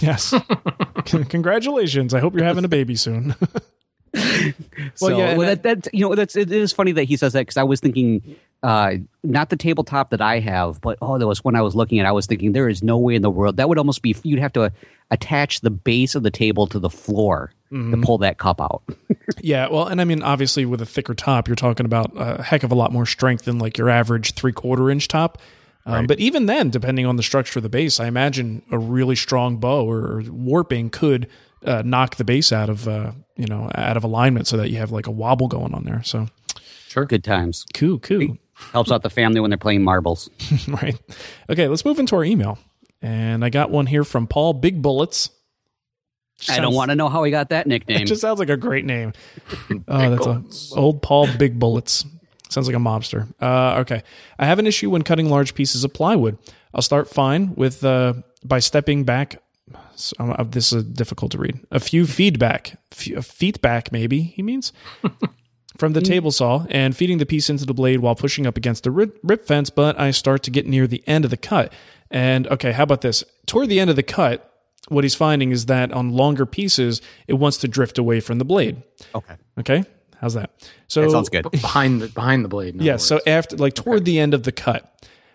Yes. 0.00 0.34
Congratulations. 1.06 2.12
I 2.12 2.20
hope 2.20 2.34
you're 2.34 2.44
having 2.44 2.64
a 2.64 2.68
baby 2.68 2.96
soon. 2.96 3.34
Well, 5.00 5.18
yeah, 5.18 5.36
well, 5.36 5.48
that- 5.48 5.62
that, 5.62 5.82
that 5.84 5.94
you 5.94 6.08
know 6.08 6.14
that's 6.14 6.36
it 6.36 6.50
is 6.52 6.72
funny 6.72 6.92
that 6.92 7.04
he 7.04 7.16
says 7.16 7.32
that 7.32 7.40
because 7.40 7.56
I 7.56 7.62
was 7.62 7.80
thinking 7.80 8.36
uh, 8.62 8.94
not 9.22 9.50
the 9.50 9.56
tabletop 9.56 10.10
that 10.10 10.20
I 10.20 10.38
have, 10.40 10.80
but 10.80 10.98
oh, 11.02 11.18
there 11.18 11.26
was 11.28 11.44
one 11.44 11.54
I 11.56 11.62
was 11.62 11.74
looking 11.74 11.98
at, 12.00 12.06
I 12.06 12.12
was 12.12 12.26
thinking 12.26 12.52
there 12.52 12.68
is 12.68 12.82
no 12.82 12.96
way 12.98 13.14
in 13.14 13.22
the 13.22 13.30
world 13.30 13.56
that 13.56 13.68
would 13.68 13.78
almost 13.78 14.02
be 14.02 14.14
you'd 14.22 14.38
have 14.38 14.52
to 14.54 14.72
attach 15.10 15.60
the 15.60 15.70
base 15.70 16.14
of 16.14 16.22
the 16.22 16.30
table 16.30 16.66
to 16.68 16.78
the 16.78 16.90
floor 16.90 17.52
Mm-hmm. 17.72 17.90
to 18.00 18.06
pull 18.06 18.18
that 18.18 18.38
cup 18.38 18.60
out. 18.60 18.82
yeah. 19.40 19.66
Well, 19.68 19.88
and 19.88 20.00
I 20.00 20.04
mean, 20.04 20.22
obviously, 20.22 20.64
with 20.64 20.80
a 20.80 20.86
thicker 20.86 21.12
top, 21.12 21.48
you're 21.48 21.56
talking 21.56 21.84
about 21.86 22.12
a 22.14 22.40
heck 22.40 22.62
of 22.62 22.70
a 22.70 22.74
lot 22.76 22.92
more 22.92 23.04
strength 23.04 23.46
than 23.46 23.58
like 23.58 23.76
your 23.76 23.90
average 23.90 24.34
three 24.34 24.52
quarter 24.52 24.90
inch 24.92 25.08
top. 25.08 25.38
Um, 25.84 26.06
But 26.06 26.20
even 26.20 26.46
then, 26.46 26.70
depending 26.70 27.04
on 27.04 27.16
the 27.16 27.24
structure 27.24 27.58
of 27.58 27.64
the 27.64 27.68
base, 27.68 27.98
I 27.98 28.06
imagine 28.06 28.62
a 28.70 28.78
really 28.78 29.16
strong 29.16 29.56
bow 29.56 29.90
or 29.90 30.22
warping 30.28 30.90
could 30.90 31.26
uh, 31.64 31.82
knock 31.84 32.14
the 32.14 32.22
base 32.24 32.52
out 32.52 32.68
of 32.70 32.86
uh, 32.86 33.10
you 33.36 33.46
know 33.46 33.70
out 33.74 33.96
of 33.96 34.04
alignment, 34.04 34.46
so 34.46 34.56
that 34.56 34.70
you 34.70 34.78
have 34.78 34.90
like 34.90 35.06
a 35.06 35.10
wobble 35.10 35.48
going 35.48 35.74
on 35.74 35.84
there. 35.84 36.02
So 36.02 36.28
Sure. 36.94 37.06
Good 37.06 37.24
times 37.24 37.66
cool, 37.74 37.98
cool. 37.98 38.38
helps 38.72 38.92
out 38.92 39.02
the 39.02 39.10
family 39.10 39.40
when 39.40 39.50
they're 39.50 39.58
playing 39.58 39.82
marbles. 39.82 40.30
right. 40.68 40.96
Okay, 41.50 41.66
let's 41.66 41.84
move 41.84 41.98
into 41.98 42.14
our 42.14 42.22
email. 42.22 42.56
And 43.02 43.44
I 43.44 43.50
got 43.50 43.72
one 43.72 43.86
here 43.86 44.04
from 44.04 44.28
Paul 44.28 44.52
Big 44.52 44.80
Bullets. 44.80 45.28
I 46.48 46.60
don't 46.60 46.72
want 46.72 46.92
to 46.92 46.94
know 46.94 47.08
how 47.08 47.24
he 47.24 47.32
got 47.32 47.48
that 47.48 47.66
nickname. 47.66 48.02
It 48.02 48.06
just 48.06 48.20
sounds 48.20 48.38
like 48.38 48.48
a 48.48 48.56
great 48.56 48.84
name. 48.84 49.12
oh, 49.88 50.10
that's 50.38 50.72
a, 50.72 50.76
old 50.76 51.02
Paul 51.02 51.26
Big 51.36 51.58
Bullets. 51.58 52.04
Sounds 52.48 52.68
like 52.68 52.76
a 52.76 52.78
mobster. 52.78 53.26
Uh, 53.42 53.80
okay, 53.80 54.04
I 54.38 54.46
have 54.46 54.60
an 54.60 54.66
issue 54.68 54.88
when 54.88 55.02
cutting 55.02 55.28
large 55.28 55.54
pieces 55.56 55.82
of 55.82 55.92
plywood. 55.92 56.38
I'll 56.72 56.82
start 56.82 57.10
fine 57.10 57.56
with 57.56 57.82
uh, 57.82 58.14
by 58.44 58.60
stepping 58.60 59.02
back. 59.02 59.42
So, 59.94 60.14
uh, 60.20 60.42
this 60.44 60.72
is 60.72 60.84
difficult 60.84 61.32
to 61.32 61.38
read. 61.38 61.60
A 61.70 61.80
few 61.80 62.06
feedback, 62.06 62.78
few, 62.90 63.20
feet 63.22 63.58
maybe 63.92 64.22
he 64.22 64.42
means 64.42 64.72
from 65.78 65.92
the 65.94 66.00
table 66.00 66.30
saw 66.30 66.66
and 66.68 66.96
feeding 66.96 67.18
the 67.18 67.26
piece 67.26 67.48
into 67.48 67.64
the 67.64 67.74
blade 67.74 68.00
while 68.00 68.14
pushing 68.14 68.46
up 68.46 68.56
against 68.56 68.84
the 68.84 68.90
rip, 68.90 69.18
rip 69.22 69.46
fence. 69.46 69.70
But 69.70 69.98
I 69.98 70.10
start 70.10 70.42
to 70.44 70.50
get 70.50 70.66
near 70.66 70.86
the 70.86 71.02
end 71.06 71.24
of 71.24 71.30
the 71.30 71.36
cut, 71.36 71.72
and 72.10 72.46
okay, 72.48 72.72
how 72.72 72.82
about 72.82 73.00
this? 73.00 73.24
Toward 73.46 73.68
the 73.68 73.80
end 73.80 73.90
of 73.90 73.96
the 73.96 74.02
cut, 74.02 74.50
what 74.88 75.04
he's 75.04 75.14
finding 75.14 75.50
is 75.50 75.66
that 75.66 75.92
on 75.92 76.10
longer 76.10 76.44
pieces, 76.46 77.00
it 77.26 77.34
wants 77.34 77.56
to 77.58 77.68
drift 77.68 77.98
away 77.98 78.20
from 78.20 78.38
the 78.38 78.44
blade. 78.44 78.82
okay, 79.14 79.36
Okay, 79.58 79.84
how's 80.20 80.34
that? 80.34 80.50
So 80.88 81.02
that 81.02 81.10
sounds 81.10 81.28
good. 81.28 81.50
Behind 81.50 82.02
the 82.02 82.08
behind 82.08 82.44
the 82.44 82.48
blade. 82.48 82.74
in 82.74 82.80
other 82.80 82.86
yeah. 82.86 82.96
So 82.96 83.20
after, 83.26 83.56
like 83.56 83.74
toward 83.74 84.04
the 84.04 84.18
end 84.18 84.34
of 84.34 84.42
the 84.42 84.52
cut, 84.52 84.90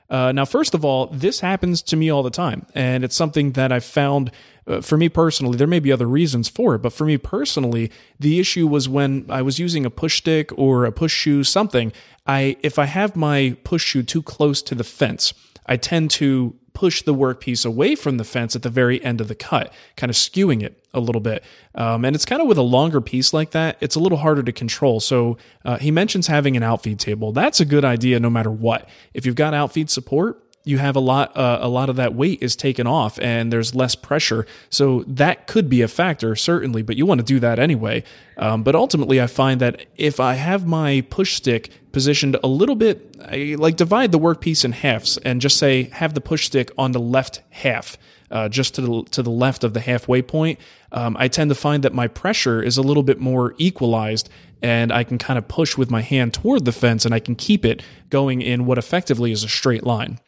Uh, 0.09 0.31
now, 0.31 0.45
first 0.45 0.73
of 0.73 0.83
all, 0.83 1.07
this 1.07 1.39
happens 1.39 1.81
to 1.83 1.95
me 1.95 2.09
all 2.09 2.23
the 2.23 2.29
time, 2.29 2.65
and 2.73 3.03
it's 3.03 3.15
something 3.15 3.51
that 3.53 3.71
I've 3.71 3.85
found. 3.85 4.31
Uh, 4.65 4.81
for 4.81 4.97
me 4.97 5.09
personally, 5.09 5.57
there 5.57 5.67
may 5.67 5.79
be 5.79 5.91
other 5.91 6.07
reasons 6.07 6.49
for 6.49 6.75
it, 6.75 6.79
but 6.79 6.93
for 6.93 7.05
me 7.05 7.17
personally, 7.17 7.91
the 8.19 8.39
issue 8.39 8.67
was 8.67 8.89
when 8.89 9.25
I 9.29 9.41
was 9.41 9.59
using 9.59 9.85
a 9.85 9.89
push 9.89 10.17
stick 10.17 10.51
or 10.57 10.85
a 10.85 10.91
push 10.91 11.13
shoe, 11.13 11.43
something. 11.43 11.91
I 12.25 12.57
if 12.61 12.77
I 12.77 12.85
have 12.85 13.15
my 13.15 13.57
push 13.63 13.83
shoe 13.83 14.03
too 14.03 14.21
close 14.21 14.61
to 14.63 14.75
the 14.75 14.83
fence, 14.83 15.33
I 15.65 15.77
tend 15.77 16.11
to 16.11 16.55
push 16.79 17.01
the 17.01 17.13
workpiece 17.13 17.65
away 17.65 17.93
from 17.93 18.15
the 18.15 18.23
fence 18.23 18.55
at 18.55 18.61
the 18.61 18.69
very 18.69 19.03
end 19.03 19.19
of 19.19 19.27
the 19.27 19.35
cut, 19.35 19.73
kind 19.97 20.09
of 20.09 20.15
skewing 20.15 20.63
it 20.63 20.81
a 20.93 21.01
little 21.01 21.19
bit. 21.19 21.43
Um, 21.75 22.05
and 22.05 22.15
it's 22.15 22.23
kind 22.23 22.41
of 22.41 22.47
with 22.47 22.57
a 22.57 22.61
longer 22.61 23.01
piece 23.01 23.33
like 23.33 23.51
that, 23.51 23.75
it's 23.81 23.97
a 23.97 23.99
little 23.99 24.19
harder 24.19 24.43
to 24.43 24.53
control. 24.53 25.01
So 25.01 25.37
uh, 25.65 25.77
he 25.77 25.91
mentions 25.91 26.27
having 26.27 26.55
an 26.55 26.63
outfeed 26.63 26.97
table. 26.97 27.33
That's 27.33 27.59
a 27.59 27.65
good 27.65 27.83
idea 27.83 28.17
no 28.21 28.29
matter 28.29 28.49
what. 28.49 28.87
If 29.13 29.25
you've 29.25 29.35
got 29.35 29.53
outfeed 29.53 29.89
support, 29.89 30.41
you 30.69 30.77
have 30.77 30.95
a 30.95 30.99
lot 30.99 31.35
uh, 31.35 31.59
a 31.61 31.67
lot 31.67 31.89
of 31.89 31.95
that 31.95 32.13
weight 32.13 32.41
is 32.41 32.55
taken 32.55 32.85
off 32.85 33.19
and 33.19 33.51
there's 33.51 33.73
less 33.73 33.95
pressure. 33.95 34.45
So 34.69 35.03
that 35.07 35.47
could 35.47 35.69
be 35.69 35.81
a 35.81 35.87
factor 35.87 36.35
certainly 36.35 36.81
but 36.81 36.95
you 36.95 37.05
want 37.05 37.19
to 37.19 37.25
do 37.25 37.39
that 37.39 37.59
anyway. 37.59 38.03
Um, 38.37 38.63
but 38.63 38.73
ultimately 38.73 39.19
i 39.19 39.27
find 39.27 39.59
that 39.59 39.85
if 39.97 40.19
i 40.21 40.35
have 40.35 40.65
my 40.65 41.03
push 41.09 41.33
stick 41.33 41.71
positioned 41.91 42.37
a 42.41 42.47
little 42.47 42.75
bit 42.75 43.17
I, 43.21 43.55
like 43.59 43.75
divide 43.75 44.13
the 44.13 44.19
workpiece 44.19 44.63
in 44.63 44.71
halves 44.71 45.17
and 45.17 45.41
just 45.41 45.57
say 45.57 45.89
have 45.91 46.13
the 46.13 46.21
push 46.21 46.45
stick 46.45 46.71
on 46.77 46.93
the 46.93 47.01
left 47.01 47.41
half 47.49 47.97
uh, 48.31 48.49
just 48.49 48.75
to 48.75 48.81
the 48.81 49.03
to 49.11 49.23
the 49.23 49.29
left 49.29 49.63
of 49.63 49.73
the 49.73 49.79
halfway 49.79 50.21
point, 50.21 50.59
um, 50.91 51.15
I 51.19 51.27
tend 51.27 51.49
to 51.49 51.55
find 51.55 51.83
that 51.83 51.93
my 51.93 52.07
pressure 52.07 52.61
is 52.61 52.77
a 52.77 52.81
little 52.81 53.03
bit 53.03 53.19
more 53.19 53.55
equalized, 53.57 54.29
and 54.61 54.91
I 54.91 55.03
can 55.03 55.17
kind 55.17 55.37
of 55.37 55.47
push 55.47 55.77
with 55.77 55.89
my 55.89 56.01
hand 56.01 56.33
toward 56.33 56.65
the 56.65 56.71
fence, 56.71 57.05
and 57.05 57.13
I 57.13 57.19
can 57.19 57.35
keep 57.35 57.65
it 57.65 57.81
going 58.09 58.41
in 58.41 58.65
what 58.65 58.77
effectively 58.77 59.31
is 59.31 59.43
a 59.43 59.49
straight 59.49 59.83
line. 59.83 60.19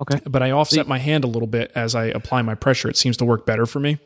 Okay. 0.00 0.20
But 0.24 0.42
I 0.42 0.52
offset 0.52 0.86
my 0.86 0.98
hand 0.98 1.24
a 1.24 1.26
little 1.26 1.48
bit 1.48 1.72
as 1.74 1.94
I 1.94 2.06
apply 2.06 2.42
my 2.42 2.54
pressure. 2.54 2.88
It 2.88 2.96
seems 2.96 3.16
to 3.18 3.24
work 3.24 3.46
better 3.46 3.66
for 3.66 3.80
me. 3.80 3.98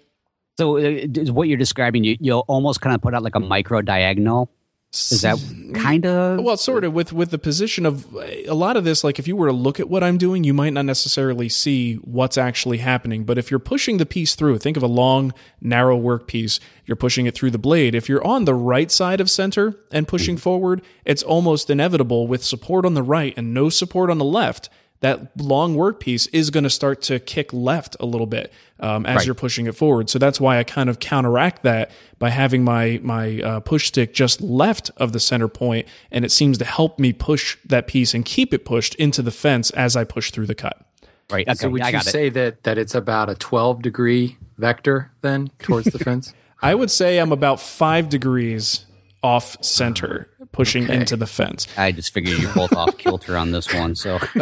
So, 0.58 0.78
uh, 0.78 1.06
what 1.32 1.48
you're 1.48 1.58
describing, 1.58 2.04
you, 2.04 2.16
you'll 2.20 2.44
almost 2.48 2.80
kind 2.80 2.94
of 2.94 3.00
put 3.00 3.14
out 3.14 3.22
like 3.22 3.34
a 3.34 3.40
micro 3.40 3.82
diagonal. 3.82 4.50
Is 4.92 5.22
that 5.22 5.38
kind 5.74 6.04
of 6.04 6.44
well, 6.44 6.58
sort 6.58 6.84
of 6.84 6.92
with 6.92 7.14
with 7.14 7.30
the 7.30 7.38
position 7.38 7.86
of 7.86 8.14
a 8.14 8.52
lot 8.52 8.76
of 8.76 8.84
this? 8.84 9.02
Like, 9.02 9.18
if 9.18 9.26
you 9.26 9.34
were 9.34 9.46
to 9.46 9.52
look 9.52 9.80
at 9.80 9.88
what 9.88 10.04
I'm 10.04 10.18
doing, 10.18 10.44
you 10.44 10.52
might 10.52 10.74
not 10.74 10.84
necessarily 10.84 11.48
see 11.48 11.94
what's 11.94 12.36
actually 12.36 12.76
happening. 12.76 13.24
But 13.24 13.38
if 13.38 13.50
you're 13.50 13.58
pushing 13.58 13.96
the 13.96 14.04
piece 14.04 14.34
through, 14.34 14.58
think 14.58 14.76
of 14.76 14.82
a 14.82 14.88
long, 14.88 15.32
narrow 15.62 15.96
work 15.96 16.26
piece. 16.26 16.60
You're 16.84 16.96
pushing 16.96 17.24
it 17.24 17.34
through 17.34 17.52
the 17.52 17.58
blade. 17.58 17.94
If 17.94 18.10
you're 18.10 18.26
on 18.26 18.44
the 18.44 18.54
right 18.54 18.90
side 18.90 19.22
of 19.22 19.30
center 19.30 19.78
and 19.90 20.06
pushing 20.06 20.36
forward, 20.36 20.82
it's 21.06 21.22
almost 21.22 21.70
inevitable 21.70 22.26
with 22.26 22.44
support 22.44 22.84
on 22.84 22.92
the 22.92 23.02
right 23.02 23.32
and 23.34 23.54
no 23.54 23.70
support 23.70 24.10
on 24.10 24.18
the 24.18 24.26
left 24.26 24.68
that 25.02 25.30
long 25.40 25.74
work 25.76 26.00
piece 26.00 26.26
is 26.28 26.50
going 26.50 26.64
to 26.64 26.70
start 26.70 27.02
to 27.02 27.20
kick 27.20 27.52
left 27.52 27.96
a 28.00 28.06
little 28.06 28.26
bit 28.26 28.52
um, 28.80 29.04
as 29.06 29.16
Right. 29.18 29.26
you're 29.26 29.34
pushing 29.34 29.66
it 29.66 29.76
forward. 29.76 30.08
So 30.10 30.18
that's 30.18 30.40
why 30.40 30.58
I 30.58 30.64
kind 30.64 30.88
of 30.88 30.98
counteract 30.98 31.62
that 31.64 31.90
by 32.18 32.30
having 32.30 32.64
my 32.64 32.98
my 33.02 33.40
uh, 33.42 33.60
push 33.60 33.86
stick 33.88 34.14
just 34.14 34.40
left 34.40 34.90
of 34.96 35.12
the 35.12 35.20
center 35.20 35.48
point, 35.48 35.86
and 36.10 36.24
it 36.24 36.32
seems 36.32 36.56
to 36.58 36.64
help 36.64 36.98
me 36.98 37.12
push 37.12 37.56
that 37.66 37.86
piece 37.86 38.14
and 38.14 38.24
keep 38.24 38.54
it 38.54 38.64
pushed 38.64 38.94
into 38.96 39.22
the 39.22 39.30
fence 39.30 39.70
as 39.70 39.94
I 39.96 40.04
push 40.04 40.30
through 40.30 40.46
the 40.46 40.54
cut. 40.54 40.84
right? 41.30 41.46
Okay, 41.46 41.54
so 41.54 41.68
would 41.68 41.82
I 41.82 41.88
you 41.88 41.92
got 41.92 42.06
it. 42.06 42.10
say 42.10 42.28
that 42.30 42.62
that 42.64 42.78
it's 42.78 42.94
about 42.94 43.28
a 43.28 43.34
12 43.34 43.82
degree 43.82 44.36
vector 44.56 45.10
then 45.20 45.50
towards 45.58 45.86
the 45.92 45.98
fence? 46.04 46.32
I 46.62 46.74
would 46.76 46.90
say 46.90 47.18
I'm 47.18 47.32
about 47.32 47.60
five 47.60 48.08
degrees 48.08 48.86
off 49.24 49.56
center, 49.64 50.28
pushing 50.52 50.84
Okay. 50.84 50.94
into 50.94 51.16
the 51.16 51.26
fence. 51.26 51.66
I 51.76 51.92
just 51.92 52.12
figured 52.14 52.38
you're 52.38 52.52
both 52.54 52.72
off 52.74 52.96
kilter 52.98 53.36
on 53.36 53.50
this 53.52 53.72
one. 53.72 53.94
So 53.94 54.18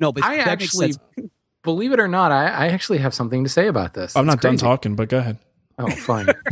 no, 0.00 0.12
but 0.12 0.24
I 0.24 0.38
actually, 0.38 0.94
believe 1.62 1.92
it 1.92 2.00
or 2.00 2.08
not, 2.08 2.32
I, 2.32 2.46
I 2.46 2.66
actually 2.68 2.98
have 2.98 3.14
something 3.14 3.44
to 3.44 3.50
say 3.50 3.66
about 3.68 3.94
this. 3.94 4.16
I'm 4.16 4.24
It's 4.26 4.34
not 4.36 4.40
done 4.42 4.56
talking, 4.56 4.96
but 4.96 5.08
go 5.08 5.18
ahead. 5.18 5.38
Oh, 5.78 5.88
fine. 5.90 6.26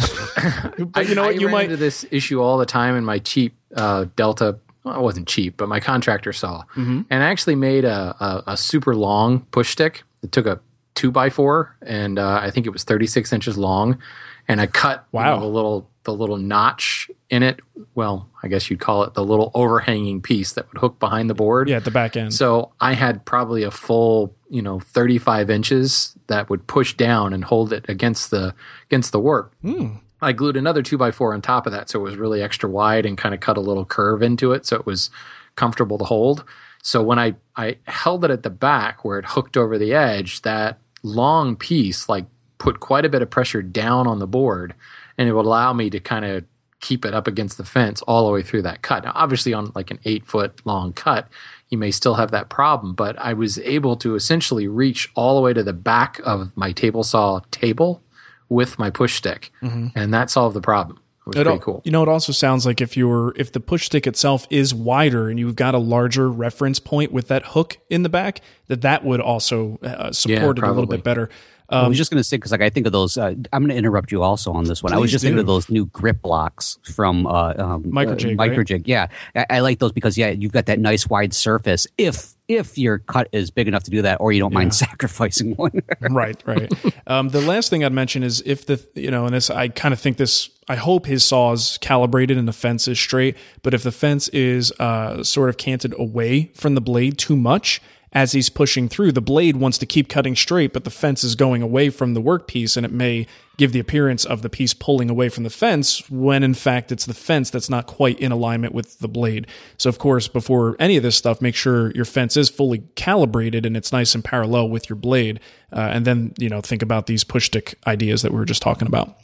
But 0.93 1.09
you 1.09 1.15
know 1.15 1.23
I, 1.23 1.27
what? 1.27 1.35
I 1.37 1.39
You 1.39 1.47
ran 1.47 1.53
might. 1.53 1.65
into 1.65 1.77
this 1.77 2.05
issue 2.11 2.41
all 2.41 2.59
the 2.59 2.67
time 2.67 2.95
in 2.97 3.05
my 3.05 3.19
cheap 3.19 3.57
uh, 3.75 4.07
Delta. 4.17 4.59
Well, 4.85 4.97
it 5.01 5.03
wasn't 5.03 5.27
cheap, 5.27 5.57
but 5.57 5.69
my 5.69 5.81
contractor 5.81 6.33
saw, 6.33 6.63
Mm-hmm. 6.77 7.01
and 7.11 7.23
I 7.25 7.27
actually 7.29 7.57
made 7.57 7.85
a, 7.85 8.15
a, 8.47 8.53
a 8.53 8.57
super 8.57 8.95
long 8.95 9.41
push 9.51 9.71
stick. 9.71 10.05
It 10.23 10.31
took 10.31 10.47
a 10.47 10.61
two 10.95 11.11
by 11.11 11.29
four, 11.31 11.77
and 11.83 12.19
uh, 12.21 12.39
I 12.41 12.51
think 12.53 12.67
it 12.67 12.71
was 12.71 12.85
36 12.85 13.33
inches 13.33 13.59
long, 13.59 13.99
and 14.47 14.61
I 14.61 14.67
cut 14.69 15.05
you 15.13 15.19
Wow. 15.19 15.35
know, 15.37 15.41
the 15.41 15.47
little 15.49 15.91
the 16.05 16.15
little 16.15 16.37
notch 16.37 17.11
in 17.31 17.43
it. 17.43 17.61
Well, 17.95 18.29
I 18.43 18.49
guess 18.49 18.71
you'd 18.71 18.81
call 18.81 19.03
it 19.05 19.15
the 19.15 19.25
little 19.25 19.51
overhanging 19.55 20.23
piece 20.23 20.53
that 20.53 20.69
would 20.69 20.79
hook 20.79 20.99
behind 20.99 21.29
the 21.29 21.35
board. 21.35 21.69
Yeah, 21.69 21.77
at 21.77 21.85
the 21.85 21.91
back 21.91 22.17
end. 22.17 22.35
So 22.35 22.73
I 22.81 22.95
had 22.95 23.25
probably 23.25 23.63
a 23.63 23.71
full, 23.71 24.35
you 24.49 24.63
know, 24.63 24.81
35 24.81 25.51
inches 25.51 26.17
that 26.29 26.49
would 26.51 26.67
push 26.67 26.95
down 26.95 27.33
and 27.33 27.45
hold 27.45 27.73
it 27.73 27.85
against 27.89 28.31
the 28.31 28.55
against 28.87 29.13
the 29.13 29.21
work. 29.21 29.53
Hmm. 29.63 29.97
I 30.23 30.33
glued 30.33 30.57
another 30.57 30.83
two 30.83 30.97
by 30.97 31.11
four 31.11 31.35
on 31.35 31.43
top 31.43 31.67
of 31.67 31.73
that, 31.73 31.91
so 31.91 32.01
it 32.01 32.03
was 32.03 32.17
really 32.17 32.43
extra 32.43 32.71
wide 32.71 33.05
and 33.05 33.19
kind 33.19 33.35
of 33.35 33.41
cut 33.41 33.59
a 33.59 33.61
little 33.61 33.85
curve 33.85 34.23
into 34.23 34.53
it, 34.53 34.65
so 34.65 34.77
it 34.77 34.87
was 34.87 35.11
comfortable 35.57 35.99
to 35.99 36.05
hold. 36.05 36.45
So 36.83 37.03
when 37.03 37.19
I 37.19 37.35
I 37.57 37.79
held 37.87 38.25
it 38.25 38.31
at 38.31 38.43
the 38.43 38.51
back 38.51 39.05
where 39.05 39.19
it 39.19 39.27
hooked 39.27 39.57
over 39.57 39.77
the 39.77 39.93
edge, 39.93 40.43
that 40.43 40.79
long 41.03 41.57
piece 41.57 42.09
like 42.09 42.27
put 42.59 42.81
quite 42.81 43.05
a 43.05 43.09
bit 43.09 43.23
of 43.23 43.31
pressure 43.31 43.63
down 43.63 44.07
on 44.07 44.19
the 44.19 44.27
board, 44.27 44.75
and 45.19 45.29
it 45.29 45.33
would 45.33 45.47
allow 45.47 45.73
me 45.73 45.91
to 45.91 46.01
kind 46.01 46.25
of 46.25 46.45
keep 46.87 47.05
it 47.05 47.15
up 47.15 47.27
against 47.27 47.59
the 47.59 47.65
fence 47.65 48.01
all 48.03 48.27
the 48.27 48.33
way 48.33 48.43
through 48.43 48.63
that 48.63 48.81
cut. 48.81 49.03
Now, 49.03 49.11
obviously, 49.17 49.53
on 49.53 49.73
like 49.75 49.91
an 49.91 49.99
eight 50.05 50.25
foot 50.25 50.61
long 50.65 50.93
cut, 50.93 51.29
you 51.69 51.77
may 51.79 51.91
still 51.91 52.15
have 52.15 52.31
that 52.31 52.49
problem, 52.49 52.95
but 52.95 53.19
I 53.19 53.33
was 53.33 53.59
able 53.59 53.97
to 53.97 54.15
essentially 54.15 54.69
reach 54.69 55.11
all 55.17 55.35
the 55.35 55.43
way 55.43 55.53
to 55.53 55.65
the 55.65 55.73
back 55.73 56.21
of 56.25 56.57
my 56.57 56.71
table 56.71 57.03
saw 57.03 57.41
table 57.51 58.03
with 58.49 58.79
my 58.79 58.91
push 58.91 59.15
stick, 59.17 59.51
and 59.97 60.15
that 60.15 60.31
solved 60.31 60.55
the 60.55 60.61
problem. 60.61 60.99
It 60.99 61.31
was 61.31 61.37
It 61.39 61.45
pretty 61.45 61.59
cool. 61.59 61.83
You 61.85 61.91
know, 61.91 62.05
it 62.05 62.09
also 62.09 62.31
sounds 62.33 62.65
like 62.65 62.81
if 62.81 62.97
you're 62.97 63.35
if 63.37 63.51
the 63.51 63.59
push 63.59 63.87
stick 63.87 64.07
itself 64.07 64.47
is 64.49 64.73
wider 64.73 65.29
and 65.29 65.41
you've 65.41 65.57
got 65.57 65.75
a 65.75 65.79
larger 65.79 66.31
reference 66.31 66.79
point 66.79 67.11
with 67.11 67.27
that 67.27 67.45
hook 67.47 67.79
in 67.91 68.05
the 68.05 68.09
back, 68.09 68.43
that 68.69 68.83
that 68.83 69.05
would 69.05 69.21
also 69.21 69.81
uh, 69.83 70.13
support 70.13 70.59
it 70.59 70.63
a 70.65 70.69
little 70.69 70.87
bit 70.87 71.03
better. 71.03 71.29
I 71.69 71.81
Um, 71.83 71.89
was 71.89 71.99
just 71.99 72.11
going 72.11 72.21
to 72.21 72.25
say 72.25 72.37
because 72.37 72.53
like 72.53 72.61
I 72.61 72.71
think 72.71 72.87
of 72.87 72.93
those. 72.93 73.19
Uh, 73.19 73.35
I'm 73.53 73.63
going 73.63 73.71
to 73.71 73.77
interrupt 73.77 74.13
you 74.13 74.23
also 74.23 74.53
on 74.53 74.65
this 74.65 74.83
one. 74.83 74.93
I 74.93 74.99
was 74.99 75.11
just 75.11 75.23
thinking 75.25 75.39
of 75.41 75.47
those 75.47 75.69
new 75.69 75.87
grip 75.87 76.23
blocks 76.23 76.79
from 76.95 77.27
uh, 77.27 77.55
um, 77.59 77.83
Microjig, 77.85 78.33
Uh, 78.33 78.37
right? 78.37 78.53
Microjig, 78.53 78.83
yeah. 78.87 79.09
I, 79.35 79.47
I 79.51 79.61
like 79.61 79.79
those 79.81 79.93
because 79.93 80.17
yeah, 80.17 80.31
you've 80.31 80.53
got 80.53 80.67
that 80.67 80.79
nice 80.79 81.09
wide 81.09 81.35
surface. 81.35 81.87
If 81.99 82.35
if 82.49 82.79
your 82.79 82.99
cut 82.99 83.29
is 83.33 83.51
big 83.51 83.67
enough 83.67 83.83
to 83.85 83.91
do 83.91 84.03
that, 84.03 84.21
or 84.21 84.31
you 84.31 84.39
don't 84.39 84.55
mind 84.55 84.73
sacrificing 84.73 85.55
one. 85.57 85.83
right, 86.01 86.41
right. 86.47 86.73
Um, 87.09 87.31
the 87.31 87.41
last 87.41 87.71
thing 87.71 87.83
I'd 87.85 87.93
mention 87.93 88.23
is 88.23 88.41
if 88.47 88.67
the 88.67 88.81
you 88.95 89.11
know, 89.11 89.25
and 89.27 89.35
this 89.35 89.51
I 89.51 89.69
kind 89.69 89.93
of 89.93 90.01
think 90.01 90.17
this. 90.17 90.51
I 90.69 90.75
hope 90.75 91.07
his 91.07 91.25
saw 91.25 91.53
is 91.53 91.79
calibrated 91.81 92.37
and 92.39 92.49
the 92.49 92.53
fence 92.53 92.89
is 92.89 92.99
straight. 92.99 93.37
But 93.63 93.73
if 93.73 93.85
the 93.85 93.93
fence 93.93 94.27
is 94.31 94.73
uh, 94.81 95.23
sort 95.23 95.49
of 95.49 95.57
canted 95.59 95.95
away 95.97 96.51
from 96.55 96.75
the 96.75 96.81
blade 96.81 97.19
too 97.19 97.37
much 97.37 97.81
as 98.17 98.33
he's 98.33 98.49
pushing 98.49 98.89
through, 98.89 99.13
the 99.13 99.21
blade 99.21 99.59
wants 99.59 99.77
to 99.77 99.85
keep 99.85 100.09
cutting 100.09 100.35
straight, 100.35 100.73
but 100.73 100.85
the 100.85 100.91
fence 100.91 101.23
is 101.23 101.35
going 101.35 101.61
away 101.61 101.91
from 101.91 102.15
the 102.15 102.23
workpiece, 102.23 102.75
and 102.75 102.87
it 102.87 102.91
may 102.91 103.27
give 103.59 103.73
the 103.73 103.79
appearance 103.79 104.25
of 104.25 104.41
the 104.41 104.49
piece 104.49 104.73
pulling 104.73 105.11
away 105.11 105.29
from 105.29 105.45
the 105.45 105.51
fence 105.51 106.09
when 106.09 106.43
in 106.43 106.55
fact 106.55 106.91
it's 106.91 107.05
the 107.05 107.13
fence 107.13 107.51
that's 107.51 107.69
not 107.69 107.87
quite 107.87 108.19
in 108.19 108.33
alignment 108.33 108.73
with 108.73 108.99
the 109.01 109.09
blade. 109.09 109.47
So 109.77 109.91
of 109.91 109.99
course, 109.99 110.29
before 110.29 110.77
any 110.79 110.97
of 110.97 111.03
this 111.03 111.15
stuff, 111.15 111.43
make 111.43 111.55
sure 111.55 111.91
your 111.91 112.07
fence 112.07 112.39
is 112.39 112.49
fully 112.49 112.85
calibrated 112.95 113.67
and 113.67 113.77
it's 113.77 113.93
nice 113.93 114.15
and 114.15 114.25
parallel 114.25 114.71
with 114.71 114.89
your 114.89 114.97
blade. 114.97 115.39
Uh, 115.71 115.91
and 115.93 116.07
then, 116.07 116.33
you 116.39 116.49
know, 116.49 116.63
think 116.63 116.81
about 116.81 117.07
these 117.07 117.23
push 117.23 117.47
stick 117.47 117.79
ideas 117.87 118.23
that 118.23 118.33
we 118.33 118.39
were 118.39 118.47
just 118.47 118.63
talking 118.63 118.89
about. 118.89 119.19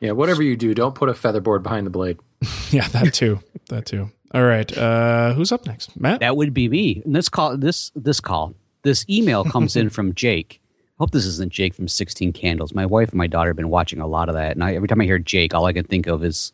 Yeah, 0.00 0.12
whatever 0.12 0.42
you 0.42 0.54
do, 0.54 0.74
don't 0.74 0.94
put 0.94 1.08
a 1.08 1.14
featherboard 1.14 1.62
behind 1.62 1.86
the 1.86 1.90
blade. 1.90 2.18
Yeah, 2.70 2.88
that 2.88 3.14
too. 3.14 3.40
that 3.70 3.86
too. 3.86 4.10
All 4.34 4.42
right. 4.44 4.76
Uh, 4.76 5.32
who's 5.34 5.52
up 5.52 5.64
next? 5.64 5.98
Matt? 5.98 6.18
that 6.20 6.36
would 6.36 6.52
be 6.52 6.68
me. 6.68 7.02
And 7.04 7.14
this 7.14 7.28
call, 7.28 7.56
this 7.56 7.92
this 7.94 8.18
call, 8.18 8.54
this 8.82 9.06
email 9.08 9.44
comes 9.44 9.76
in 9.76 9.90
from 9.96 10.12
Jake. 10.12 10.60
I 10.60 10.94
Hope 10.98 11.12
this 11.12 11.24
isn't 11.24 11.52
Jake 11.52 11.72
from 11.72 11.86
Sixteen 11.86 12.32
Candles. 12.32 12.74
My 12.74 12.84
wife 12.84 13.10
and 13.10 13.18
my 13.18 13.28
daughter 13.28 13.50
have 13.50 13.56
been 13.56 13.70
watching 13.70 14.00
a 14.00 14.06
lot 14.08 14.28
of 14.28 14.34
that, 14.34 14.52
and 14.52 14.64
I, 14.64 14.74
every 14.74 14.88
time 14.88 15.00
I 15.00 15.04
hear 15.04 15.20
Jake, 15.20 15.54
all 15.54 15.66
I 15.66 15.72
can 15.72 15.84
think 15.84 16.08
of 16.08 16.24
is 16.24 16.52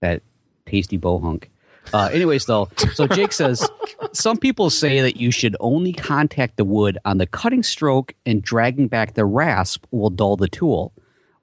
that 0.00 0.22
tasty 0.66 0.98
bohunk. 0.98 1.44
Uh, 1.92 2.10
anyways, 2.12 2.46
though, 2.46 2.68
so 2.94 3.06
Jake 3.06 3.32
says 3.32 3.68
some 4.12 4.36
people 4.36 4.68
say 4.68 5.00
that 5.00 5.16
you 5.16 5.30
should 5.30 5.56
only 5.60 5.92
contact 5.92 6.56
the 6.56 6.64
wood 6.64 6.98
on 7.04 7.18
the 7.18 7.26
cutting 7.26 7.62
stroke, 7.62 8.12
and 8.26 8.42
dragging 8.42 8.88
back 8.88 9.14
the 9.14 9.24
rasp 9.24 9.86
will 9.92 10.10
dull 10.10 10.36
the 10.36 10.48
tool. 10.48 10.92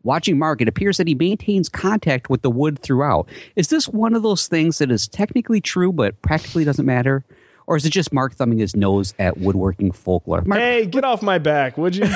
Watching 0.07 0.39
Mark, 0.39 0.61
it 0.61 0.69
appears 0.69 0.95
that 0.97 1.07
he 1.09 1.15
maintains 1.15 1.67
contact 1.67 2.29
with 2.29 2.41
the 2.41 2.49
wood 2.49 2.79
throughout. 2.79 3.27
Is 3.57 3.67
this 3.67 3.89
one 3.89 4.15
of 4.15 4.23
those 4.23 4.47
things 4.47 4.77
that 4.77 4.89
is 4.89 5.05
technically 5.05 5.59
true 5.59 5.91
but 5.91 6.21
practically 6.21 6.63
doesn't 6.63 6.85
matter? 6.85 7.25
Or 7.67 7.75
is 7.75 7.85
it 7.85 7.89
just 7.89 8.13
Mark 8.13 8.33
thumbing 8.33 8.59
his 8.59 8.73
nose 8.73 9.13
at 9.19 9.37
woodworking 9.37 9.91
folklore? 9.91 10.43
Mark, 10.45 10.61
Hey, 10.61 10.85
get 10.85 11.03
off 11.03 11.21
my 11.21 11.39
back, 11.39 11.77
would 11.77 11.93
you? 11.97 12.05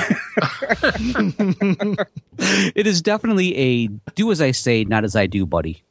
it 2.38 2.86
is 2.86 3.02
definitely 3.02 3.54
a 3.58 3.88
do 4.14 4.32
as 4.32 4.40
I 4.40 4.52
say, 4.52 4.84
not 4.84 5.04
as 5.04 5.14
I 5.14 5.26
do, 5.26 5.44
buddy. 5.44 5.84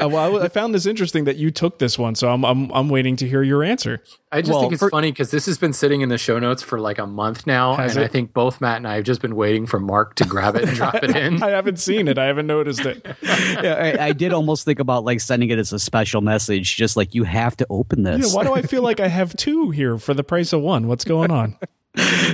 Uh, 0.00 0.08
well, 0.08 0.38
I, 0.38 0.44
I 0.44 0.48
found 0.48 0.74
this 0.74 0.86
interesting 0.86 1.24
that 1.24 1.36
you 1.36 1.50
took 1.50 1.78
this 1.78 1.98
one, 1.98 2.14
so 2.14 2.30
I'm 2.30 2.44
I'm, 2.44 2.70
I'm 2.70 2.88
waiting 2.88 3.16
to 3.16 3.28
hear 3.28 3.42
your 3.42 3.62
answer. 3.62 4.00
I 4.30 4.42
just 4.42 4.52
Well, 4.52 4.60
think 4.60 4.74
it's 4.74 4.80
for- 4.80 4.90
funny 4.90 5.10
because 5.10 5.30
this 5.30 5.46
has 5.46 5.56
been 5.56 5.72
sitting 5.72 6.02
in 6.02 6.10
the 6.10 6.18
show 6.18 6.38
notes 6.38 6.62
for 6.62 6.78
like 6.78 6.98
a 6.98 7.06
month 7.06 7.46
now, 7.46 7.74
and 7.76 7.90
it? 7.90 7.96
I 7.96 8.08
think 8.08 8.34
both 8.34 8.60
Matt 8.60 8.76
and 8.76 8.86
I 8.86 8.96
have 8.96 9.04
just 9.04 9.22
been 9.22 9.34
waiting 9.36 9.64
for 9.64 9.80
Mark 9.80 10.16
to 10.16 10.24
grab 10.24 10.54
it 10.56 10.64
and 10.68 10.76
drop 10.76 10.96
it 10.96 11.16
in. 11.16 11.42
I 11.42 11.50
haven't 11.50 11.78
seen 11.78 12.08
it. 12.08 12.18
I 12.18 12.26
haven't 12.26 12.46
noticed 12.46 12.84
it. 12.84 13.06
Yeah, 13.62 13.94
I, 13.98 14.06
I 14.08 14.12
did 14.12 14.32
almost 14.32 14.64
think 14.64 14.78
about 14.80 15.04
like 15.04 15.20
sending 15.20 15.48
it 15.50 15.58
as 15.58 15.72
a 15.72 15.78
special 15.78 16.20
message, 16.20 16.76
just 16.76 16.96
like 16.96 17.14
you 17.14 17.24
have 17.24 17.56
to 17.56 17.66
open 17.70 18.04
Yeah, 18.04 18.18
this. 18.18 18.34
why 18.34 18.44
do 18.44 18.52
I 18.52 18.62
feel 18.62 18.82
like 18.82 19.00
I 19.00 19.08
have 19.08 19.34
two 19.36 19.70
here 19.70 19.96
for 19.98 20.12
the 20.14 20.22
price 20.24 20.52
of 20.52 20.60
one? 20.60 20.86
What's 20.88 21.04
going 21.04 21.30
on? 21.30 21.56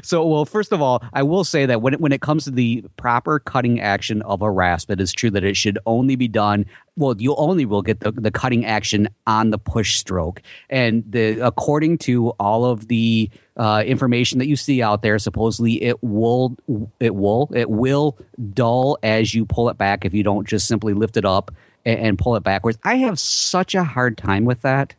So, 0.02 0.26
well, 0.26 0.44
first 0.44 0.72
of 0.72 0.82
all, 0.82 1.02
I 1.12 1.22
will 1.22 1.44
say 1.44 1.66
that 1.66 1.80
when 1.82 1.94
it, 1.94 2.00
when 2.00 2.12
it 2.12 2.20
comes 2.20 2.44
to 2.44 2.50
the 2.50 2.84
proper 2.96 3.38
cutting 3.38 3.80
action 3.80 4.22
of 4.22 4.42
a 4.42 4.50
rasp, 4.50 4.90
it 4.90 5.00
is 5.00 5.12
true 5.12 5.30
that 5.30 5.44
it 5.44 5.56
should 5.56 5.78
only 5.86 6.16
be 6.16 6.28
done. 6.28 6.66
Well, 6.96 7.14
you 7.18 7.34
only 7.36 7.64
will 7.64 7.82
get 7.82 8.00
the, 8.00 8.12
the 8.12 8.30
cutting 8.30 8.64
action 8.64 9.08
on 9.26 9.50
the 9.50 9.58
push 9.58 9.96
stroke, 9.96 10.42
and 10.70 11.04
the 11.08 11.40
according 11.40 11.98
to 11.98 12.30
all 12.30 12.64
of 12.64 12.88
the 12.88 13.30
uh, 13.56 13.82
information 13.84 14.38
that 14.38 14.46
you 14.46 14.56
see 14.56 14.82
out 14.82 15.02
there, 15.02 15.18
supposedly 15.18 15.82
it 15.82 16.02
will 16.02 16.56
it 17.00 17.14
will 17.14 17.50
it 17.54 17.70
will 17.70 18.18
dull 18.52 18.98
as 19.02 19.34
you 19.34 19.44
pull 19.44 19.68
it 19.68 19.78
back 19.78 20.04
if 20.04 20.14
you 20.14 20.22
don't 20.22 20.46
just 20.46 20.68
simply 20.68 20.94
lift 20.94 21.16
it 21.16 21.24
up 21.24 21.50
and, 21.84 21.98
and 21.98 22.18
pull 22.18 22.36
it 22.36 22.42
backwards. 22.42 22.78
I 22.84 22.96
have 22.96 23.18
such 23.18 23.74
a 23.74 23.84
hard 23.84 24.16
time 24.16 24.44
with 24.44 24.62
that 24.62 24.94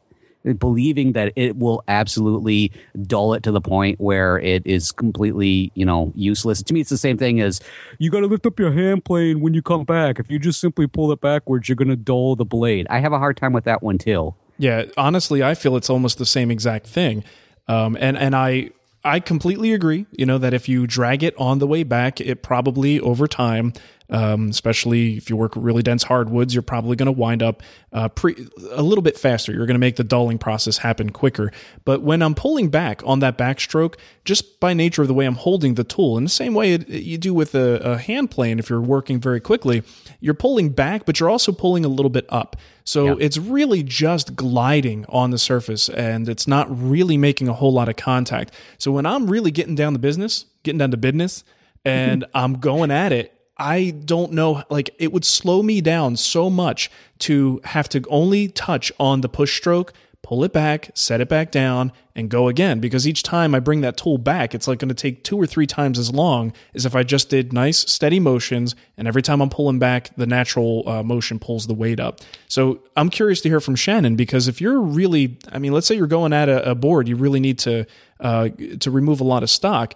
believing 0.54 1.14
that 1.14 1.34
it 1.36 1.58
will 1.58 1.84
absolutely 1.88 2.72
dull 3.04 3.34
it 3.34 3.44
to 3.44 3.52
the 3.52 3.62
point 3.62 4.00
where 4.00 4.38
it 4.38 4.66
is 4.66 4.92
completely, 4.92 5.72
you 5.76 5.86
know, 5.86 6.12
useless. 6.16 6.62
To 6.64 6.74
me, 6.74 6.82
it's 6.82 6.90
the 6.90 6.98
same 6.98 7.18
thing 7.18 7.42
as 7.42 7.62
you 7.98 8.12
got 8.12 8.22
to 8.22 8.28
lift 8.28 8.46
up 8.46 8.60
your 8.60 8.72
hand 8.72 9.06
plane 9.06 9.42
when 9.42 9.54
you 9.54 9.62
come 9.62 9.84
back. 9.84 10.20
If 10.20 10.30
you 10.30 10.40
just 10.40 10.60
simply 10.60 10.88
pull 10.88 11.12
it 11.12 11.22
backwards, 11.22 11.68
you're 11.68 11.76
going 11.76 11.90
to 11.90 11.96
dull 11.96 12.36
the 12.36 12.46
blade. 12.46 12.88
I 12.90 13.00
have 13.00 13.14
a 13.14 13.20
hard 13.20 13.38
time 13.38 13.54
with 13.54 13.64
that 13.66 13.82
one 13.82 13.98
too. 13.98 14.36
Yeah, 14.58 14.86
honestly, 14.98 15.44
I 15.44 15.56
feel 15.56 15.76
it's 15.76 15.90
almost 15.90 16.18
the 16.18 16.26
same 16.26 16.52
exact 16.52 16.88
thing. 16.88 17.24
Um, 17.68 17.98
and 18.00 18.18
and 18.18 18.36
I 18.36 18.70
I 19.04 19.20
completely 19.20 19.74
agree. 19.74 20.06
You 20.12 20.26
know 20.26 20.38
that 20.38 20.54
if 20.54 20.70
you 20.70 20.88
drag 20.88 21.24
it 21.24 21.36
on 21.38 21.60
the 21.60 21.68
way 21.68 21.84
back, 21.84 22.22
it 22.22 22.42
probably 22.42 23.00
over 23.00 23.28
time, 23.28 23.74
um, 24.10 24.50
especially 24.50 25.18
if 25.18 25.30
you 25.30 25.36
work 25.36 25.54
really 25.56 25.82
dense 25.82 26.04
hardwoods, 26.04 26.54
you're 26.54 26.62
probably 26.62 26.96
going 26.96 27.08
to 27.08 27.12
wind 27.12 27.42
up 27.42 27.64
uh, 27.92 28.10
pre- 28.10 28.48
a 28.72 28.82
little 28.82 29.02
bit 29.02 29.18
faster. 29.18 29.52
You're 29.52 29.66
going 29.66 29.76
to 29.76 29.80
make 29.80 29.96
the 29.96 30.04
dulling 30.04 30.38
process 30.38 30.78
happen 30.78 31.12
quicker. 31.12 31.52
But 31.86 32.02
when 32.02 32.22
I'm 32.22 32.36
pulling 32.36 32.70
back 32.70 33.02
on 33.06 33.20
that 33.20 33.38
backstroke, 33.38 33.96
just 34.24 34.60
by 34.60 34.74
nature 34.74 35.02
of 35.02 35.08
the 35.08 35.14
way 35.14 35.26
I'm 35.26 35.36
holding 35.36 35.76
the 35.76 35.84
tool, 35.84 36.18
in 36.18 36.24
the 36.24 36.30
same 36.30 36.54
way 36.54 36.74
it, 36.74 36.90
you 36.90 37.18
do 37.18 37.34
with 37.34 37.56
a, 37.56 37.80
a 37.82 37.98
hand 37.98 38.32
plane, 38.32 38.60
if 38.60 38.70
you're 38.70 38.82
working 38.82 39.20
very 39.20 39.40
quickly, 39.40 39.84
you're 40.20 40.34
pulling 40.34 40.70
back, 40.70 41.06
but 41.06 41.20
you're 41.20 41.30
also 41.30 41.52
pulling 41.52 41.86
a 41.86 41.90
little 41.90 42.10
bit 42.10 42.26
up. 42.30 42.56
So 42.88 43.18
it's 43.18 43.40
really 43.40 43.82
just 43.82 44.36
gliding 44.36 45.06
on 45.10 45.32
the 45.32 45.40
surface 45.40 45.90
and 45.90 46.30
it's 46.30 46.48
not 46.48 46.68
really 46.70 47.18
making 47.18 47.48
a 47.48 47.54
whole 47.54 47.74
lot 47.74 47.90
of 47.90 47.96
contact. 47.96 48.54
So 48.78 48.92
when 48.92 49.08
I'm 49.08 49.26
really 49.26 49.50
getting 49.50 49.74
down 49.74 49.94
the 49.94 50.00
business, 50.00 50.46
getting 50.62 50.78
down 50.78 50.92
to 50.92 50.98
business, 50.98 51.44
and 51.86 52.26
I'm 52.34 52.60
going 52.60 52.92
at 52.92 53.12
it, 53.12 53.35
I 53.58 53.92
don't 53.92 54.34
know, 54.34 54.64
like 54.70 54.94
it 55.00 55.14
would 55.14 55.26
slow 55.26 55.64
me 55.64 55.82
down 55.82 56.18
so 56.18 56.50
much 56.50 56.92
to 57.20 57.62
have 57.64 57.88
to 57.90 58.04
only 58.10 58.50
touch 58.50 58.92
on 59.00 59.22
the 59.22 59.30
push 59.30 59.56
stroke, 59.56 59.94
pull 60.26 60.44
it 60.44 60.52
back, 60.52 60.90
set 60.96 61.22
it 61.22 61.30
back 61.30 61.52
down, 61.52 61.92
and 62.16 62.30
go 62.30 62.48
again. 62.48 62.80
Because 62.80 63.08
each 63.08 63.22
time 63.22 63.54
I 63.54 63.60
bring 63.60 63.82
that 63.82 63.96
tool 63.96 64.18
back, 64.18 64.56
it's 64.56 64.68
like 64.68 64.80
going 64.80 64.90
to 64.90 64.96
take 64.96 65.24
two 65.24 65.38
or 65.38 65.46
three 65.46 65.68
times 65.68 66.00
as 66.00 66.12
long 66.12 66.52
as 66.74 66.86
if 66.86 66.96
I 66.96 67.04
just 67.04 67.30
did 67.30 67.54
nice, 67.54 67.80
steady 67.80 68.20
motions. 68.20 68.76
And 68.98 69.08
every 69.08 69.22
time 69.22 69.40
I'm 69.40 69.50
pulling 69.50 69.78
back, 69.78 70.16
the 70.16 70.26
natural 70.26 70.88
uh, 70.90 71.04
motion 71.04 71.38
pulls 71.38 71.68
the 71.68 71.76
weight 71.76 72.00
up. 72.00 72.22
So 72.48 72.80
I'm 72.98 73.10
curious 73.10 73.40
to 73.42 73.50
hear 73.50 73.60
from 73.60 73.76
Shannon 73.76 74.16
because 74.16 74.48
if 74.48 74.60
you're 74.60 74.82
really, 74.82 75.38
I 75.52 75.60
mean, 75.60 75.74
let's 75.74 75.86
say 75.86 75.96
you're 75.96 76.08
going 76.08 76.34
at 76.34 76.50
a, 76.50 76.72
a 76.72 76.76
board, 76.76 77.08
you 77.08 77.16
really 77.16 77.40
need 77.40 77.60
to 77.60 77.86
uh, 78.20 78.48
to 78.80 78.90
remove 78.90 79.20
a 79.20 79.26
lot 79.26 79.44
of 79.44 79.50
stock 79.50 79.94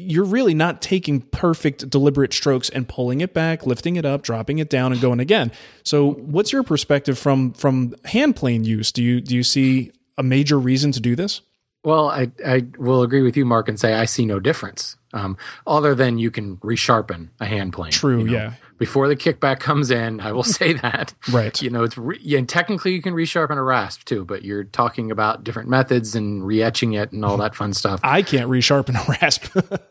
you're 0.00 0.24
really 0.24 0.54
not 0.54 0.80
taking 0.82 1.20
perfect 1.20 1.88
deliberate 1.90 2.32
strokes 2.32 2.68
and 2.70 2.88
pulling 2.88 3.20
it 3.20 3.34
back 3.34 3.66
lifting 3.66 3.96
it 3.96 4.04
up 4.04 4.22
dropping 4.22 4.58
it 4.58 4.70
down 4.70 4.92
and 4.92 5.00
going 5.00 5.20
again 5.20 5.50
so 5.82 6.12
what's 6.12 6.52
your 6.52 6.62
perspective 6.62 7.18
from 7.18 7.52
from 7.52 7.94
hand 8.04 8.36
plane 8.36 8.64
use 8.64 8.92
do 8.92 9.02
you 9.02 9.20
do 9.20 9.34
you 9.34 9.42
see 9.42 9.92
a 10.18 10.22
major 10.22 10.58
reason 10.58 10.92
to 10.92 11.00
do 11.00 11.16
this 11.16 11.40
Well, 11.82 12.10
I, 12.10 12.30
I 12.46 12.66
will 12.78 13.02
agree 13.02 13.22
with 13.22 13.38
you, 13.38 13.46
Mark, 13.46 13.68
and 13.68 13.80
say 13.80 13.94
I 13.94 14.04
see 14.04 14.26
no 14.26 14.38
difference. 14.38 14.96
Um, 15.14 15.38
other 15.66 15.94
than 15.94 16.18
you 16.18 16.30
can 16.30 16.58
resharpen 16.58 17.30
a 17.40 17.46
hand 17.46 17.72
plane. 17.72 17.90
True, 17.90 18.20
you 18.20 18.26
know. 18.26 18.32
yeah. 18.32 18.52
Before 18.80 19.06
the 19.06 19.14
kickback 19.14 19.60
comes 19.60 19.90
in, 19.92 20.20
I 20.20 20.32
will 20.32 20.42
say 20.42 20.72
that. 20.72 21.14
Right. 21.30 21.60
You 21.62 21.70
know, 21.70 21.84
it's 21.84 21.96
re- 21.96 22.18
yeah, 22.20 22.38
and 22.38 22.48
technically 22.48 22.92
you 22.94 23.02
can 23.02 23.14
resharpen 23.14 23.56
a 23.58 23.62
rasp 23.62 24.04
too, 24.04 24.24
but 24.24 24.42
you're 24.42 24.64
talking 24.64 25.10
about 25.12 25.44
different 25.44 25.68
methods 25.68 26.16
and 26.16 26.44
re-etching 26.44 26.94
it 26.94 27.12
and 27.12 27.24
all 27.24 27.36
that 27.36 27.54
fun 27.54 27.72
stuff. 27.74 28.00
i 28.02 28.22
can't 28.22 28.50
resharpen 28.50 28.96
a 28.96 29.10
rasp 29.20 29.44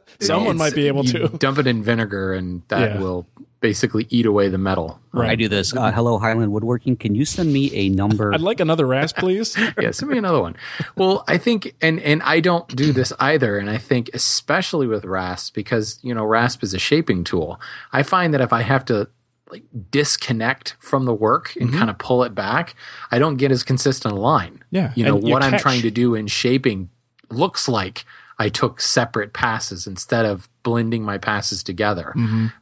someone 0.20 0.58
might 0.58 0.74
be 0.76 0.88
able 0.88 1.04
to 1.06 1.30
dump 1.30 1.60
it 1.60 1.68
in 1.68 1.82
vinegar, 1.84 2.34
and 2.34 2.64
that 2.68 2.96
Yeah. 2.96 3.00
will 3.00 3.28
basically 3.62 4.08
eat 4.10 4.26
away 4.26 4.48
the 4.48 4.58
metal. 4.58 5.00
Right. 5.12 5.32
I 5.32 5.36
do 5.36 5.48
this. 5.48 5.76
Uh, 5.76 5.92
hello, 5.92 6.18
Highland 6.18 6.52
Woodworking. 6.52 6.96
Can 6.96 7.16
you 7.16 7.26
send 7.26 7.52
me 7.52 7.74
a 7.74 7.90
number? 7.90 8.34
i'd 8.34 8.42
like 8.42 8.60
another 8.60 8.86
rasp 8.86 9.18
please 9.18 9.58
yeah, 9.80 9.92
send 9.92 10.12
me 10.12 10.18
another 10.18 10.42
one. 10.42 10.56
Well, 10.96 11.24
I 11.28 11.38
think, 11.38 11.76
and 11.82 12.00
and 12.02 12.22
I 12.24 12.40
don't 12.40 12.68
do 12.76 12.92
this 12.94 13.12
either, 13.20 13.58
and 13.58 13.70
I 13.70 13.78
think 13.78 14.10
especially 14.14 14.88
with 14.88 15.06
rasp 15.06 15.56
because 15.56 16.00
you 16.02 16.14
know 16.14 16.24
rasp 16.24 16.64
is 16.64 16.74
a 16.74 16.80
shaping 16.80 17.24
tool. 17.24 17.60
I 17.92 18.04
find 18.04 18.34
that 18.34 18.42
if 18.42 18.54
I 18.54 18.62
have 18.62 18.86
to 18.86 19.10
like 19.50 19.64
disconnect 19.92 20.76
from 20.80 21.06
the 21.06 21.14
work 21.14 21.56
and 21.56 21.74
kind 21.74 21.90
of 21.90 21.98
pull 21.98 22.24
it 22.24 22.36
back, 22.36 22.76
I 23.12 23.18
don't 23.20 23.38
get 23.38 23.52
as 23.52 23.64
consistent 23.64 24.14
a 24.14 24.18
line. 24.18 24.64
Yeah, 24.70 24.94
you 24.96 25.04
know 25.04 25.16
and 25.18 25.28
you 25.28 25.34
what 25.34 25.44
I'm 25.44 25.52
catch. 25.52 25.62
trying 25.62 25.82
to 25.82 25.92
do 25.92 26.16
in 26.16 26.28
shaping 26.28 26.90
looks 27.32 27.68
like 27.68 28.06
I 28.40 28.48
took 28.48 28.80
separate 28.80 29.34
passes 29.34 29.86
instead 29.86 30.26
of 30.26 30.48
blending 30.64 31.04
my 31.04 31.18
passes 31.18 31.62
together. 31.62 32.14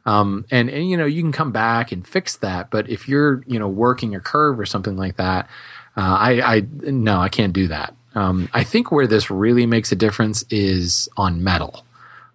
Um, 0.04 0.44
and 0.50 0.68
and 0.68 0.90
you 0.90 0.96
know 0.96 1.06
you 1.06 1.22
can 1.22 1.32
come 1.32 1.52
back 1.52 1.92
and 1.92 2.06
fix 2.06 2.36
that, 2.38 2.70
but 2.70 2.90
if 2.90 3.08
you're 3.08 3.44
you 3.46 3.58
know 3.58 3.68
working 3.68 4.14
a 4.14 4.20
curve 4.20 4.58
or 4.58 4.66
something 4.66 4.96
like 4.96 5.16
that, 5.16 5.48
uh, 5.96 6.16
I 6.20 6.56
I 6.56 6.66
no 6.82 7.20
I 7.20 7.28
can't 7.28 7.52
do 7.52 7.68
that. 7.68 7.94
Um, 8.14 8.48
I 8.52 8.64
think 8.64 8.90
where 8.90 9.06
this 9.06 9.30
really 9.30 9.66
makes 9.66 9.92
a 9.92 9.96
difference 9.96 10.44
is 10.50 11.08
on 11.16 11.44
metal, 11.44 11.86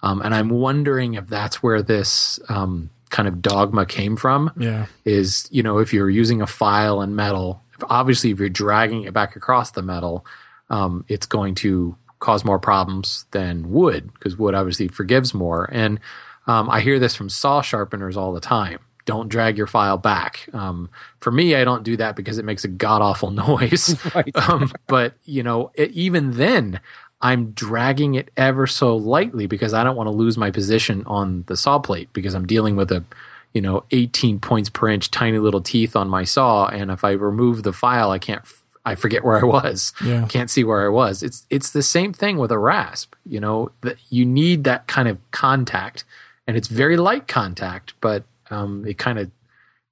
um, 0.02 0.22
and 0.22 0.34
I'm 0.34 0.50
wondering 0.50 1.16
if 1.16 1.28
that's 1.28 1.62
where 1.62 1.82
this 1.82 2.40
um, 2.48 2.90
kind 3.10 3.28
of 3.28 3.42
dogma 3.44 3.86
came 3.86 4.16
from 4.16 4.52
yeah 4.58 4.88
is 5.06 5.48
you 5.52 5.62
know 5.62 5.78
if 5.78 5.94
you're 5.94 6.10
using 6.10 6.42
a 6.42 6.48
file 6.48 7.00
in 7.00 7.16
metal 7.16 7.62
obviously 7.88 8.32
if 8.32 8.40
you're 8.40 8.50
dragging 8.50 9.04
it 9.04 9.14
back 9.14 9.36
across 9.36 9.70
the 9.70 9.84
metal 9.84 10.26
um, 10.72 11.06
it's 11.08 11.28
going 11.28 11.54
to 11.54 11.96
cause 12.24 12.46
more 12.46 12.58
problems 12.58 13.26
than 13.32 13.70
wood 13.70 14.10
because 14.14 14.38
wood 14.38 14.56
obviously 14.56 14.88
forgives 14.88 15.34
more. 15.34 15.70
And 15.74 16.00
um, 16.48 16.70
i 16.70 16.80
hear 16.80 16.98
this 16.98 17.16
from 17.16 17.30
saw 17.30 17.62
sharpeners 17.62 18.16
all 18.16 18.32
the 18.32 18.40
time. 18.40 18.80
Don't 19.06 19.28
drag 19.28 19.58
your 19.58 19.68
file 19.68 19.98
back. 19.98 20.48
Um, 20.54 20.90
for 21.20 21.32
me 21.32 21.54
i 21.54 21.66
don't 21.66 21.84
do 21.84 21.98
that 21.98 22.16
because 22.16 22.38
it 22.38 22.46
makes 22.46 22.64
a 22.64 22.70
god 22.70 23.02
awful 23.02 23.32
noise 23.48 23.96
um, 24.36 24.72
but 24.88 25.14
you 25.26 25.44
know 25.44 25.72
it, 25.76 25.92
even 25.92 26.32
then 26.32 26.80
I'm 27.22 27.52
dragging 27.52 28.16
it 28.16 28.32
ever 28.36 28.68
so 28.68 28.98
lightly 28.98 29.48
because 29.48 29.74
I 29.74 29.86
don't 29.86 29.96
want 29.96 30.08
to 30.08 30.16
lose 30.16 30.38
my 30.38 30.52
position 30.52 31.04
on 31.06 31.46
the 31.48 31.56
saw 31.56 31.80
plate 31.80 32.10
because 32.12 32.34
I'm 32.34 32.46
dealing 32.46 32.76
with 32.76 32.92
a, 32.92 33.06
you 33.54 33.62
know, 33.62 33.86
18 33.92 34.40
points 34.42 34.70
per 34.70 34.90
inch, 34.90 35.10
tiny 35.10 35.40
little 35.40 35.62
teeth 35.62 35.96
on 35.96 36.10
my 36.10 36.26
saw, 36.26 36.68
and 36.68 36.92
if 36.92 37.06
I 37.06 37.12
remove 37.12 37.64
the 37.64 37.72
file, 37.72 38.12
I 38.12 38.20
can't. 38.20 38.44
I 38.86 38.96
forget 38.96 39.24
where 39.24 39.40
I 39.40 39.46
was. 39.46 39.94
Yeah. 40.04 40.28
Can't 40.28 40.50
see 40.50 40.64
where 40.64 40.86
I 40.86 40.90
was. 40.90 41.24
It's 41.24 41.46
it's 41.50 41.72
the 41.72 41.84
same 41.84 42.14
thing 42.14 42.38
with 42.38 42.52
a 42.52 42.60
rasp. 42.60 43.16
You 43.26 43.40
know, 43.40 43.72
that 43.82 43.98
you 44.10 44.26
need 44.26 44.64
that 44.66 44.88
kind 44.88 45.08
of 45.08 45.20
contact, 45.32 46.04
and 46.48 46.58
it's 46.58 46.68
very 46.68 46.98
light 46.98 47.28
contact, 47.28 47.94
but 48.02 48.24
um, 48.50 48.86
it 48.86 48.98
kind 48.98 49.20
of, 49.20 49.32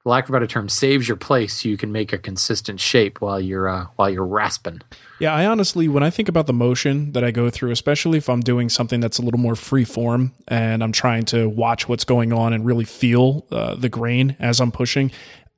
for 0.04 0.10
lack 0.10 0.25
of 0.25 0.32
a 0.32 0.34
better 0.34 0.47
term, 0.47 0.67
saves 0.67 1.08
your 1.08 1.17
place 1.17 1.62
so 1.62 1.69
you 1.69 1.77
can 1.77 1.91
make 1.91 2.12
a 2.12 2.17
consistent 2.17 2.80
shape 2.80 3.21
while 3.21 3.39
you're 3.39 3.69
uh, 3.69 3.86
while 3.95 4.10
you're 4.10 4.25
rasping. 4.25 4.82
Yeah, 5.19 5.34
I 5.34 5.45
honestly, 5.45 5.88
when 5.88 6.04
I 6.04 6.10
think 6.10 6.27
about 6.27 6.47
the 6.47 6.54
motion 6.54 7.12
that 7.12 7.23
I 7.23 7.30
go 7.30 7.51
through, 7.51 7.71
especially 7.71 8.17
if 8.17 8.27
I'm 8.27 8.41
doing 8.41 8.69
something 8.69 8.99
that's 8.99 9.19
a 9.19 9.21
little 9.21 9.39
more 9.39 9.56
free 9.56 9.86
form 9.86 10.34
and 10.47 10.84
I'm 10.84 10.91
trying 10.91 11.25
to 11.25 11.47
watch 11.47 11.88
what's 11.88 12.04
going 12.04 12.34
on 12.34 12.54
and 12.54 12.65
really 12.65 12.86
feel 12.86 13.45
uh, 13.51 13.75
the 13.75 13.88
grain 13.88 14.36
as 14.39 14.60
I'm 14.60 14.71
pushing, 14.71 15.12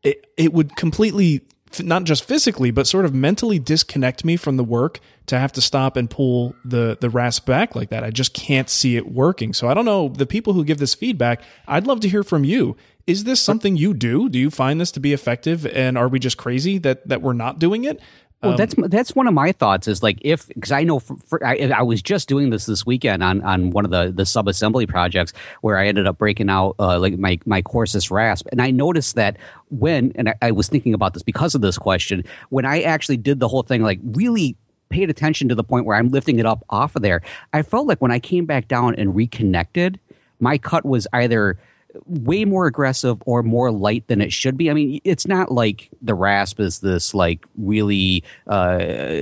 it, 0.03 0.27
it 0.35 0.51
would 0.51 0.75
completely, 0.75 1.41
not 1.81 2.03
just 2.03 2.25
physically, 2.25 2.71
but 2.71 2.87
sort 2.87 3.05
of 3.05 3.13
mentally 3.13 3.59
disconnect 3.59 4.25
me 4.25 4.35
from 4.35 4.57
the 4.57 4.63
work 4.63 4.99
to 5.27 5.39
have 5.39 5.51
to 5.53 5.61
stop 5.61 5.95
and 5.95 6.09
pull 6.09 6.55
the, 6.65 6.97
the 6.99 7.09
rasp 7.09 7.45
back 7.45 7.75
like 7.75 7.89
that. 7.89 8.03
I 8.03 8.09
just 8.09 8.33
can't 8.33 8.69
see 8.69 8.97
it 8.97 9.11
working. 9.11 9.53
So 9.53 9.67
I 9.67 9.73
don't 9.73 9.85
know, 9.85 10.09
the 10.09 10.25
people 10.25 10.53
who 10.53 10.65
give 10.65 10.79
this 10.79 10.93
feedback, 10.93 11.41
I'd 11.67 11.87
love 11.87 12.01
to 12.01 12.09
hear 12.09 12.23
from 12.23 12.43
you. 12.43 12.75
Is 13.05 13.25
this 13.25 13.41
something 13.41 13.75
you 13.75 13.93
do? 13.93 14.29
Do 14.29 14.39
you 14.39 14.49
find 14.49 14.79
this 14.79 14.91
to 14.91 14.99
be 14.99 15.11
effective? 15.11 15.65
And 15.67 15.97
are 15.97 16.07
we 16.07 16.19
just 16.19 16.37
crazy 16.37 16.77
that, 16.79 17.07
that 17.07 17.21
we're 17.21 17.33
not 17.33 17.59
doing 17.59 17.83
it? 17.83 17.99
Well, 18.43 18.51
Um, 18.51 18.57
that's 18.57 18.75
that's 18.89 19.15
one 19.15 19.27
of 19.27 19.33
my 19.33 19.53
thoughts. 19.53 19.87
Is 19.87 20.03
like 20.03 20.17
if 20.21 20.47
because 20.49 20.71
I 20.71 20.83
know 20.83 20.99
for, 20.99 21.15
for, 21.25 21.45
I, 21.45 21.71
I 21.75 21.81
was 21.81 22.01
just 22.01 22.27
doing 22.27 22.49
this 22.49 22.65
this 22.65 22.85
weekend 22.85 23.23
on 23.23 23.41
on 23.41 23.71
one 23.71 23.85
of 23.85 23.91
the 23.91 24.11
the 24.13 24.25
sub 24.25 24.47
assembly 24.47 24.85
projects 24.85 25.31
where 25.61 25.77
I 25.77 25.87
ended 25.87 26.07
up 26.07 26.17
breaking 26.17 26.49
out 26.49 26.75
uh, 26.77 26.99
like 26.99 27.17
my 27.17 27.39
my 27.45 27.61
Corsus 27.61 28.11
rasp, 28.11 28.47
and 28.51 28.61
I 28.61 28.69
noticed 28.69 29.15
that 29.15 29.37
when 29.69 30.11
and 30.15 30.29
I, 30.29 30.35
I 30.41 30.51
was 30.51 30.67
thinking 30.67 30.93
about 30.93 31.13
this 31.13 31.23
because 31.23 31.55
of 31.55 31.61
this 31.61 31.77
question 31.77 32.25
when 32.49 32.65
I 32.65 32.81
actually 32.81 33.17
did 33.17 33.39
the 33.39 33.47
whole 33.47 33.63
thing 33.63 33.81
like 33.81 33.99
really 34.03 34.57
paid 34.89 35.09
attention 35.09 35.49
to 35.49 35.55
the 35.55 35.63
point 35.63 35.85
where 35.85 35.97
I'm 35.97 36.09
lifting 36.09 36.37
it 36.37 36.45
up 36.45 36.63
off 36.69 36.95
of 36.95 37.01
there. 37.01 37.21
I 37.53 37.61
felt 37.63 37.87
like 37.87 38.01
when 38.01 38.11
I 38.11 38.19
came 38.19 38.45
back 38.45 38.67
down 38.67 38.93
and 38.95 39.15
reconnected, 39.15 39.99
my 40.39 40.57
cut 40.57 40.85
was 40.85 41.07
either 41.13 41.57
way 42.05 42.45
more 42.45 42.65
aggressive 42.65 43.21
or 43.25 43.43
more 43.43 43.71
light 43.71 44.07
than 44.07 44.21
it 44.21 44.33
should 44.33 44.57
be. 44.57 44.69
I 44.69 44.73
mean, 44.73 44.99
it's 45.03 45.27
not 45.27 45.51
like 45.51 45.89
the 46.01 46.13
rasp 46.13 46.59
is 46.59 46.79
this 46.79 47.13
like 47.13 47.45
really 47.57 48.23
uh, 48.47 48.77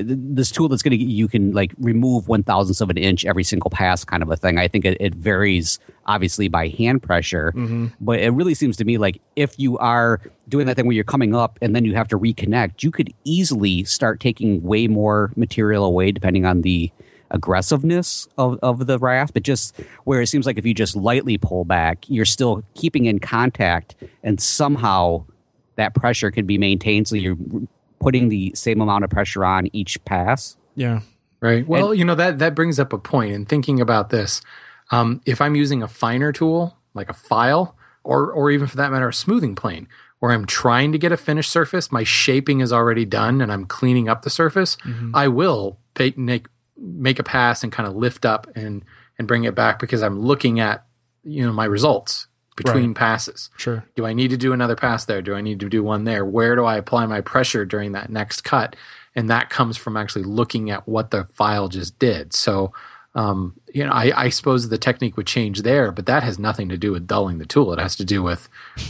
this 0.05 0.51
tool 0.51 0.69
that's 0.69 0.81
going 0.81 0.97
to 0.97 1.03
you 1.03 1.27
can 1.27 1.51
like 1.51 1.73
remove 1.79 2.27
one 2.27 2.43
thousandths 2.43 2.81
of 2.81 2.89
an 2.89 2.97
inch 2.97 3.25
every 3.25 3.43
single 3.43 3.69
pass 3.69 4.03
kind 4.03 4.23
of 4.23 4.31
a 4.31 4.37
thing. 4.37 4.57
I 4.57 4.67
think 4.67 4.85
it, 4.85 4.97
it 4.99 5.15
varies 5.15 5.79
obviously 6.05 6.47
by 6.47 6.67
hand 6.69 7.03
pressure, 7.03 7.53
but 7.99 8.19
it 8.19 8.31
really 8.31 8.53
seems 8.53 8.77
to 8.77 8.85
me 8.85 8.97
like 8.97 9.21
if 9.35 9.57
you 9.59 9.77
are 9.77 10.21
doing 10.49 10.65
that 10.65 10.75
thing 10.75 10.85
where 10.85 10.95
you're 10.95 11.03
coming 11.03 11.35
up 11.35 11.57
and 11.61 11.75
then 11.75 11.85
you 11.85 11.95
have 11.95 12.07
to 12.09 12.17
reconnect, 12.17 12.83
you 12.83 12.91
could 12.91 13.13
easily 13.23 13.83
start 13.83 14.19
taking 14.19 14.61
way 14.63 14.87
more 14.87 15.31
material 15.35 15.85
away 15.85 16.11
depending 16.11 16.45
on 16.45 16.61
the 16.61 16.91
aggressiveness 17.31 18.27
of, 18.37 18.59
of 18.61 18.85
the 18.85 18.99
raft, 18.99 19.33
but 19.33 19.43
just 19.43 19.75
where 20.03 20.21
it 20.21 20.27
seems 20.27 20.45
like 20.45 20.57
if 20.57 20.65
you 20.65 20.73
just 20.73 20.95
lightly 20.95 21.37
pull 21.37 21.65
back, 21.65 22.05
you're 22.07 22.25
still 22.25 22.63
keeping 22.75 23.05
in 23.05 23.19
contact, 23.19 23.95
and 24.23 24.39
somehow 24.39 25.25
that 25.75 25.95
pressure 25.95 26.29
can 26.29 26.45
be 26.45 26.57
maintained. 26.57 27.07
So 27.07 27.15
you're 27.15 27.37
putting 27.99 28.29
the 28.29 28.51
same 28.55 28.81
amount 28.81 29.03
of 29.03 29.09
pressure 29.09 29.43
on 29.43 29.67
each 29.73 30.03
pass. 30.05 30.57
yeah. 30.75 31.01
Right. 31.41 31.67
Well, 31.67 31.95
you 31.95 32.05
know 32.05 32.13
that 32.13 32.37
that 32.37 32.53
brings 32.53 32.79
up 32.79 32.93
a 32.93 32.99
point 32.99 33.31
in 33.31 33.45
thinking 33.47 33.81
about 33.81 34.11
this. 34.11 34.41
Um, 34.91 35.21
if 35.25 35.41
I'm 35.41 35.55
using 35.55 35.81
a 35.81 35.87
finer 35.87 36.31
tool 36.31 36.77
like 36.93 37.09
a 37.09 37.13
file, 37.13 37.75
or 38.03 38.31
or 38.31 38.51
even 38.51 38.67
for 38.67 38.77
that 38.77 38.91
matter, 38.91 39.09
a 39.09 39.13
smoothing 39.13 39.55
plane, 39.55 39.87
where 40.19 40.31
I'm 40.33 40.45
trying 40.45 40.91
to 40.91 40.99
get 40.99 41.11
a 41.11 41.17
finished 41.17 41.51
surface, 41.51 41.91
my 41.91 42.03
shaping 42.03 42.59
is 42.59 42.71
already 42.71 43.05
done, 43.05 43.41
and 43.41 43.51
I'm 43.51 43.65
cleaning 43.65 44.07
up 44.07 44.21
the 44.21 44.29
surface. 44.29 44.77
I 45.15 45.27
will 45.29 45.79
pay, 45.95 46.13
make 46.15 46.45
make 46.81 47.19
a 47.19 47.23
pass 47.23 47.63
and 47.63 47.71
kind 47.71 47.87
of 47.87 47.95
lift 47.95 48.25
up 48.25 48.47
and 48.55 48.83
and 49.17 49.27
bring 49.27 49.43
it 49.43 49.55
back 49.55 49.79
because 49.79 50.01
I'm 50.01 50.19
looking 50.19 50.59
at 50.59 50.85
you 51.23 51.45
know 51.45 51.53
my 51.53 51.65
results 51.65 52.27
between 52.55 52.87
Right. 52.87 52.95
passes. 52.95 53.49
Sure. 53.57 53.85
Do 53.95 54.05
I 54.05 54.13
need 54.13 54.29
to 54.31 54.37
do 54.37 54.51
another 54.53 54.75
pass 54.75 55.05
there? 55.05 55.21
Do 55.21 55.33
I 55.35 55.41
need 55.41 55.59
to 55.61 55.69
do 55.69 55.83
one 55.83 56.03
there? 56.03 56.25
Where 56.25 56.55
do 56.55 56.65
I 56.65 56.77
apply 56.77 57.05
my 57.05 57.21
pressure 57.21 57.65
during 57.65 57.93
that 57.93 58.09
next 58.09 58.43
cut? 58.43 58.75
And 59.15 59.29
that 59.29 59.49
comes 59.49 59.77
from 59.77 59.97
actually 59.97 60.23
looking 60.23 60.69
at 60.69 60.87
what 60.87 61.11
the 61.11 61.25
file 61.25 61.69
just 61.69 61.97
did. 61.99 62.33
So, 62.33 62.73
um, 63.13 63.59
you 63.73 63.85
know, 63.85 63.91
I, 63.91 64.11
I 64.15 64.29
suppose 64.29 64.69
the 64.69 64.77
technique 64.77 65.17
would 65.17 65.27
change 65.27 65.63
there, 65.63 65.91
but 65.91 66.05
that 66.05 66.23
has 66.23 66.39
nothing 66.39 66.69
to 66.69 66.77
do 66.77 66.93
with 66.93 67.07
dulling 67.07 67.39
the 67.39 67.45
tool. 67.45 67.73
It 67.73 67.79
has 67.79 67.97
to 67.97 68.05
do 68.05 68.23
with 68.23 68.47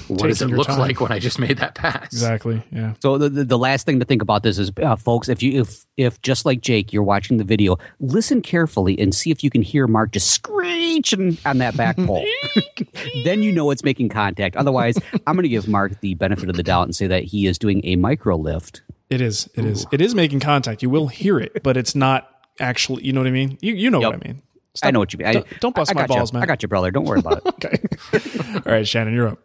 what 0.08 0.28
does 0.28 0.44
it 0.44 0.48
look 0.48 0.68
time. 0.68 0.78
like 0.78 1.02
when 1.02 1.12
I 1.12 1.18
just 1.18 1.40
made 1.40 1.58
that 1.58 1.74
pass? 1.74 2.06
Exactly. 2.14 2.64
Yeah. 2.72 2.94
So 3.02 3.18
the, 3.18 3.30
the, 3.30 3.44
the 3.44 3.58
last 3.58 3.86
thing 3.86 4.00
to 4.00 4.06
think 4.06 4.22
about 4.22 4.44
this 4.44 4.60
is, 4.60 4.72
uh, 4.82 4.96
folks, 4.96 5.28
if 5.28 5.42
you 5.42 5.62
if 5.62 5.86
if 5.98 6.22
just 6.22 6.46
like 6.46 6.62
Jake, 6.62 6.94
you're 6.94 7.02
watching 7.02 7.38
the 7.38 7.44
video, 7.44 7.78
listen 8.00 8.44
carefully 8.44 9.00
and 9.00 9.14
see 9.14 9.32
if 9.32 9.44
you 9.44 9.50
can 9.50 9.64
hear 9.64 9.88
Mark 9.88 10.12
just 10.12 10.30
screeching 10.30 11.38
on 11.44 11.58
that 11.58 11.76
back 11.76 11.98
pole. 12.06 12.26
then 13.24 13.42
you 13.42 13.52
know 13.52 13.72
it's 13.72 13.84
making 13.84 14.10
contact. 14.10 14.56
Otherwise, 14.56 14.98
I'm 15.26 15.36
going 15.36 15.44
to 15.44 15.50
give 15.50 15.68
Mark 15.68 16.00
the 16.02 16.14
benefit 16.14 16.48
of 16.48 16.56
the 16.56 16.64
doubt 16.64 16.84
and 16.84 16.96
say 16.96 17.08
that 17.08 17.24
he 17.24 17.48
is 17.48 17.58
doing 17.58 17.82
a 17.84 17.96
micro 17.96 18.36
lift. 18.36 18.84
It 19.10 19.20
is. 19.20 19.50
It 19.56 19.66
is. 19.66 19.88
It 19.92 20.00
is 20.00 20.14
making 20.14 20.42
contact. 20.42 20.84
You 20.84 20.90
will 20.90 21.08
hear 21.08 21.40
it, 21.40 21.64
but 21.64 21.76
it's 21.76 21.96
not 21.96 22.41
actually. 22.62 23.04
You 23.06 23.12
know 23.14 23.20
what 23.22 23.28
I 23.28 23.32
mean? 23.32 23.58
You 23.62 23.74
you 23.74 23.90
know 23.90 24.00
what 24.00 24.16
I 24.16 24.18
mean? 24.28 24.42
I 24.84 24.92
know 24.92 25.00
what 25.00 25.12
you 25.12 25.20
mean. 25.20 25.28
I- 25.28 25.34
Don't, 25.34 25.60
don't 25.60 25.76
bust 25.76 25.92
I 25.92 25.96
my 25.96 26.08
balls, 26.08 26.32
you. 26.32 26.36
man. 26.40 26.44
I 26.44 26.46
got 26.46 26.62
you, 26.64 26.70
brother. 26.70 26.92
Don't 26.92 27.04
worry 27.06 27.20
about 27.20 27.42
it. 27.46 27.54
Okay. 27.66 27.78
All 28.66 28.72
right, 28.72 28.88
Shannon, 28.88 29.14
you're 29.14 29.28
up. 29.28 29.40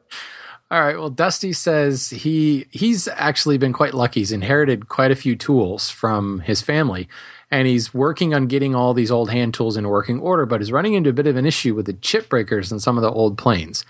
All 0.70 0.80
right. 0.80 0.96
Well, 0.96 1.10
Dusty 1.10 1.52
says 1.52 2.10
he 2.10 2.66
he's 2.70 3.08
actually 3.08 3.58
been 3.58 3.72
quite 3.72 3.94
lucky. 3.94 4.20
He's 4.20 4.32
inherited 4.32 4.88
quite 4.88 5.10
a 5.10 5.16
few 5.16 5.34
tools 5.36 5.90
from 5.90 6.40
his 6.40 6.60
family, 6.62 7.08
and 7.50 7.66
he's 7.68 7.92
working 7.94 8.34
on 8.34 8.46
getting 8.46 8.74
all 8.74 8.92
these 8.94 9.10
old 9.10 9.30
hand 9.30 9.54
tools 9.54 9.76
in 9.76 9.88
working 9.88 10.18
order. 10.20 10.44
But 10.46 10.62
is 10.62 10.72
running 10.72 10.94
into 10.94 11.10
a 11.10 11.12
bit 11.12 11.26
of 11.28 11.36
an 11.36 11.46
issue 11.46 11.74
with 11.74 11.86
the 11.86 11.92
chip 11.92 12.28
breakers 12.28 12.70
and 12.72 12.80
some 12.82 12.96
of 12.98 13.02
the 13.02 13.10
old 13.10 13.36
planes. 13.38 13.84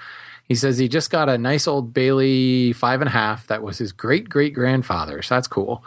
He 0.44 0.54
says 0.54 0.78
he 0.78 0.86
just 0.88 1.10
got 1.10 1.28
a 1.28 1.38
nice 1.38 1.66
old 1.66 1.92
Bailey 1.92 2.72
five 2.72 3.00
and 3.00 3.08
a 3.08 3.12
half 3.12 3.46
that 3.48 3.62
was 3.62 3.78
his 3.78 3.92
great 3.92 4.28
great 4.28 4.52
grandfather's. 4.54 5.26
So 5.28 5.34
that's 5.34 5.48
cool. 5.48 5.82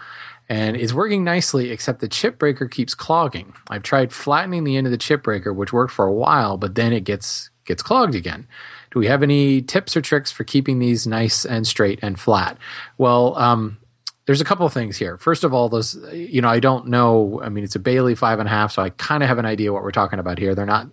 And 0.49 0.75
it's 0.75 0.93
working 0.93 1.23
nicely, 1.23 1.69
except 1.69 2.01
the 2.01 2.07
chip 2.07 2.39
breaker 2.39 2.67
keeps 2.67 2.95
clogging. 2.95 3.53
I've 3.69 3.83
tried 3.83 4.11
flattening 4.11 4.63
the 4.63 4.77
end 4.77 4.87
of 4.87 4.91
the 4.91 4.97
chip 4.97 5.21
breaker, 5.21 5.53
which 5.53 5.71
worked 5.71 5.93
for 5.93 6.05
a 6.05 6.13
while, 6.13 6.57
but 6.57 6.73
then 6.75 6.91
it 6.91 7.03
gets 7.03 7.51
gets 7.65 7.83
clogged 7.83 8.15
again. 8.15 8.47
Do 8.91 8.99
we 8.99 9.05
have 9.05 9.21
any 9.21 9.61
tips 9.61 9.95
or 9.95 10.01
tricks 10.01 10.31
for 10.31 10.43
keeping 10.43 10.79
these 10.79 11.05
nice 11.05 11.45
and 11.45 11.67
straight 11.67 11.99
and 12.01 12.19
flat? 12.19 12.57
Well, 12.97 13.37
um, 13.37 13.77
there's 14.25 14.41
a 14.41 14.45
couple 14.45 14.65
of 14.65 14.73
things 14.73 14.97
here. 14.97 15.17
First 15.17 15.43
of 15.43 15.53
all, 15.53 15.69
those 15.69 15.95
you 16.11 16.41
know 16.41 16.49
I 16.49 16.59
don't 16.59 16.87
know. 16.87 17.39
I 17.43 17.49
mean, 17.49 17.63
it's 17.63 17.75
a 17.75 17.79
Bailey 17.79 18.15
five 18.15 18.39
and 18.39 18.47
a 18.47 18.51
half, 18.51 18.71
so 18.71 18.81
I 18.81 18.89
kind 18.89 19.21
of 19.21 19.29
have 19.29 19.37
an 19.37 19.45
idea 19.45 19.71
what 19.71 19.83
we're 19.83 19.91
talking 19.91 20.17
about 20.17 20.39
here. 20.39 20.55
They're 20.55 20.65
not 20.65 20.87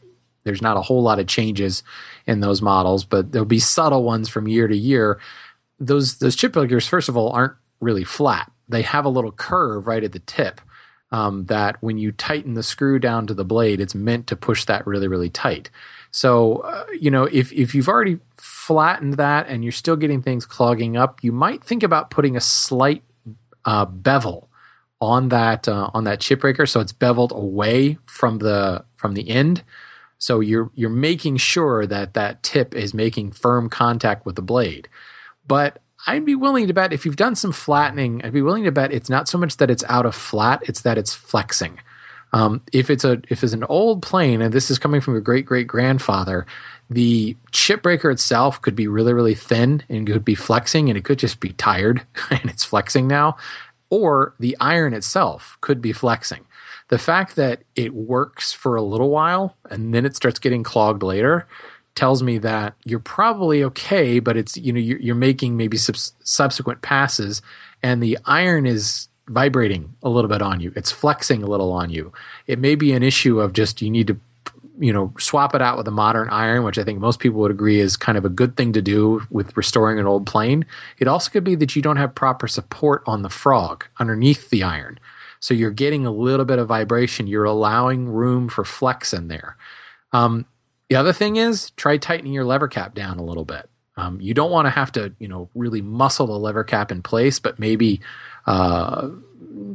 there's 0.45 0.63
not 0.63 0.77
a 0.77 0.83
whole 0.83 1.03
lot 1.03 1.19
of 1.19 1.27
changes 1.27 1.83
in 2.27 2.41
those 2.41 2.61
models, 2.61 3.05
but 3.05 3.33
there'll 3.33 3.47
be 3.47 3.59
subtle 3.59 4.05
ones 4.05 4.29
from 4.29 4.47
year 4.47 4.69
to 4.69 4.77
year. 4.77 5.19
Those 5.81 6.19
those 6.19 6.37
chip 6.37 6.53
breakers, 6.53 6.87
first 6.87 7.09
of 7.09 7.17
all, 7.17 7.31
aren't 7.31 7.55
really 7.81 8.05
flat. 8.05 8.53
They 8.69 8.83
have 8.83 9.05
a 9.05 9.11
little 9.11 9.33
curve 9.33 9.87
right 9.87 10.05
at 10.05 10.13
the 10.13 10.21
tip. 10.21 10.61
Um, 11.13 11.45
that 11.45 11.77
when 11.81 11.99
you 11.99 12.11
tighten 12.11 12.55
the 12.55 12.65
screw 12.65 12.99
down 12.99 13.29
to 13.29 13.35
the 13.35 13.45
blade, 13.45 13.81
it's 13.81 13.95
meant 13.95 14.27
to 14.27 14.37
push 14.37 14.65
that 14.65 14.85
really, 14.89 15.07
really 15.07 15.31
tight. 15.31 15.71
So, 16.11 16.57
uh, 16.59 16.85
you 16.99 17.13
know, 17.13 17.25
if, 17.31 17.53
if 17.53 17.77
you've 17.77 17.89
already 17.89 18.19
flattened 18.37 19.15
that 19.15 19.47
and 19.49 19.63
you're 19.63 19.71
still 19.71 19.95
getting 19.95 20.21
things 20.21 20.45
clogging 20.45 20.97
up, 20.97 21.23
you 21.23 21.31
might 21.31 21.63
think 21.63 21.85
about 21.85 22.11
putting 22.11 22.37
a 22.37 22.41
slight 22.41 23.05
uh, 23.65 23.85
bevel 23.85 24.51
on 25.01 25.29
that 25.29 25.69
uh, 25.69 25.91
on 25.93 26.05
that 26.05 26.21
chip 26.21 26.41
breaker, 26.41 26.67
so 26.67 26.81
it's 26.81 26.93
beveled 26.93 27.33
away 27.33 27.99
from 28.05 28.39
the 28.39 28.85
from 28.97 29.15
the 29.15 29.29
end. 29.29 29.63
So 30.19 30.41
you're 30.41 30.71
you're 30.75 30.89
making 30.91 31.37
sure 31.37 31.87
that 31.87 32.15
that 32.15 32.43
tip 32.43 32.75
is 32.75 32.95
making 32.95 33.33
firm 33.33 33.69
contact 33.69 34.25
with 34.25 34.37
the 34.37 34.43
blade. 34.43 34.89
But 35.47 35.83
I'd 36.07 36.25
be 36.25 36.35
willing 36.35 36.69
to 36.69 36.75
bet 36.75 36.93
if 36.93 37.05
you've 37.05 37.17
done 37.17 37.35
some 37.35 37.53
flattening, 37.53 38.25
I'd 38.25 38.33
be 38.33 38.43
willing 38.43 38.65
to 38.65 38.73
bet 38.73 38.93
it's 38.93 39.11
not 39.11 39.29
so 39.29 39.39
much 39.39 39.57
that 39.57 39.71
it's 39.71 39.85
out 39.89 40.07
of 40.07 40.15
flat, 40.15 40.63
it's 40.69 40.83
that 40.83 40.99
it's 40.99 41.15
flexing. 41.15 41.81
Um, 42.33 42.63
if 42.73 42.91
it's 42.91 43.05
a 43.05 43.21
if 43.29 43.43
it's 43.43 43.53
an 43.53 43.65
old 43.65 44.03
plane, 44.03 44.43
and 44.43 44.53
this 44.53 44.71
is 44.71 44.79
coming 44.79 45.01
from 45.01 45.15
your 45.15 45.21
great 45.21 45.47
great 45.47 45.67
grandfather, 45.67 46.47
the 46.91 47.37
chip 47.51 47.83
breaker 47.83 48.11
itself 48.11 48.61
could 48.61 48.77
be 48.77 48.89
really 48.89 49.13
really 49.13 49.35
thin 49.35 49.83
and 49.89 50.07
could 50.07 50.25
be 50.25 50.35
flexing, 50.35 50.89
and 50.89 50.99
it 50.99 51.05
could 51.05 51.19
just 51.19 51.41
be 51.41 51.51
tired 51.53 52.03
and 52.31 52.51
it's 52.51 52.65
flexing 52.65 53.09
now, 53.09 53.37
or 53.91 54.35
the 54.39 54.57
iron 54.61 54.93
itself 54.93 55.57
could 55.61 55.81
be 55.81 55.93
flexing. 55.93 56.45
The 56.89 56.99
fact 56.99 57.35
that 57.37 57.63
it 57.75 57.95
works 57.95 58.53
for 58.53 58.77
a 58.77 58.83
little 58.83 59.11
while 59.11 59.57
and 59.71 59.93
then 59.93 60.07
it 60.07 60.15
starts 60.15 60.39
getting 60.39 60.63
clogged 60.63 61.03
later 61.03 61.49
tells 61.97 62.23
me 62.23 62.39
that 62.39 62.75
you're 62.85 63.01
probably 63.01 63.65
okay, 63.65 64.21
but 64.21 64.37
it's 64.37 64.57
you 64.57 64.73
know 64.73 64.79
you're, 64.79 65.01
you're 65.01 65.15
making 65.17 65.57
maybe 65.57 65.77
subs- 65.77 66.15
subsequent 66.23 66.83
passes, 66.83 67.43
and 67.83 68.03
the 68.03 68.19
iron 68.27 68.67
is 68.67 69.09
vibrating 69.29 69.93
a 70.05 70.09
little 70.09 70.29
bit 70.29 70.43
on 70.43 70.61
you. 70.61 70.73
It's 70.77 70.93
flexing 70.93 71.43
a 71.43 71.47
little 71.47 71.73
on 71.73 71.91
you. 71.91 72.13
It 72.47 72.61
may 72.61 72.77
be 72.77 72.93
an 72.93 73.03
issue 73.03 73.41
of 73.41 73.53
just 73.53 73.83
you 73.83 73.91
need 73.91 74.07
to 74.07 74.21
you 74.79 74.93
know 74.93 75.13
swap 75.19 75.55
it 75.55 75.63
out 75.63 75.77
with 75.77 75.89
a 75.89 75.93
modern 75.93 76.29
iron, 76.29 76.63
which 76.63 76.79
I 76.79 76.85
think 76.85 77.01
most 77.01 77.19
people 77.19 77.41
would 77.41 77.51
agree 77.51 77.81
is 77.81 77.97
kind 77.97 78.19
of 78.19 78.25
a 78.25 78.31
good 78.31 78.57
thing 78.57 78.73
to 78.75 78.83
do 78.83 79.23
with 79.31 79.57
restoring 79.57 79.99
an 79.99 80.07
old 80.07 80.27
plane. 80.27 80.67
It 80.99 81.09
also 81.09 81.31
could 81.31 81.45
be 81.45 81.57
that 81.57 81.75
you 81.75 81.83
don't 81.83 81.97
have 81.97 82.15
proper 82.15 82.47
support 82.47 83.03
on 83.07 83.23
the 83.23 83.31
frog 83.31 83.87
underneath 83.99 84.51
the 84.51 84.63
iron. 84.63 85.01
So 85.41 85.55
you're 85.55 85.71
getting 85.71 86.07
a 86.07 86.11
little 86.11 86.45
bit 86.47 86.59
of 86.59 86.69
vibration. 86.69 87.27
You're 87.27 87.45
allowing 87.45 88.09
room 88.09 88.49
for 88.49 88.65
flex 88.65 89.13
in 89.13 89.29
there. 89.29 89.57
Um, 90.13 90.47
the 90.89 90.97
other 90.97 91.13
thing 91.13 91.37
is 91.37 91.71
try 91.71 91.97
tightening 91.97 92.33
your 92.33 92.45
lever 92.45 92.69
cap 92.69 92.95
down 92.95 93.19
a 93.19 93.25
little 93.25 93.45
bit. 93.45 93.69
Um, 93.97 94.21
you 94.21 94.35
don't 94.35 94.51
want 94.51 94.67
to 94.67 94.71
have 94.71 94.93
to, 94.93 95.15
you 95.19 95.29
know, 95.29 95.49
really 95.55 95.81
muscle 95.81 96.27
the 96.27 96.39
lever 96.39 96.65
cap 96.65 96.93
in 96.93 97.03
place, 97.03 97.39
but 97.39 97.59
maybe 97.59 98.01
uh, 98.47 99.09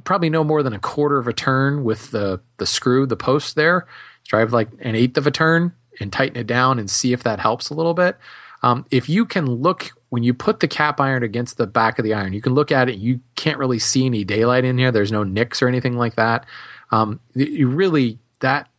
probably 0.04 0.30
no 0.30 0.44
more 0.44 0.62
than 0.62 0.74
a 0.74 0.80
quarter 0.80 1.18
of 1.18 1.28
a 1.28 1.34
turn 1.34 1.84
with 1.84 2.12
the 2.12 2.40
the 2.58 2.66
screw, 2.66 3.06
the 3.06 3.18
post 3.18 3.56
there. 3.56 3.88
Drive 4.28 4.54
like 4.54 4.70
an 4.80 4.96
eighth 4.96 5.18
of 5.18 5.26
a 5.26 5.32
turn 5.32 5.74
and 6.00 6.14
tighten 6.14 6.38
it 6.38 6.48
down 6.48 6.78
and 6.78 6.90
see 6.90 7.14
if 7.14 7.24
that 7.24 7.40
helps 7.40 7.70
a 7.70 7.74
little 7.74 7.96
bit. 7.96 8.18
Um, 8.64 8.86
if 8.92 9.10
you 9.10 9.26
can 9.26 9.48
look 9.48 9.92
when 10.10 10.24
you 10.24 10.34
put 10.34 10.60
the 10.60 10.68
cap 10.68 11.00
iron 11.00 11.24
against 11.24 11.58
the 11.58 11.66
back 11.66 11.98
of 11.98 12.06
the 12.06 12.14
iron, 12.14 12.34
you 12.34 12.42
can 12.42 12.54
look 12.54 12.72
at 12.72 12.90
it. 12.90 13.00
You 13.00 13.22
can't 13.36 13.58
really 13.58 13.80
see 13.80 14.06
any 14.06 14.24
daylight 14.24 14.66
in 14.66 14.78
here. 14.78 14.92
There's 14.92 15.12
no 15.12 15.24
nicks 15.24 15.62
or 15.62 15.68
anything 15.68 15.98
like 15.98 16.16
that. 16.16 16.46
Um, 16.92 17.20
you 17.34 17.68
really 17.68 18.20
that 18.42 18.70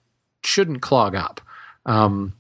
shouldn't 0.45 0.83
clog 0.83 1.17
up. 1.17 1.41
Um, 1.87 2.35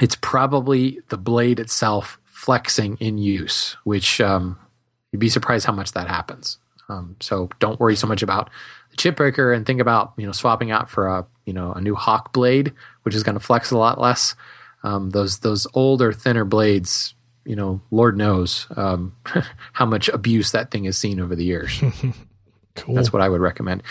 it's 0.00 0.16
probably 0.16 1.00
the 1.08 1.16
blade 1.16 1.60
itself 1.60 2.18
flexing 2.24 2.96
in 3.00 3.18
use, 3.18 3.76
which 3.84 4.20
um, 4.20 4.58
you'd 5.10 5.18
be 5.18 5.28
surprised 5.28 5.66
how 5.66 5.72
much 5.72 5.92
that 5.92 6.08
happens. 6.08 6.58
Um, 6.88 7.16
so 7.20 7.48
don't 7.58 7.80
worry 7.80 7.96
so 7.96 8.06
much 8.06 8.22
about 8.22 8.50
the 8.90 8.96
chip 8.96 9.16
breaker 9.16 9.52
and 9.52 9.66
think 9.66 9.80
about 9.80 10.12
you 10.16 10.26
know 10.26 10.32
swapping 10.32 10.70
out 10.70 10.88
for 10.88 11.08
a 11.08 11.26
you 11.44 11.52
know 11.52 11.72
a 11.72 11.80
new 11.80 11.94
Hock 11.94 12.32
blade, 12.32 12.72
which 13.02 13.14
is 13.14 13.22
going 13.22 13.34
to 13.34 13.44
flex 13.44 13.70
a 13.70 13.78
lot 13.78 14.00
less. 14.00 14.34
Um, 14.82 15.10
those 15.10 15.40
those 15.40 15.66
older, 15.74 16.12
thinner 16.12 16.44
blades, 16.44 17.14
you 17.44 17.56
know, 17.56 17.80
Lord 17.90 18.16
knows 18.16 18.66
um, 18.76 19.16
how 19.72 19.86
much 19.86 20.08
abuse 20.08 20.52
that 20.52 20.70
thing 20.70 20.84
has 20.84 20.96
seen 20.96 21.20
over 21.20 21.34
the 21.34 21.44
years. 21.44 21.82
Cool. 22.76 22.94
That's 22.94 23.12
what 23.12 23.22
I 23.22 23.28
would 23.30 23.40
recommend. 23.40 23.82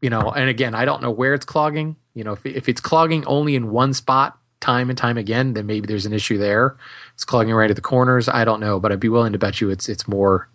You 0.00 0.10
know, 0.10 0.30
and 0.30 0.48
again, 0.48 0.74
I 0.74 0.84
don't 0.84 1.02
know 1.02 1.10
where 1.10 1.34
it's 1.34 1.44
clogging. 1.44 1.96
You 2.14 2.24
know, 2.24 2.32
if, 2.32 2.44
if 2.44 2.68
it's 2.68 2.80
clogging 2.80 3.24
only 3.26 3.56
in 3.56 3.70
one 3.70 3.94
spot 3.94 4.38
time 4.60 4.88
and 4.90 4.98
time 4.98 5.18
again, 5.18 5.54
then 5.54 5.66
maybe 5.66 5.86
there's 5.86 6.06
an 6.06 6.12
issue 6.12 6.38
there. 6.38 6.76
It's 7.14 7.24
clogging 7.24 7.54
right 7.54 7.70
at 7.70 7.76
the 7.76 7.82
corners. 7.82 8.28
I 8.28 8.44
don't 8.44 8.60
know, 8.60 8.78
but 8.78 8.92
I'd 8.92 9.00
be 9.00 9.08
willing 9.08 9.32
to 9.32 9.38
bet 9.38 9.60
you 9.60 9.70
it's 9.70 9.88
it's 9.88 10.08
more 10.08 10.48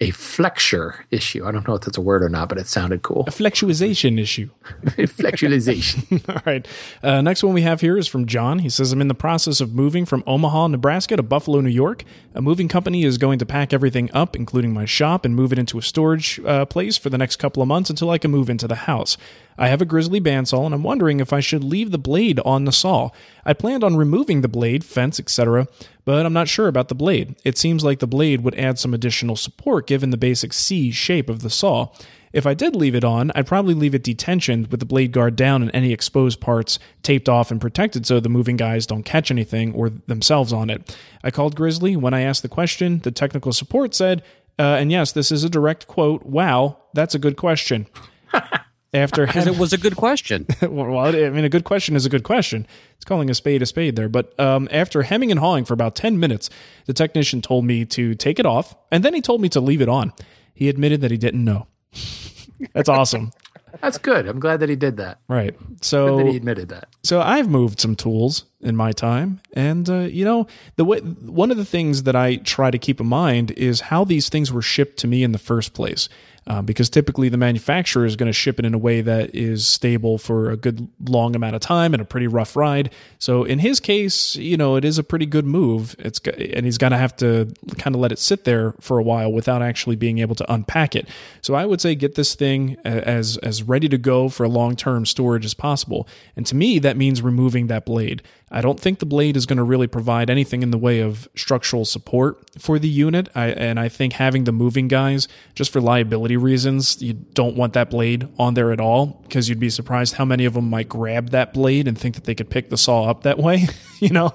a 0.00 0.10
flexure 0.10 1.06
issue. 1.10 1.46
I 1.46 1.52
don't 1.52 1.66
know 1.68 1.74
if 1.74 1.82
that's 1.82 1.96
a 1.96 2.00
word 2.00 2.22
or 2.22 2.28
not, 2.28 2.48
but 2.48 2.58
it 2.58 2.66
sounded 2.66 3.02
cool. 3.02 3.24
a 3.28 3.30
flexualization 3.30 4.20
issue. 4.20 4.50
Flexualization. 4.84 6.28
All 6.34 6.42
right. 6.44 6.66
Uh, 7.02 7.20
next 7.22 7.44
one 7.44 7.54
we 7.54 7.62
have 7.62 7.80
here 7.80 7.96
is 7.96 8.08
from 8.08 8.26
John. 8.26 8.58
He 8.58 8.68
says, 8.68 8.92
I'm 8.92 9.00
in 9.00 9.08
the 9.08 9.14
process 9.14 9.60
of 9.60 9.72
moving 9.72 10.04
from 10.04 10.24
Omaha, 10.26 10.68
Nebraska 10.68 11.16
to 11.16 11.22
Buffalo, 11.22 11.60
New 11.60 11.70
York. 11.70 12.04
A 12.34 12.42
moving 12.42 12.66
company 12.66 13.04
is 13.04 13.18
going 13.18 13.38
to 13.38 13.46
pack 13.46 13.72
everything 13.72 14.10
up, 14.12 14.34
including 14.34 14.72
my 14.72 14.84
shop, 14.84 15.24
and 15.24 15.36
move 15.36 15.52
it 15.52 15.58
into 15.58 15.78
a 15.78 15.82
storage 15.82 16.40
uh, 16.40 16.64
place 16.66 16.96
for 16.98 17.08
the 17.08 17.18
next 17.18 17.36
couple 17.36 17.62
of 17.62 17.68
months 17.68 17.88
until 17.88 18.10
I 18.10 18.18
can 18.18 18.32
move 18.32 18.50
into 18.50 18.66
the 18.66 18.74
house. 18.74 19.16
I 19.56 19.68
have 19.68 19.80
a 19.80 19.84
grizzly 19.84 20.20
bandsaw, 20.20 20.66
and 20.66 20.74
I'm 20.74 20.82
wondering 20.82 21.20
if 21.20 21.32
I 21.32 21.38
should 21.38 21.62
leave 21.62 21.92
the 21.92 21.98
blade 21.98 22.40
on 22.40 22.64
the 22.64 22.72
saw. 22.72 23.10
I 23.46 23.52
planned 23.52 23.84
on 23.84 23.96
removing 23.96 24.40
the 24.40 24.48
blade, 24.48 24.84
fence, 24.84 25.20
etc., 25.20 25.66
but 26.04 26.26
I'm 26.26 26.32
not 26.32 26.48
sure 26.48 26.68
about 26.68 26.88
the 26.88 26.94
blade. 26.94 27.36
It 27.44 27.58
seems 27.58 27.84
like 27.84 27.98
the 27.98 28.06
blade 28.06 28.42
would 28.42 28.54
add 28.56 28.78
some 28.78 28.94
additional 28.94 29.36
support 29.36 29.86
given 29.86 30.10
the 30.10 30.16
basic 30.16 30.52
C 30.52 30.90
shape 30.90 31.30
of 31.30 31.40
the 31.40 31.50
saw. 31.50 31.88
If 32.34 32.46
I 32.46 32.54
did 32.54 32.74
leave 32.74 32.96
it 32.96 33.04
on, 33.04 33.30
I'd 33.36 33.46
probably 33.46 33.74
leave 33.74 33.94
it 33.94 34.02
detensioned 34.02 34.70
with 34.72 34.80
the 34.80 34.86
blade 34.86 35.12
guard 35.12 35.36
down 35.36 35.62
and 35.62 35.70
any 35.72 35.92
exposed 35.92 36.40
parts 36.40 36.80
taped 37.04 37.28
off 37.28 37.52
and 37.52 37.60
protected 37.60 38.06
so 38.06 38.18
the 38.18 38.28
moving 38.28 38.56
guys 38.56 38.86
don't 38.86 39.04
catch 39.04 39.30
anything 39.30 39.72
or 39.72 39.90
themselves 40.08 40.52
on 40.52 40.68
it. 40.68 40.96
I 41.22 41.30
called 41.30 41.54
Grizzly. 41.54 41.94
When 41.94 42.12
I 42.12 42.22
asked 42.22 42.42
the 42.42 42.48
question, 42.48 42.98
the 42.98 43.12
technical 43.12 43.52
support 43.52 43.94
said, 43.94 44.22
uh, 44.58 44.62
and 44.62 44.90
yes, 44.90 45.12
this 45.12 45.30
is 45.30 45.44
a 45.44 45.48
direct 45.48 45.86
quote, 45.86 46.24
wow, 46.24 46.78
that's 46.92 47.14
a 47.14 47.20
good 47.20 47.36
question. 47.36 47.86
After 48.94 49.26
Because 49.26 49.46
it 49.46 49.58
was 49.58 49.72
a 49.72 49.78
good 49.78 49.96
question. 49.96 50.46
well, 50.62 50.98
I 50.98 51.28
mean, 51.30 51.44
a 51.44 51.48
good 51.48 51.64
question 51.64 51.96
is 51.96 52.06
a 52.06 52.08
good 52.08 52.22
question. 52.22 52.66
It's 52.96 53.04
calling 53.04 53.28
a 53.28 53.34
spade 53.34 53.60
a 53.60 53.66
spade 53.66 53.96
there. 53.96 54.08
But 54.08 54.38
um, 54.38 54.68
after 54.70 55.02
hemming 55.02 55.30
and 55.30 55.40
hawing 55.40 55.64
for 55.64 55.74
about 55.74 55.96
10 55.96 56.18
minutes, 56.20 56.48
the 56.86 56.92
technician 56.92 57.42
told 57.42 57.64
me 57.64 57.84
to 57.86 58.14
take 58.14 58.38
it 58.38 58.46
off, 58.46 58.76
and 58.90 59.04
then 59.04 59.12
he 59.12 59.20
told 59.20 59.40
me 59.40 59.48
to 59.50 59.60
leave 59.60 59.82
it 59.82 59.88
on. 59.88 60.12
He 60.54 60.68
admitted 60.68 61.00
that 61.00 61.10
he 61.10 61.16
didn't 61.16 61.44
know. 61.44 61.66
That's 62.72 62.88
awesome. 62.88 63.32
That's 63.80 63.98
good. 63.98 64.28
I'm 64.28 64.38
glad 64.38 64.60
that 64.60 64.68
he 64.68 64.76
did 64.76 64.98
that. 64.98 65.18
Right. 65.28 65.58
Good 65.58 65.84
So 65.84 66.16
that 66.18 66.26
he 66.26 66.36
admitted 66.36 66.68
that. 66.68 66.88
so 67.02 67.20
I've 67.20 67.48
moved 67.48 67.80
some 67.80 67.96
tools 67.96 68.44
in 68.60 68.76
my 68.76 68.92
time, 68.92 69.40
and 69.52 69.90
uh, 69.90 69.98
you 70.00 70.24
know 70.24 70.46
the 70.76 70.84
way 70.84 71.00
one 71.00 71.50
of 71.50 71.56
the 71.56 71.64
things 71.64 72.04
that 72.04 72.14
I 72.14 72.36
try 72.36 72.70
to 72.70 72.78
keep 72.78 73.00
in 73.00 73.06
mind 73.08 73.50
is 73.52 73.80
how 73.80 74.04
these 74.04 74.28
things 74.28 74.52
were 74.52 74.62
shipped 74.62 74.98
to 74.98 75.08
me 75.08 75.24
in 75.24 75.32
the 75.32 75.38
first 75.38 75.74
place. 75.74 76.08
Uh, 76.46 76.60
because 76.60 76.90
typically 76.90 77.30
the 77.30 77.38
manufacturer 77.38 78.04
is 78.04 78.16
going 78.16 78.26
to 78.26 78.32
ship 78.32 78.58
it 78.58 78.66
in 78.66 78.74
a 78.74 78.78
way 78.78 79.00
that 79.00 79.34
is 79.34 79.66
stable 79.66 80.18
for 80.18 80.50
a 80.50 80.56
good 80.56 80.86
long 81.08 81.34
amount 81.34 81.54
of 81.54 81.60
time 81.62 81.94
and 81.94 82.02
a 82.02 82.04
pretty 82.04 82.26
rough 82.26 82.54
ride. 82.54 82.92
So 83.18 83.44
in 83.44 83.60
his 83.60 83.80
case, 83.80 84.36
you 84.36 84.58
know, 84.58 84.76
it 84.76 84.84
is 84.84 84.98
a 84.98 85.02
pretty 85.02 85.24
good 85.24 85.46
move. 85.46 85.96
It's 85.98 86.20
and 86.20 86.66
he's 86.66 86.76
going 86.76 86.90
to 86.90 86.98
have 86.98 87.16
to 87.16 87.50
kind 87.78 87.94
of 87.94 88.00
let 88.00 88.12
it 88.12 88.18
sit 88.18 88.44
there 88.44 88.74
for 88.80 88.98
a 88.98 89.02
while 89.02 89.32
without 89.32 89.62
actually 89.62 89.96
being 89.96 90.18
able 90.18 90.34
to 90.34 90.52
unpack 90.52 90.94
it. 90.94 91.08
So 91.40 91.54
I 91.54 91.64
would 91.64 91.80
say 91.80 91.94
get 91.94 92.14
this 92.14 92.34
thing 92.34 92.76
as 92.84 93.38
as 93.38 93.62
ready 93.62 93.88
to 93.88 93.98
go 93.98 94.28
for 94.28 94.46
long 94.46 94.76
term 94.76 95.06
storage 95.06 95.46
as 95.46 95.54
possible. 95.54 96.06
And 96.36 96.46
to 96.46 96.54
me, 96.54 96.78
that 96.80 96.98
means 96.98 97.22
removing 97.22 97.68
that 97.68 97.86
blade. 97.86 98.22
I 98.50 98.60
don't 98.60 98.78
think 98.78 99.00
the 99.00 99.06
blade 99.06 99.36
is 99.36 99.46
going 99.46 99.56
to 99.56 99.64
really 99.64 99.88
provide 99.88 100.30
anything 100.30 100.62
in 100.62 100.70
the 100.70 100.78
way 100.78 101.00
of 101.00 101.28
structural 101.34 101.84
support 101.84 102.38
for 102.56 102.78
the 102.78 102.88
unit. 102.88 103.28
I, 103.34 103.46
and 103.46 103.80
I 103.80 103.88
think 103.88 104.12
having 104.12 104.44
the 104.44 104.52
moving 104.52 104.86
guys, 104.86 105.26
just 105.56 105.72
for 105.72 105.80
liability 105.80 106.33
reasons, 106.36 107.00
you 107.02 107.12
don't 107.12 107.56
want 107.56 107.72
that 107.74 107.90
blade 107.90 108.28
on 108.38 108.54
there 108.54 108.72
at 108.72 108.80
all 108.80 109.20
because 109.22 109.48
you'd 109.48 109.60
be 109.60 109.70
surprised 109.70 110.14
how 110.14 110.24
many 110.24 110.44
of 110.44 110.54
them 110.54 110.70
might 110.70 110.88
grab 110.88 111.30
that 111.30 111.52
blade 111.52 111.88
and 111.88 111.98
think 111.98 112.14
that 112.14 112.24
they 112.24 112.34
could 112.34 112.50
pick 112.50 112.70
the 112.70 112.76
saw 112.76 113.04
up 113.04 113.22
that 113.22 113.38
way. 113.44 113.66
you 114.00 114.10
know, 114.10 114.32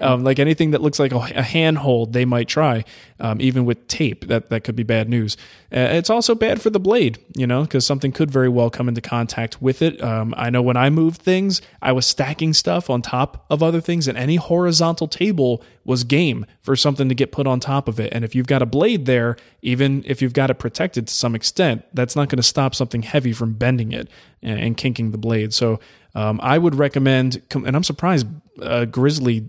um, 0.00 0.22
like 0.24 0.38
anything 0.38 0.70
that 0.70 0.80
looks 0.80 0.98
like 0.98 1.12
a, 1.12 1.16
a 1.16 1.42
handhold, 1.42 2.12
they 2.12 2.24
might 2.24 2.48
try, 2.48 2.84
um, 3.20 3.40
even 3.40 3.64
with 3.64 3.86
tape. 3.88 4.26
That 4.28 4.50
that 4.50 4.64
could 4.64 4.76
be 4.76 4.82
bad 4.82 5.08
news. 5.08 5.36
Uh, 5.72 5.80
it's 5.80 6.10
also 6.10 6.34
bad 6.34 6.62
for 6.62 6.70
the 6.70 6.80
blade, 6.80 7.18
you 7.36 7.46
know, 7.46 7.62
because 7.62 7.84
something 7.84 8.12
could 8.12 8.30
very 8.30 8.48
well 8.48 8.70
come 8.70 8.88
into 8.88 9.00
contact 9.00 9.60
with 9.60 9.82
it. 9.82 10.02
Um, 10.02 10.34
I 10.36 10.50
know 10.50 10.62
when 10.62 10.76
I 10.76 10.88
moved 10.88 11.20
things, 11.20 11.60
I 11.82 11.92
was 11.92 12.06
stacking 12.06 12.54
stuff 12.54 12.88
on 12.88 13.02
top 13.02 13.44
of 13.50 13.62
other 13.62 13.80
things, 13.80 14.08
and 14.08 14.16
any 14.16 14.36
horizontal 14.36 15.08
table 15.08 15.62
was 15.88 16.04
game 16.04 16.44
for 16.60 16.76
something 16.76 17.08
to 17.08 17.14
get 17.14 17.32
put 17.32 17.46
on 17.46 17.58
top 17.58 17.88
of 17.88 17.98
it. 17.98 18.12
And 18.12 18.22
if 18.22 18.34
you've 18.34 18.46
got 18.46 18.60
a 18.60 18.66
blade 18.66 19.06
there, 19.06 19.38
even 19.62 20.04
if 20.06 20.20
you've 20.20 20.34
got 20.34 20.50
it 20.50 20.56
protected 20.56 21.08
to 21.08 21.14
some 21.14 21.34
extent, 21.34 21.82
that's 21.94 22.14
not 22.14 22.28
going 22.28 22.36
to 22.36 22.42
stop 22.42 22.74
something 22.74 23.00
heavy 23.00 23.32
from 23.32 23.54
bending 23.54 23.92
it 23.92 24.10
and, 24.42 24.60
and 24.60 24.76
kinking 24.76 25.12
the 25.12 25.18
blade. 25.18 25.54
So 25.54 25.80
um, 26.14 26.40
I 26.42 26.58
would 26.58 26.74
recommend, 26.74 27.40
and 27.54 27.74
I'm 27.74 27.84
surprised 27.84 28.26
uh, 28.60 28.84
Grizzly 28.84 29.48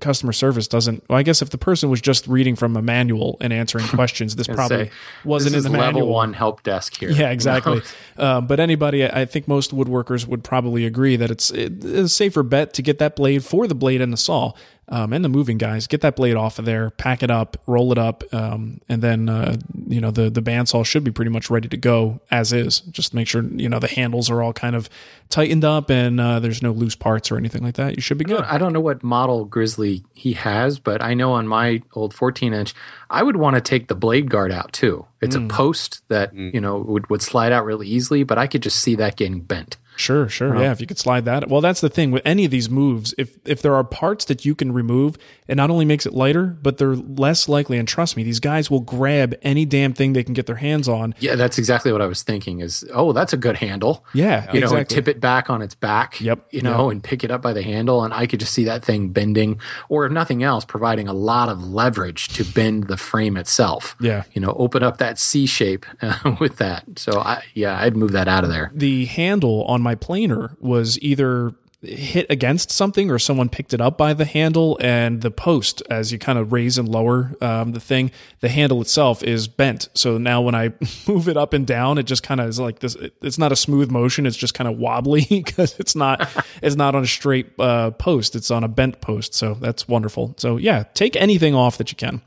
customer 0.00 0.32
service 0.32 0.66
doesn't 0.66 1.04
well 1.10 1.18
i 1.18 1.22
guess 1.22 1.42
if 1.42 1.50
the 1.50 1.58
person 1.58 1.90
was 1.90 2.00
just 2.00 2.26
reading 2.26 2.56
from 2.56 2.74
a 2.74 2.80
manual 2.80 3.36
and 3.42 3.52
answering 3.52 3.86
questions 3.88 4.34
this 4.34 4.46
probably 4.46 4.86
say, 4.86 4.90
wasn't 5.24 5.52
this 5.52 5.66
in 5.66 5.72
the 5.72 5.78
level 5.78 6.00
manual 6.00 6.08
one 6.08 6.32
help 6.32 6.62
desk 6.62 6.98
here. 6.98 7.10
yeah, 7.10 7.30
exactly. 7.30 7.82
uh, 8.16 8.40
but 8.40 8.60
anybody, 8.60 9.04
I 9.04 9.26
think 9.26 9.46
most 9.46 9.72
woodworkers 9.72 10.26
would 10.26 10.42
probably 10.42 10.86
agree 10.86 11.16
that 11.16 11.30
it's, 11.30 11.50
it's 11.50 11.84
a 11.84 12.08
safer 12.08 12.42
bet 12.42 12.72
to 12.74 12.82
get 12.82 12.98
that 12.98 13.14
blade 13.14 13.44
for 13.44 13.66
the 13.66 13.74
blade 13.74 14.00
and 14.00 14.10
the 14.10 14.16
saw 14.16 14.52
um, 14.88 15.12
and 15.12 15.24
the 15.24 15.28
moving 15.28 15.58
guys. 15.58 15.86
Get 15.86 16.00
that 16.02 16.16
blade 16.16 16.36
off 16.36 16.58
of 16.58 16.64
there, 16.64 16.90
pack 16.90 17.22
it 17.22 17.30
up, 17.30 17.56
roll 17.66 17.90
it 17.92 17.98
up, 17.98 18.22
um, 18.34 18.80
and 18.88 19.00
then 19.02 19.28
uh, 19.28 19.56
you 19.88 20.00
know 20.00 20.10
the 20.10 20.30
the 20.30 20.42
bandsaw 20.42 20.84
should 20.84 21.04
be 21.04 21.10
pretty 21.10 21.30
much 21.30 21.50
ready 21.50 21.68
to 21.68 21.76
go 21.76 22.20
as 22.30 22.52
is. 22.52 22.80
Just 22.80 23.14
make 23.14 23.26
sure 23.28 23.42
you 23.42 23.68
know 23.68 23.78
the 23.78 23.88
handles 23.88 24.30
are 24.30 24.42
all 24.42 24.52
kind 24.52 24.76
of 24.76 24.88
tightened 25.30 25.64
up 25.64 25.90
and 25.90 26.20
uh, 26.20 26.38
there's 26.38 26.62
no 26.62 26.70
loose 26.70 26.94
parts 26.94 27.30
or 27.32 27.36
anything 27.38 27.62
like 27.62 27.74
that. 27.74 27.96
You 27.96 28.02
should 28.02 28.18
be 28.18 28.24
good. 28.24 28.42
I 28.42 28.58
don't 28.58 28.72
know 28.72 28.80
what 28.80 29.02
model 29.02 29.44
Grizzly 29.46 30.04
he 30.14 30.34
has, 30.34 30.78
but 30.78 31.02
I 31.02 31.14
know 31.14 31.32
on 31.32 31.48
my 31.48 31.82
old 31.94 32.14
14 32.14 32.52
inch, 32.52 32.74
I 33.10 33.22
would 33.22 33.36
want 33.36 33.54
to 33.56 33.60
take 33.60 33.88
the 33.88 33.94
blade 33.94 34.30
guard 34.30 34.52
out 34.52 34.72
too. 34.72 35.06
It's 35.20 35.34
Mm. 35.36 35.46
a 35.46 35.48
post 35.48 36.02
that 36.08 36.34
you 36.34 36.60
know 36.60 36.78
would 36.78 37.08
would 37.10 37.22
slide 37.22 37.52
out 37.52 37.64
really 37.64 37.88
easily, 37.88 38.22
but 38.24 38.36
I 38.38 38.46
could 38.46 38.62
just 38.62 38.78
see 38.80 38.94
that 38.96 39.16
getting 39.16 39.40
bent. 39.40 39.78
Sure, 39.96 40.28
sure. 40.28 40.56
Yeah, 40.56 40.72
if 40.72 40.80
you 40.80 40.86
could 40.86 40.98
slide 40.98 41.24
that. 41.24 41.48
Well, 41.48 41.60
that's 41.60 41.80
the 41.80 41.88
thing 41.88 42.10
with 42.10 42.22
any 42.24 42.44
of 42.44 42.50
these 42.50 42.68
moves. 42.68 43.14
If 43.18 43.36
if 43.44 43.62
there 43.62 43.74
are 43.74 43.84
parts 43.84 44.24
that 44.26 44.44
you 44.44 44.54
can 44.54 44.72
remove, 44.72 45.16
it 45.46 45.56
not 45.56 45.70
only 45.70 45.84
makes 45.84 46.06
it 46.06 46.14
lighter, 46.14 46.46
but 46.46 46.78
they're 46.78 46.96
less 46.96 47.48
likely. 47.48 47.78
And 47.78 47.86
trust 47.86 48.16
me, 48.16 48.22
these 48.22 48.40
guys 48.40 48.70
will 48.70 48.80
grab 48.80 49.34
any 49.42 49.64
damn 49.64 49.92
thing 49.92 50.12
they 50.12 50.24
can 50.24 50.34
get 50.34 50.46
their 50.46 50.56
hands 50.56 50.88
on. 50.88 51.14
Yeah, 51.18 51.36
that's 51.36 51.58
exactly 51.58 51.92
what 51.92 52.02
I 52.02 52.06
was 52.06 52.22
thinking. 52.22 52.60
Is 52.60 52.84
oh, 52.92 53.12
that's 53.12 53.32
a 53.32 53.36
good 53.36 53.56
handle. 53.56 54.04
Yeah, 54.14 54.52
you 54.52 54.60
know, 54.60 54.66
exactly. 54.66 54.94
tip 54.94 55.08
it 55.08 55.20
back 55.20 55.50
on 55.50 55.62
its 55.62 55.74
back. 55.74 56.20
Yep, 56.20 56.46
you 56.50 56.62
know, 56.62 56.88
yep. 56.88 56.92
and 56.92 57.04
pick 57.04 57.24
it 57.24 57.30
up 57.30 57.42
by 57.42 57.52
the 57.52 57.62
handle, 57.62 58.04
and 58.04 58.12
I 58.12 58.26
could 58.26 58.40
just 58.40 58.52
see 58.52 58.64
that 58.64 58.84
thing 58.84 59.10
bending, 59.10 59.60
or 59.88 60.06
if 60.06 60.12
nothing 60.12 60.42
else, 60.42 60.64
providing 60.64 61.08
a 61.08 61.12
lot 61.12 61.48
of 61.48 61.62
leverage 61.62 62.28
to 62.28 62.44
bend 62.44 62.88
the 62.88 62.96
frame 62.96 63.36
itself. 63.36 63.96
Yeah. 64.00 64.24
you 64.32 64.40
know, 64.40 64.54
open 64.58 64.82
up 64.82 64.98
that 64.98 65.18
C 65.18 65.46
shape 65.46 65.86
uh, 66.02 66.36
with 66.40 66.56
that. 66.56 66.84
So 66.96 67.20
I, 67.20 67.42
yeah, 67.54 67.80
I'd 67.80 67.96
move 67.96 68.12
that 68.12 68.28
out 68.28 68.44
of 68.44 68.50
there. 68.50 68.70
The 68.74 69.06
handle 69.06 69.64
on 69.64 69.82
my 69.84 69.94
planer 69.94 70.56
was 70.60 70.98
either 71.00 71.54
hit 71.82 72.26
against 72.30 72.70
something 72.70 73.10
or 73.10 73.18
someone 73.18 73.48
picked 73.48 73.74
it 73.74 73.80
up 73.80 73.98
by 73.98 74.14
the 74.14 74.24
handle 74.24 74.78
and 74.80 75.20
the 75.20 75.30
post 75.30 75.82
as 75.90 76.10
you 76.10 76.18
kind 76.18 76.38
of 76.38 76.52
raise 76.52 76.78
and 76.78 76.88
lower 76.88 77.34
um, 77.40 77.72
the 77.72 77.80
thing 77.80 78.10
the 78.40 78.48
handle 78.48 78.80
itself 78.80 79.22
is 79.22 79.48
bent. 79.48 79.88
So 79.94 80.16
now 80.18 80.40
when 80.40 80.54
i 80.54 80.72
move 81.06 81.28
it 81.28 81.36
up 81.36 81.52
and 81.52 81.66
down 81.66 81.98
it 81.98 82.04
just 82.04 82.22
kind 82.22 82.40
of 82.40 82.48
is 82.48 82.58
like 82.58 82.78
this 82.78 82.96
it's 83.22 83.38
not 83.38 83.52
a 83.52 83.56
smooth 83.56 83.90
motion 83.90 84.24
it's 84.26 84.36
just 84.36 84.54
kind 84.54 84.66
of 84.66 84.78
wobbly 84.78 85.26
because 85.30 85.78
it's 85.78 85.94
not 85.94 86.28
it's 86.62 86.76
not 86.76 86.94
on 86.94 87.02
a 87.02 87.06
straight 87.06 87.52
uh, 87.58 87.90
post 87.92 88.34
it's 88.34 88.50
on 88.50 88.64
a 88.64 88.68
bent 88.68 89.00
post 89.00 89.34
so 89.34 89.54
that's 89.54 89.86
wonderful. 89.86 90.34
So 90.38 90.56
yeah 90.56 90.84
take 90.94 91.16
anything 91.16 91.54
off 91.54 91.78
that 91.78 91.92
you 91.92 91.96
can. 91.96 92.22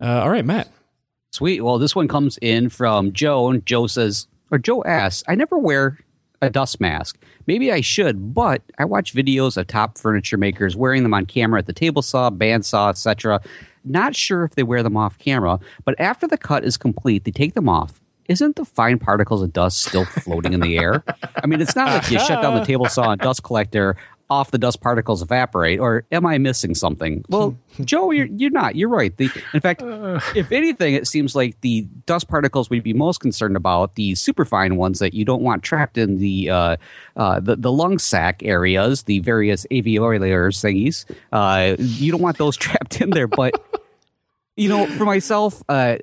Uh, 0.00 0.22
all 0.22 0.30
right 0.30 0.44
matt. 0.44 0.68
Sweet. 1.30 1.60
Well, 1.60 1.78
this 1.78 1.94
one 1.94 2.08
comes 2.08 2.38
in 2.40 2.70
from 2.70 3.12
Joe, 3.12 3.50
and 3.50 3.64
Joe 3.66 3.86
says, 3.86 4.26
or 4.50 4.58
Joe 4.58 4.82
asks, 4.84 5.22
I 5.28 5.34
never 5.34 5.58
wear 5.58 5.98
a 6.40 6.50
dust 6.50 6.80
mask. 6.80 7.18
Maybe 7.46 7.72
I 7.72 7.80
should, 7.80 8.34
but 8.34 8.62
I 8.78 8.84
watch 8.84 9.14
videos 9.14 9.56
of 9.56 9.66
top 9.66 9.98
furniture 9.98 10.36
makers 10.36 10.76
wearing 10.76 11.02
them 11.02 11.14
on 11.14 11.26
camera 11.26 11.58
at 11.58 11.66
the 11.66 11.72
table 11.72 12.02
saw, 12.02 12.30
bandsaw, 12.30 12.90
etc. 12.90 13.40
Not 13.84 14.14
sure 14.14 14.44
if 14.44 14.54
they 14.54 14.62
wear 14.62 14.82
them 14.82 14.96
off 14.96 15.18
camera, 15.18 15.58
but 15.84 15.98
after 15.98 16.26
the 16.26 16.38
cut 16.38 16.64
is 16.64 16.76
complete, 16.76 17.24
they 17.24 17.30
take 17.30 17.54
them 17.54 17.68
off. 17.68 18.00
Isn't 18.28 18.56
the 18.56 18.66
fine 18.66 18.98
particles 18.98 19.42
of 19.42 19.54
dust 19.54 19.86
still 19.86 20.04
floating 20.04 20.52
in 20.52 20.60
the 20.60 20.78
air? 20.78 21.02
I 21.42 21.46
mean, 21.46 21.62
it's 21.62 21.74
not 21.74 21.88
like 21.88 22.10
you 22.10 22.18
shut 22.18 22.42
down 22.42 22.54
the 22.56 22.64
table 22.64 22.86
saw 22.86 23.10
and 23.10 23.20
dust 23.20 23.42
collector 23.42 23.96
off 24.30 24.50
the 24.50 24.58
dust 24.58 24.80
particles 24.80 25.22
evaporate, 25.22 25.80
or 25.80 26.04
am 26.12 26.26
I 26.26 26.38
missing 26.38 26.74
something? 26.74 27.24
Well, 27.28 27.56
Joe, 27.84 28.10
you're, 28.10 28.26
you're 28.26 28.50
not. 28.50 28.76
You're 28.76 28.88
right. 28.88 29.16
The, 29.16 29.30
in 29.54 29.60
fact, 29.60 29.82
if 30.36 30.52
anything, 30.52 30.94
it 30.94 31.06
seems 31.06 31.34
like 31.34 31.60
the 31.62 31.82
dust 32.06 32.28
particles 32.28 32.68
we'd 32.68 32.82
be 32.82 32.92
most 32.92 33.20
concerned 33.20 33.56
about, 33.56 33.94
the 33.94 34.14
superfine 34.14 34.76
ones 34.76 34.98
that 34.98 35.14
you 35.14 35.24
don't 35.24 35.42
want 35.42 35.62
trapped 35.62 35.96
in 35.96 36.18
the 36.18 36.50
uh, 36.50 36.76
uh, 37.16 37.40
the, 37.40 37.56
the 37.56 37.72
lung 37.72 37.98
sac 37.98 38.42
areas, 38.44 39.04
the 39.04 39.20
various 39.20 39.66
alveolar 39.70 40.18
thingies. 40.50 41.04
Uh, 41.32 41.76
you 41.78 42.12
don't 42.12 42.22
want 42.22 42.38
those 42.38 42.56
trapped 42.58 43.00
in 43.00 43.10
there. 43.10 43.28
But, 43.28 43.54
you 44.56 44.68
know, 44.68 44.86
for 44.86 45.04
myself, 45.04 45.62
uh, 45.68 45.96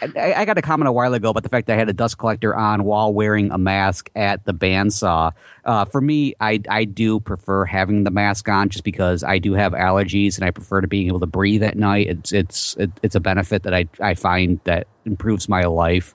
I, 0.00 0.34
I, 0.34 0.44
got 0.44 0.58
a 0.58 0.62
comment 0.62 0.88
a 0.88 0.92
while 0.92 1.14
ago 1.14 1.30
about 1.30 1.44
the 1.44 1.48
fact 1.48 1.68
that 1.68 1.74
I 1.74 1.76
had 1.76 1.88
a 1.88 1.92
dust 1.92 2.18
collector 2.18 2.54
on 2.54 2.84
while 2.84 3.12
wearing 3.12 3.52
a 3.52 3.58
mask 3.58 4.10
at 4.16 4.44
the 4.44 4.52
bandsaw. 4.52 5.32
Uh, 5.64 5.84
for 5.84 6.00
me, 6.00 6.34
I, 6.40 6.60
I 6.68 6.84
do 6.84 7.20
prefer 7.20 7.64
having 7.64 8.04
the 8.04 8.10
mask 8.10 8.48
on 8.48 8.68
just 8.68 8.84
because 8.84 9.22
I 9.22 9.38
do 9.38 9.54
have 9.54 9.72
allergies 9.72 10.36
and 10.36 10.44
I 10.44 10.50
prefer 10.50 10.80
to 10.80 10.88
being 10.88 11.06
able 11.06 11.20
to 11.20 11.26
breathe 11.26 11.62
at 11.62 11.76
night. 11.76 12.08
It's 12.08 12.32
it's 12.32 12.76
it, 12.76 12.90
it's 13.02 13.14
a 13.14 13.20
benefit 13.20 13.62
that 13.62 13.74
I 13.74 13.88
I 14.00 14.14
find 14.14 14.58
that 14.64 14.88
improves 15.04 15.48
my 15.48 15.64
life. 15.64 16.14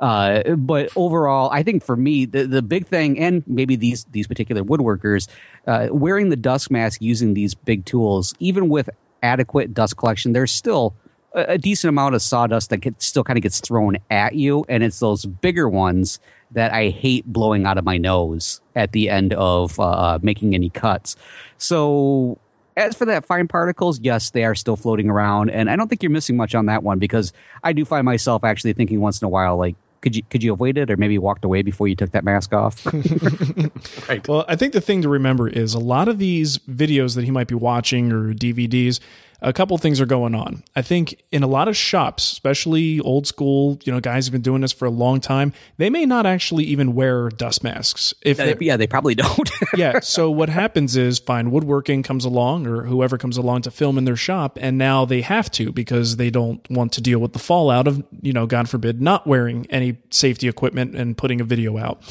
Uh, 0.00 0.54
but 0.54 0.90
overall, 0.96 1.50
I 1.50 1.62
think 1.62 1.84
for 1.84 1.94
me, 1.94 2.24
the, 2.24 2.46
the 2.46 2.62
big 2.62 2.86
thing, 2.86 3.18
and 3.18 3.44
maybe 3.46 3.76
these 3.76 4.04
these 4.12 4.26
particular 4.26 4.62
woodworkers, 4.62 5.28
uh, 5.66 5.88
wearing 5.90 6.30
the 6.30 6.36
dust 6.36 6.70
mask 6.70 7.02
using 7.02 7.34
these 7.34 7.54
big 7.54 7.84
tools, 7.84 8.34
even 8.38 8.70
with 8.70 8.88
adequate 9.22 9.74
dust 9.74 9.98
collection, 9.98 10.32
there's 10.32 10.50
still 10.50 10.94
a 11.34 11.58
decent 11.58 11.88
amount 11.88 12.14
of 12.14 12.22
sawdust 12.22 12.70
that 12.70 12.78
gets, 12.78 13.06
still 13.06 13.24
kind 13.24 13.38
of 13.38 13.42
gets 13.42 13.60
thrown 13.60 13.96
at 14.10 14.34
you, 14.34 14.64
and 14.68 14.82
it's 14.82 14.98
those 14.98 15.26
bigger 15.26 15.68
ones 15.68 16.18
that 16.50 16.72
I 16.72 16.88
hate 16.88 17.24
blowing 17.26 17.66
out 17.66 17.78
of 17.78 17.84
my 17.84 17.96
nose 17.96 18.60
at 18.74 18.92
the 18.92 19.08
end 19.08 19.32
of 19.34 19.78
uh, 19.78 19.84
uh, 19.84 20.18
making 20.22 20.54
any 20.54 20.70
cuts. 20.70 21.16
So, 21.58 22.38
as 22.76 22.96
for 22.96 23.04
that 23.04 23.24
fine 23.24 23.46
particles, 23.46 24.00
yes, 24.00 24.30
they 24.30 24.44
are 24.44 24.54
still 24.54 24.76
floating 24.76 25.08
around, 25.08 25.50
and 25.50 25.70
I 25.70 25.76
don't 25.76 25.88
think 25.88 26.02
you're 26.02 26.10
missing 26.10 26.36
much 26.36 26.54
on 26.54 26.66
that 26.66 26.82
one 26.82 26.98
because 26.98 27.32
I 27.62 27.72
do 27.72 27.84
find 27.84 28.04
myself 28.04 28.42
actually 28.42 28.72
thinking 28.72 29.00
once 29.00 29.20
in 29.20 29.26
a 29.26 29.28
while, 29.28 29.56
like, 29.56 29.76
could 30.00 30.16
you 30.16 30.22
could 30.30 30.42
you 30.42 30.50
have 30.50 30.60
waited 30.60 30.90
or 30.90 30.96
maybe 30.96 31.18
walked 31.18 31.44
away 31.44 31.62
before 31.62 31.86
you 31.86 31.94
took 31.94 32.12
that 32.12 32.24
mask 32.24 32.54
off? 32.54 32.86
right. 34.08 34.26
Well, 34.26 34.44
I 34.48 34.56
think 34.56 34.72
the 34.72 34.80
thing 34.80 35.02
to 35.02 35.08
remember 35.08 35.46
is 35.46 35.74
a 35.74 35.78
lot 35.78 36.08
of 36.08 36.18
these 36.18 36.58
videos 36.58 37.14
that 37.16 37.24
he 37.24 37.30
might 37.30 37.48
be 37.48 37.54
watching 37.54 38.10
or 38.10 38.32
DVDs 38.32 38.98
a 39.42 39.52
couple 39.52 39.76
things 39.78 40.00
are 40.00 40.06
going 40.06 40.34
on. 40.34 40.62
I 40.76 40.82
think 40.82 41.22
in 41.32 41.42
a 41.42 41.46
lot 41.46 41.68
of 41.68 41.76
shops, 41.76 42.32
especially 42.32 43.00
old 43.00 43.26
school, 43.26 43.78
you 43.84 43.92
know, 43.92 44.00
guys 44.00 44.26
have 44.26 44.32
been 44.32 44.42
doing 44.42 44.60
this 44.60 44.72
for 44.72 44.86
a 44.86 44.90
long 44.90 45.20
time, 45.20 45.52
they 45.78 45.90
may 45.90 46.06
not 46.06 46.26
actually 46.26 46.64
even 46.64 46.94
wear 46.94 47.28
dust 47.28 47.64
masks. 47.64 48.12
If 48.22 48.38
yeah, 48.38 48.54
yeah 48.60 48.76
they 48.76 48.86
probably 48.86 49.14
don't. 49.14 49.50
yeah. 49.76 50.00
So 50.00 50.30
what 50.30 50.48
happens 50.48 50.96
is 50.96 51.18
fine 51.18 51.50
woodworking 51.50 52.02
comes 52.02 52.24
along 52.24 52.66
or 52.66 52.84
whoever 52.84 53.18
comes 53.18 53.36
along 53.36 53.62
to 53.62 53.70
film 53.70 53.98
in 53.98 54.04
their 54.04 54.16
shop 54.16 54.58
and 54.60 54.76
now 54.76 55.04
they 55.04 55.22
have 55.22 55.50
to 55.52 55.72
because 55.72 56.16
they 56.16 56.30
don't 56.30 56.68
want 56.70 56.92
to 56.92 57.00
deal 57.00 57.18
with 57.18 57.32
the 57.32 57.38
fallout 57.38 57.86
of, 57.88 58.04
you 58.20 58.32
know, 58.32 58.46
God 58.46 58.68
forbid, 58.68 59.00
not 59.00 59.26
wearing 59.26 59.66
any 59.70 59.98
safety 60.10 60.48
equipment 60.48 60.94
and 60.94 61.16
putting 61.16 61.40
a 61.40 61.44
video 61.44 61.78
out. 61.78 62.02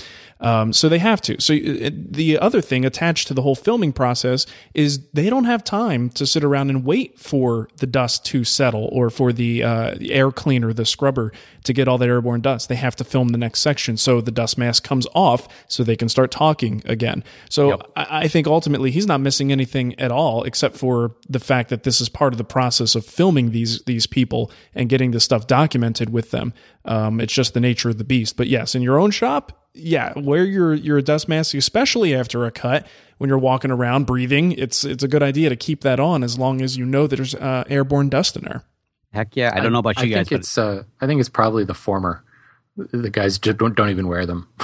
Um, 0.41 0.71
so 0.71 0.87
they 0.87 0.99
have 0.99 1.21
to. 1.21 1.41
So 1.41 1.53
uh, 1.53 1.89
the 1.93 2.39
other 2.39 2.61
thing 2.61 2.85
attached 2.85 3.27
to 3.27 3.33
the 3.33 3.41
whole 3.41 3.55
filming 3.55 3.91
process 3.91 4.45
is 4.73 5.05
they 5.09 5.29
don't 5.29 5.43
have 5.45 5.63
time 5.63 6.09
to 6.11 6.25
sit 6.25 6.43
around 6.43 6.69
and 6.69 6.85
wait 6.85 7.19
for 7.19 7.67
the 7.77 7.87
dust 7.87 8.25
to 8.27 8.43
settle 8.43 8.89
or 8.91 9.09
for 9.09 9.33
the, 9.33 9.63
uh, 9.63 9.95
the 9.95 10.13
air 10.13 10.31
cleaner, 10.31 10.71
the 10.71 10.85
scrubber 10.85 11.33
to 11.63 11.73
get 11.73 11.87
all 11.87 11.97
that 11.97 12.07
airborne 12.07 12.41
dust. 12.41 12.69
They 12.69 12.75
have 12.75 12.95
to 12.97 13.03
film 13.03 13.29
the 13.29 13.37
next 13.37 13.59
section 13.59 13.97
so 13.97 14.21
the 14.21 14.31
dust 14.31 14.57
mask 14.57 14.83
comes 14.83 15.07
off 15.13 15.47
so 15.67 15.83
they 15.83 15.97
can 15.97 16.07
start 16.07 16.31
talking 16.31 16.81
again. 16.85 17.23
So 17.49 17.71
yep. 17.71 17.91
I, 17.97 18.07
I 18.23 18.27
think 18.29 18.47
ultimately 18.47 18.91
he's 18.91 19.07
not 19.07 19.19
missing 19.19 19.51
anything 19.51 19.99
at 19.99 20.11
all 20.11 20.43
except 20.43 20.77
for 20.77 21.15
the 21.27 21.39
fact 21.39 21.69
that 21.69 21.83
this 21.83 21.99
is 21.99 22.07
part 22.07 22.33
of 22.33 22.37
the 22.37 22.43
process 22.45 22.95
of 22.95 23.05
filming 23.05 23.51
these 23.51 23.81
these 23.83 24.07
people 24.07 24.51
and 24.73 24.89
getting 24.89 25.11
the 25.11 25.19
stuff 25.19 25.47
documented 25.47 26.11
with 26.11 26.31
them. 26.31 26.53
Um, 26.85 27.19
it's 27.19 27.33
just 27.33 27.53
the 27.53 27.59
nature 27.59 27.89
of 27.89 27.97
the 27.97 28.03
beast. 28.03 28.37
But 28.37 28.47
yes, 28.47 28.73
in 28.73 28.81
your 28.81 28.99
own 28.99 29.11
shop, 29.11 29.58
yeah, 29.73 30.17
wear 30.17 30.43
your 30.43 30.73
your 30.73 31.01
dust 31.01 31.27
mask, 31.27 31.53
especially 31.53 32.15
after 32.15 32.45
a 32.45 32.51
cut 32.51 32.87
when 33.17 33.29
you're 33.29 33.37
walking 33.37 33.71
around 33.71 34.05
breathing. 34.05 34.51
It's 34.53 34.83
it's 34.83 35.03
a 35.03 35.07
good 35.07 35.23
idea 35.23 35.49
to 35.49 35.55
keep 35.55 35.81
that 35.81 35.99
on 35.99 36.23
as 36.23 36.37
long 36.37 36.61
as 36.61 36.77
you 36.77 36.85
know 36.85 37.07
that 37.07 37.15
there's 37.15 37.35
uh, 37.35 37.63
airborne 37.67 38.09
dust 38.09 38.35
in 38.35 38.43
there. 38.43 38.63
Heck 39.13 39.35
yeah! 39.35 39.51
I 39.53 39.59
don't 39.59 39.71
know 39.71 39.79
about 39.79 39.97
you 39.97 40.03
I 40.03 40.19
guys. 40.19 40.29
Think 40.29 40.41
it's 40.41 40.57
uh, 40.57 40.83
I 41.01 41.07
think 41.07 41.19
it's 41.19 41.29
probably 41.29 41.63
the 41.63 41.73
former. 41.73 42.23
The 42.77 43.09
guys 43.09 43.37
just 43.37 43.57
don't 43.57 43.75
don't 43.75 43.89
even 43.89 44.07
wear 44.07 44.25
them. 44.25 44.47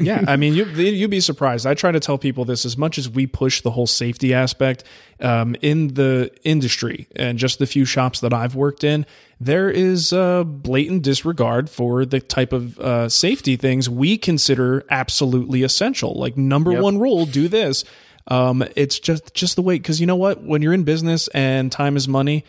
yeah, 0.00 0.24
I 0.26 0.36
mean, 0.36 0.54
you 0.54 0.64
you'd 0.64 1.10
be 1.10 1.20
surprised. 1.20 1.66
I 1.66 1.74
try 1.74 1.92
to 1.92 2.00
tell 2.00 2.18
people 2.18 2.44
this 2.44 2.64
as 2.64 2.76
much 2.76 2.98
as 2.98 3.08
we 3.08 3.26
push 3.26 3.60
the 3.60 3.70
whole 3.70 3.86
safety 3.86 4.34
aspect 4.34 4.84
um, 5.20 5.56
in 5.62 5.88
the 5.94 6.30
industry 6.42 7.08
and 7.14 7.38
just 7.38 7.58
the 7.58 7.66
few 7.66 7.84
shops 7.84 8.20
that 8.20 8.32
I've 8.32 8.54
worked 8.54 8.84
in. 8.84 9.06
There 9.40 9.70
is 9.70 10.12
a 10.12 10.44
blatant 10.46 11.02
disregard 11.02 11.70
for 11.70 12.04
the 12.04 12.20
type 12.20 12.52
of 12.52 12.78
uh, 12.78 13.08
safety 13.08 13.56
things 13.56 13.88
we 13.88 14.18
consider 14.18 14.84
absolutely 14.90 15.62
essential. 15.62 16.14
Like 16.14 16.36
number 16.36 16.72
yep. 16.72 16.82
one 16.82 16.98
rule: 16.98 17.26
do 17.26 17.48
this. 17.48 17.84
Um, 18.28 18.64
it's 18.76 18.98
just 18.98 19.34
just 19.34 19.56
the 19.56 19.62
way 19.62 19.76
because 19.76 20.00
you 20.00 20.06
know 20.06 20.16
what? 20.16 20.42
When 20.42 20.62
you're 20.62 20.74
in 20.74 20.84
business 20.84 21.28
and 21.28 21.70
time 21.70 21.96
is 21.96 22.06
money, 22.08 22.44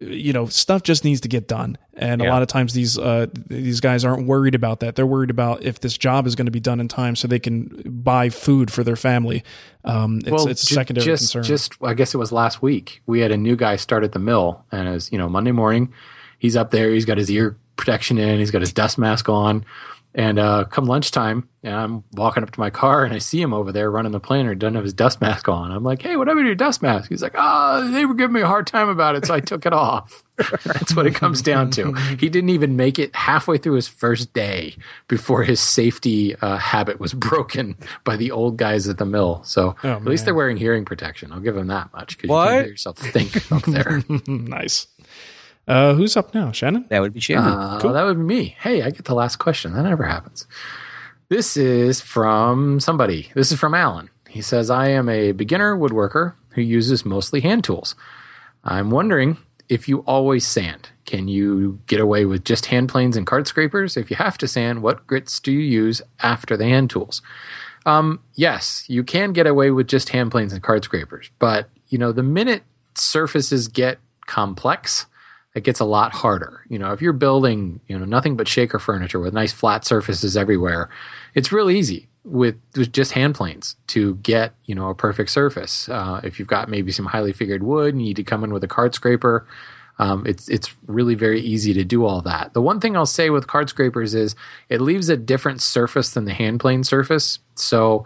you 0.00 0.32
know 0.32 0.46
stuff 0.46 0.82
just 0.82 1.04
needs 1.04 1.20
to 1.22 1.28
get 1.28 1.48
done. 1.48 1.78
And 1.96 2.20
yeah. 2.20 2.28
a 2.28 2.30
lot 2.30 2.42
of 2.42 2.48
times 2.48 2.72
these 2.72 2.98
uh, 2.98 3.26
these 3.34 3.80
guys 3.80 4.04
aren't 4.04 4.26
worried 4.26 4.54
about 4.54 4.80
that. 4.80 4.96
They're 4.96 5.06
worried 5.06 5.30
about 5.30 5.62
if 5.62 5.80
this 5.80 5.96
job 5.96 6.26
is 6.26 6.34
going 6.34 6.46
to 6.46 6.52
be 6.52 6.60
done 6.60 6.80
in 6.80 6.88
time 6.88 7.16
so 7.16 7.28
they 7.28 7.38
can 7.38 7.82
buy 7.84 8.28
food 8.28 8.72
for 8.72 8.82
their 8.82 8.96
family. 8.96 9.44
Um, 9.84 10.18
it's, 10.18 10.30
well, 10.30 10.48
it's 10.48 10.62
a 10.62 10.74
secondary 10.74 11.04
just, 11.04 11.32
concern. 11.32 11.42
just 11.42 11.74
i 11.82 11.92
guess 11.92 12.14
it 12.14 12.16
was 12.16 12.32
last 12.32 12.62
week 12.62 13.02
we 13.04 13.20
had 13.20 13.30
a 13.30 13.36
new 13.36 13.54
guy 13.54 13.76
start 13.76 14.02
at 14.02 14.12
the 14.12 14.18
mill 14.18 14.64
and 14.72 14.88
as 14.88 15.12
you 15.12 15.18
know 15.18 15.28
monday 15.28 15.52
morning 15.52 15.92
he's 16.38 16.56
up 16.56 16.70
there 16.70 16.90
he's 16.90 17.04
got 17.04 17.18
his 17.18 17.30
ear 17.30 17.58
protection 17.76 18.16
in 18.16 18.38
he's 18.38 18.50
got 18.50 18.62
his 18.62 18.72
dust 18.72 18.96
mask 18.96 19.28
on 19.28 19.62
and 20.14 20.38
uh, 20.38 20.64
come 20.64 20.84
lunchtime, 20.84 21.48
and 21.64 21.74
I'm 21.74 22.04
walking 22.12 22.42
up 22.42 22.50
to 22.52 22.60
my 22.60 22.70
car 22.70 23.04
and 23.04 23.12
I 23.12 23.18
see 23.18 23.40
him 23.40 23.52
over 23.52 23.72
there 23.72 23.90
running 23.90 24.12
the 24.12 24.20
planer, 24.20 24.54
doesn't 24.54 24.74
have 24.74 24.84
his 24.84 24.92
dust 24.92 25.20
mask 25.20 25.48
on. 25.48 25.72
I'm 25.72 25.82
like, 25.82 26.02
hey, 26.02 26.16
what 26.16 26.28
happened 26.28 26.44
to 26.44 26.48
your 26.48 26.54
dust 26.54 26.82
mask? 26.82 27.08
He's 27.08 27.22
like, 27.22 27.34
oh, 27.36 27.90
they 27.90 28.06
were 28.06 28.14
giving 28.14 28.34
me 28.34 28.42
a 28.42 28.46
hard 28.46 28.66
time 28.66 28.88
about 28.88 29.16
it, 29.16 29.26
so 29.26 29.34
I 29.34 29.40
took 29.40 29.66
it 29.66 29.72
off. 29.72 30.22
That's 30.64 30.94
what 30.94 31.06
it 31.06 31.14
comes 31.14 31.42
down 31.42 31.70
to. 31.72 31.92
He 32.18 32.28
didn't 32.28 32.50
even 32.50 32.76
make 32.76 32.98
it 32.98 33.14
halfway 33.14 33.56
through 33.58 33.74
his 33.74 33.88
first 33.88 34.32
day 34.32 34.76
before 35.08 35.44
his 35.44 35.60
safety 35.60 36.34
uh, 36.36 36.58
habit 36.58 37.00
was 37.00 37.14
broken 37.14 37.76
by 38.04 38.16
the 38.16 38.30
old 38.30 38.56
guys 38.56 38.88
at 38.88 38.98
the 38.98 39.06
mill. 39.06 39.42
So 39.44 39.76
oh, 39.82 39.88
at 39.88 40.04
least 40.04 40.24
they're 40.24 40.34
wearing 40.34 40.56
hearing 40.56 40.84
protection. 40.84 41.32
I'll 41.32 41.40
give 41.40 41.54
them 41.54 41.68
that 41.68 41.92
much 41.92 42.18
because 42.18 42.30
you 42.30 42.50
can 42.50 42.62
hear 42.64 42.70
yourself 42.70 42.98
think 42.98 43.52
up 43.52 43.62
there. 43.62 44.02
nice. 44.26 44.86
Uh, 45.66 45.94
who's 45.94 46.16
up 46.16 46.34
now, 46.34 46.52
Shannon? 46.52 46.86
That 46.90 47.00
would 47.00 47.14
be 47.14 47.20
Shannon. 47.20 47.52
Uh, 47.52 47.80
cool. 47.80 47.92
That 47.92 48.04
would 48.04 48.18
be 48.18 48.24
me. 48.24 48.56
Hey, 48.58 48.82
I 48.82 48.90
get 48.90 49.04
the 49.06 49.14
last 49.14 49.36
question. 49.36 49.72
That 49.72 49.82
never 49.84 50.04
happens. 50.04 50.46
This 51.28 51.56
is 51.56 52.00
from 52.00 52.80
somebody. 52.80 53.30
This 53.34 53.50
is 53.50 53.58
from 53.58 53.74
Alan. 53.74 54.10
He 54.28 54.42
says, 54.42 54.68
I 54.68 54.88
am 54.88 55.08
a 55.08 55.32
beginner 55.32 55.76
woodworker 55.76 56.34
who 56.50 56.60
uses 56.60 57.04
mostly 57.04 57.40
hand 57.40 57.64
tools. 57.64 57.94
I'm 58.62 58.90
wondering 58.90 59.38
if 59.68 59.88
you 59.88 60.00
always 60.00 60.46
sand. 60.46 60.90
Can 61.06 61.28
you 61.28 61.80
get 61.86 62.00
away 62.00 62.24
with 62.24 62.44
just 62.44 62.66
hand 62.66 62.88
planes 62.88 63.16
and 63.16 63.26
card 63.26 63.46
scrapers? 63.46 63.96
If 63.96 64.10
you 64.10 64.16
have 64.16 64.36
to 64.38 64.48
sand, 64.48 64.82
what 64.82 65.06
grits 65.06 65.40
do 65.40 65.52
you 65.52 65.60
use 65.60 66.02
after 66.20 66.56
the 66.56 66.64
hand 66.64 66.90
tools? 66.90 67.22
Um, 67.86 68.20
yes, 68.34 68.84
you 68.88 69.04
can 69.04 69.32
get 69.32 69.46
away 69.46 69.70
with 69.70 69.88
just 69.88 70.10
hand 70.10 70.30
planes 70.30 70.52
and 70.52 70.62
card 70.62 70.84
scrapers, 70.84 71.30
but 71.38 71.68
you 71.88 71.98
know 71.98 72.12
the 72.12 72.22
minute 72.22 72.62
surfaces 72.94 73.68
get 73.68 73.98
complex, 74.26 75.06
it 75.54 75.62
gets 75.62 75.80
a 75.80 75.84
lot 75.84 76.12
harder. 76.12 76.64
You 76.68 76.78
know, 76.78 76.92
if 76.92 77.00
you're 77.00 77.12
building, 77.12 77.80
you 77.86 77.98
know, 77.98 78.04
nothing 78.04 78.36
but 78.36 78.48
shaker 78.48 78.78
furniture 78.78 79.20
with 79.20 79.32
nice 79.32 79.52
flat 79.52 79.84
surfaces 79.84 80.36
everywhere, 80.36 80.90
it's 81.34 81.52
real 81.52 81.70
easy 81.70 82.08
with, 82.24 82.56
with 82.74 82.92
just 82.92 83.12
hand 83.12 83.34
planes 83.34 83.76
to 83.88 84.16
get, 84.16 84.54
you 84.64 84.74
know, 84.74 84.88
a 84.88 84.94
perfect 84.94 85.30
surface. 85.30 85.88
Uh, 85.88 86.20
if 86.24 86.38
you've 86.38 86.48
got 86.48 86.68
maybe 86.68 86.90
some 86.90 87.06
highly 87.06 87.32
figured 87.32 87.62
wood, 87.62 87.94
you 87.94 88.02
need 88.02 88.16
to 88.16 88.24
come 88.24 88.42
in 88.42 88.52
with 88.52 88.64
a 88.64 88.68
card 88.68 88.94
scraper. 88.94 89.46
Um, 90.00 90.26
it's 90.26 90.48
it's 90.48 90.74
really 90.86 91.14
very 91.14 91.40
easy 91.40 91.72
to 91.74 91.84
do 91.84 92.04
all 92.04 92.20
that. 92.22 92.52
The 92.52 92.60
one 92.60 92.80
thing 92.80 92.96
I'll 92.96 93.06
say 93.06 93.30
with 93.30 93.46
card 93.46 93.68
scrapers 93.68 94.12
is 94.12 94.34
it 94.68 94.80
leaves 94.80 95.08
a 95.08 95.16
different 95.16 95.62
surface 95.62 96.10
than 96.10 96.24
the 96.24 96.34
hand 96.34 96.58
plane 96.58 96.82
surface. 96.82 97.38
So 97.54 98.04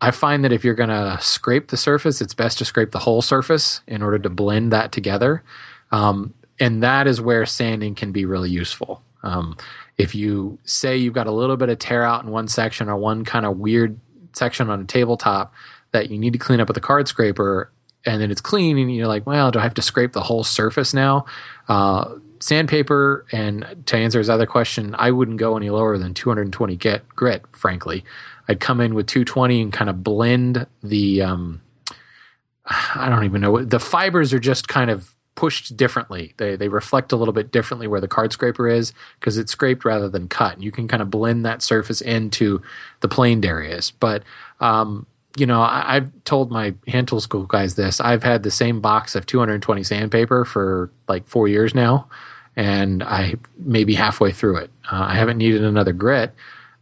I 0.00 0.12
find 0.12 0.44
that 0.44 0.52
if 0.52 0.64
you're 0.64 0.74
going 0.74 0.88
to 0.88 1.18
scrape 1.20 1.68
the 1.68 1.76
surface, 1.76 2.22
it's 2.22 2.32
best 2.34 2.56
to 2.58 2.64
scrape 2.64 2.92
the 2.92 3.00
whole 3.00 3.20
surface 3.20 3.82
in 3.86 4.02
order 4.02 4.18
to 4.18 4.30
blend 4.30 4.72
that 4.72 4.92
together. 4.92 5.42
Um, 5.90 6.32
and 6.58 6.82
that 6.82 7.06
is 7.06 7.20
where 7.20 7.46
sanding 7.46 7.94
can 7.94 8.12
be 8.12 8.24
really 8.24 8.50
useful. 8.50 9.02
Um, 9.22 9.56
if 9.98 10.14
you 10.14 10.58
say 10.64 10.96
you've 10.96 11.14
got 11.14 11.26
a 11.26 11.32
little 11.32 11.56
bit 11.56 11.68
of 11.68 11.78
tear 11.78 12.02
out 12.02 12.24
in 12.24 12.30
one 12.30 12.48
section 12.48 12.88
or 12.88 12.96
one 12.96 13.24
kind 13.24 13.46
of 13.46 13.58
weird 13.58 13.98
section 14.32 14.70
on 14.70 14.80
a 14.80 14.84
tabletop 14.84 15.52
that 15.92 16.10
you 16.10 16.18
need 16.18 16.32
to 16.34 16.38
clean 16.38 16.60
up 16.60 16.68
with 16.68 16.76
a 16.76 16.80
card 16.80 17.08
scraper, 17.08 17.70
and 18.04 18.20
then 18.20 18.30
it's 18.30 18.40
clean, 18.40 18.78
and 18.78 18.94
you're 18.94 19.08
like, 19.08 19.26
well, 19.26 19.50
do 19.50 19.58
I 19.58 19.62
have 19.62 19.74
to 19.74 19.82
scrape 19.82 20.12
the 20.12 20.20
whole 20.20 20.44
surface 20.44 20.94
now? 20.94 21.24
Uh, 21.68 22.14
sandpaper, 22.38 23.26
and 23.32 23.82
to 23.86 23.96
answer 23.96 24.18
his 24.18 24.30
other 24.30 24.46
question, 24.46 24.94
I 24.98 25.10
wouldn't 25.10 25.38
go 25.38 25.56
any 25.56 25.70
lower 25.70 25.98
than 25.98 26.14
220 26.14 26.76
get 26.76 27.08
grit. 27.08 27.44
Frankly, 27.50 28.04
I'd 28.48 28.60
come 28.60 28.80
in 28.80 28.94
with 28.94 29.06
220 29.06 29.62
and 29.62 29.72
kind 29.72 29.90
of 29.90 30.04
blend 30.04 30.66
the 30.82 31.22
um, 31.22 31.62
I 32.66 33.08
don't 33.08 33.24
even 33.24 33.40
know. 33.40 33.64
The 33.64 33.80
fibers 33.80 34.32
are 34.32 34.38
just 34.38 34.68
kind 34.68 34.90
of 34.90 35.15
pushed 35.36 35.76
differently. 35.76 36.34
They 36.38 36.56
they 36.56 36.68
reflect 36.68 37.12
a 37.12 37.16
little 37.16 37.34
bit 37.34 37.52
differently 37.52 37.86
where 37.86 38.00
the 38.00 38.08
card 38.08 38.32
scraper 38.32 38.68
is 38.68 38.92
because 39.20 39.38
it's 39.38 39.52
scraped 39.52 39.84
rather 39.84 40.08
than 40.08 40.26
cut. 40.26 40.54
And 40.54 40.64
you 40.64 40.72
can 40.72 40.88
kind 40.88 41.02
of 41.02 41.10
blend 41.10 41.44
that 41.46 41.62
surface 41.62 42.00
into 42.00 42.60
the 43.00 43.08
planed 43.08 43.46
areas. 43.46 43.92
But 43.92 44.24
um, 44.58 45.06
you 45.36 45.46
know, 45.46 45.60
I, 45.60 45.94
have 45.94 46.10
told 46.24 46.50
my 46.50 46.74
hand 46.88 47.08
tool 47.08 47.20
school 47.20 47.44
guys 47.44 47.74
this. 47.74 48.00
I've 48.00 48.22
had 48.22 48.42
the 48.42 48.50
same 48.50 48.80
box 48.80 49.14
of 49.14 49.26
220 49.26 49.84
sandpaper 49.84 50.46
for 50.46 50.90
like 51.08 51.26
four 51.26 51.46
years 51.46 51.74
now, 51.74 52.08
and 52.56 53.02
I 53.02 53.34
maybe 53.58 53.94
halfway 53.94 54.32
through 54.32 54.56
it. 54.56 54.70
Uh, 54.90 55.04
I 55.08 55.14
haven't 55.14 55.36
needed 55.36 55.62
another 55.62 55.92
grit. 55.92 56.34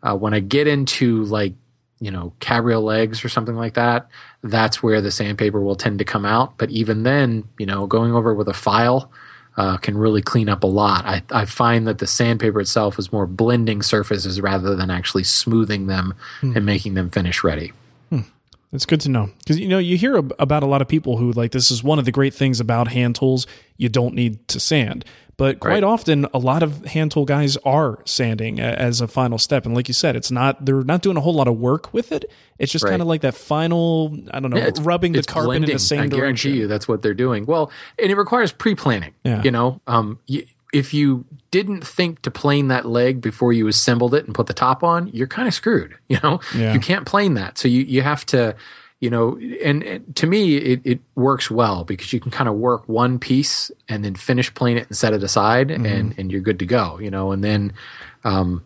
Uh, 0.03 0.17
when 0.17 0.35
I 0.35 0.41
get 0.41 0.69
into 0.69 1.25
like 1.25 1.55
you 1.99 2.13
know 2.13 2.33
cabriole 2.39 2.85
legs 2.85 3.25
or 3.25 3.29
something 3.29 3.57
like 3.57 3.75
that, 3.75 4.09
that's 4.45 4.83
where 4.83 5.01
the 5.01 5.11
sandpaper 5.11 5.61
will 5.61 5.75
tend 5.75 5.99
to 5.99 6.05
come 6.05 6.25
out. 6.25 6.57
But 6.59 6.71
even 6.71 7.03
then, 7.03 7.49
you 7.59 7.67
know, 7.67 7.87
going 7.87 8.15
over 8.15 8.33
with 8.35 8.49
a 8.49 8.55
file. 8.55 9.11
Uh, 9.57 9.77
can 9.77 9.97
really 9.97 10.21
clean 10.21 10.49
up 10.49 10.65
a 10.65 10.67
lot. 10.67 11.05
I, 11.07 11.23
I, 11.31 11.45
find 11.45 11.87
that 11.87 11.99
the 11.99 12.09
sandpaper 12.09 12.61
itself 12.61 12.99
is 12.99 13.13
more 13.13 13.25
blending 13.25 13.83
surfaces 13.83 14.41
rather 14.41 14.75
than 14.75 14.91
actually 14.91 15.23
smoothing 15.23 15.87
them 15.87 16.15
hmm. 16.41 16.57
and 16.57 16.67
making 16.67 16.95
them 16.95 17.09
finish 17.09 17.45
ready. 17.45 17.73
It's 18.75 18.87
good 18.87 19.01
to 19.03 19.09
know 19.09 19.31
because 19.39 19.59
you 19.59 19.69
know 19.69 19.79
you 19.79 19.97
hear 19.97 20.17
about 20.17 20.65
a 20.65 20.67
lot 20.67 20.83
of 20.83 20.89
people 20.89 21.17
who 21.17 21.31
like 21.33 21.53
this 21.53 21.71
is 21.71 21.85
one 21.85 22.01
of 22.01 22.05
the 22.05 22.13
great 22.13 22.35
things 22.35 22.59
about 22.59 22.89
hand 22.89 23.15
tools. 23.15 23.47
You 23.77 23.89
don't 23.89 24.15
need 24.15 24.49
to 24.49 24.59
sand, 24.59 25.05
but 25.37 25.61
quite 25.61 25.75
right. 25.75 25.85
often 25.85 26.27
a 26.35 26.39
lot 26.39 26.65
of 26.65 26.85
hand 26.85 27.13
tool 27.13 27.25
guys 27.25 27.57
are 27.59 28.01
sanding 28.05 28.59
as 28.59 29.01
a 29.01 29.07
final 29.07 29.39
step. 29.39 29.65
And 29.65 29.77
like 29.77 29.87
you 29.87 29.95
said, 29.95 30.17
it's 30.17 30.33
not 30.33 30.65
they're 30.65 30.83
not 30.83 31.03
doing 31.03 31.17
a 31.17 31.21
whole 31.21 31.35
lot 31.35 31.47
of 31.47 31.57
work 31.57 31.95
with 31.95 32.11
it. 32.11 32.25
It's 32.59 32.73
just 32.73 32.85
right. 32.85 32.91
kind 32.91 33.03
of 33.03 33.07
like 33.07 33.21
that 33.21 33.35
final 33.35 34.17
I 34.33 34.41
don't 34.41 34.51
know 34.51 34.57
yeah, 34.57 34.71
rubbing 34.81 35.13
the 35.13 35.23
carpet 35.23 35.47
blending. 35.47 35.71
in 35.71 35.77
the 35.77 35.79
same 35.79 36.01
I 36.01 36.07
direction. 36.09 36.51
Guarantee 36.51 36.61
you 36.63 36.67
that's 36.67 36.89
what 36.89 37.03
they're 37.03 37.15
doing. 37.15 37.47
Well, 37.47 37.71
and 37.99 38.11
it 38.11 38.17
requires 38.17 38.51
pre 38.51 38.75
planning. 38.75 39.15
Yeah. 39.23 39.41
You 39.43 39.53
know, 39.53 39.81
um, 39.87 40.19
you, 40.27 40.47
if 40.75 40.93
you 40.93 41.25
didn't 41.53 41.87
think 41.87 42.21
to 42.23 42.31
plane 42.33 42.67
that 42.69 42.85
leg 42.85 43.21
before 43.21 43.53
you 43.53 43.69
assembled 43.69 44.13
it 44.13 44.27
and 44.27 44.35
put 44.35 44.49
the 44.49 44.53
top 44.53 44.83
on, 44.83 45.07
you're 45.09 45.29
kind 45.29 45.47
of 45.47 45.55
screwed. 45.55 45.97
You 46.09 46.19
know, 46.23 46.41
yeah. 46.55 46.73
you 46.73 46.81
can't 46.81 47.07
plane 47.07 47.35
that. 47.35 47.59
So 47.59 47.67
you, 47.67 47.83
you 47.83 48.03
have 48.03 48.25
to, 48.27 48.55
you 49.01 49.11
know, 49.11 49.39
and, 49.65 49.83
and 49.83 50.17
to 50.17 50.27
me, 50.27 50.57
it, 50.57 50.81
it 50.85 51.01
works 51.17 51.51
well 51.51 51.85
because 51.85 52.13
you 52.13 52.21
can 52.21 52.31
kind 52.31 52.49
of 52.49 52.55
work 52.57 52.89
one 52.89 53.19
piece 53.19 53.71
and 53.89 54.05
then 54.05 54.15
finish 54.15 54.53
plane 54.55 54.77
it 54.77 54.87
and 54.89 54.97
set 54.97 55.13
it 55.13 55.25
aside 55.25 55.69
mm-hmm. 55.69 55.87
and, 55.87 56.19
and 56.19 56.31
you're 56.31 56.41
good 56.41 56.59
to 56.61 56.67
go, 56.67 56.99
you 57.01 57.11
know, 57.11 57.33
and 57.33 57.43
then, 57.43 57.73
um, 58.23 58.63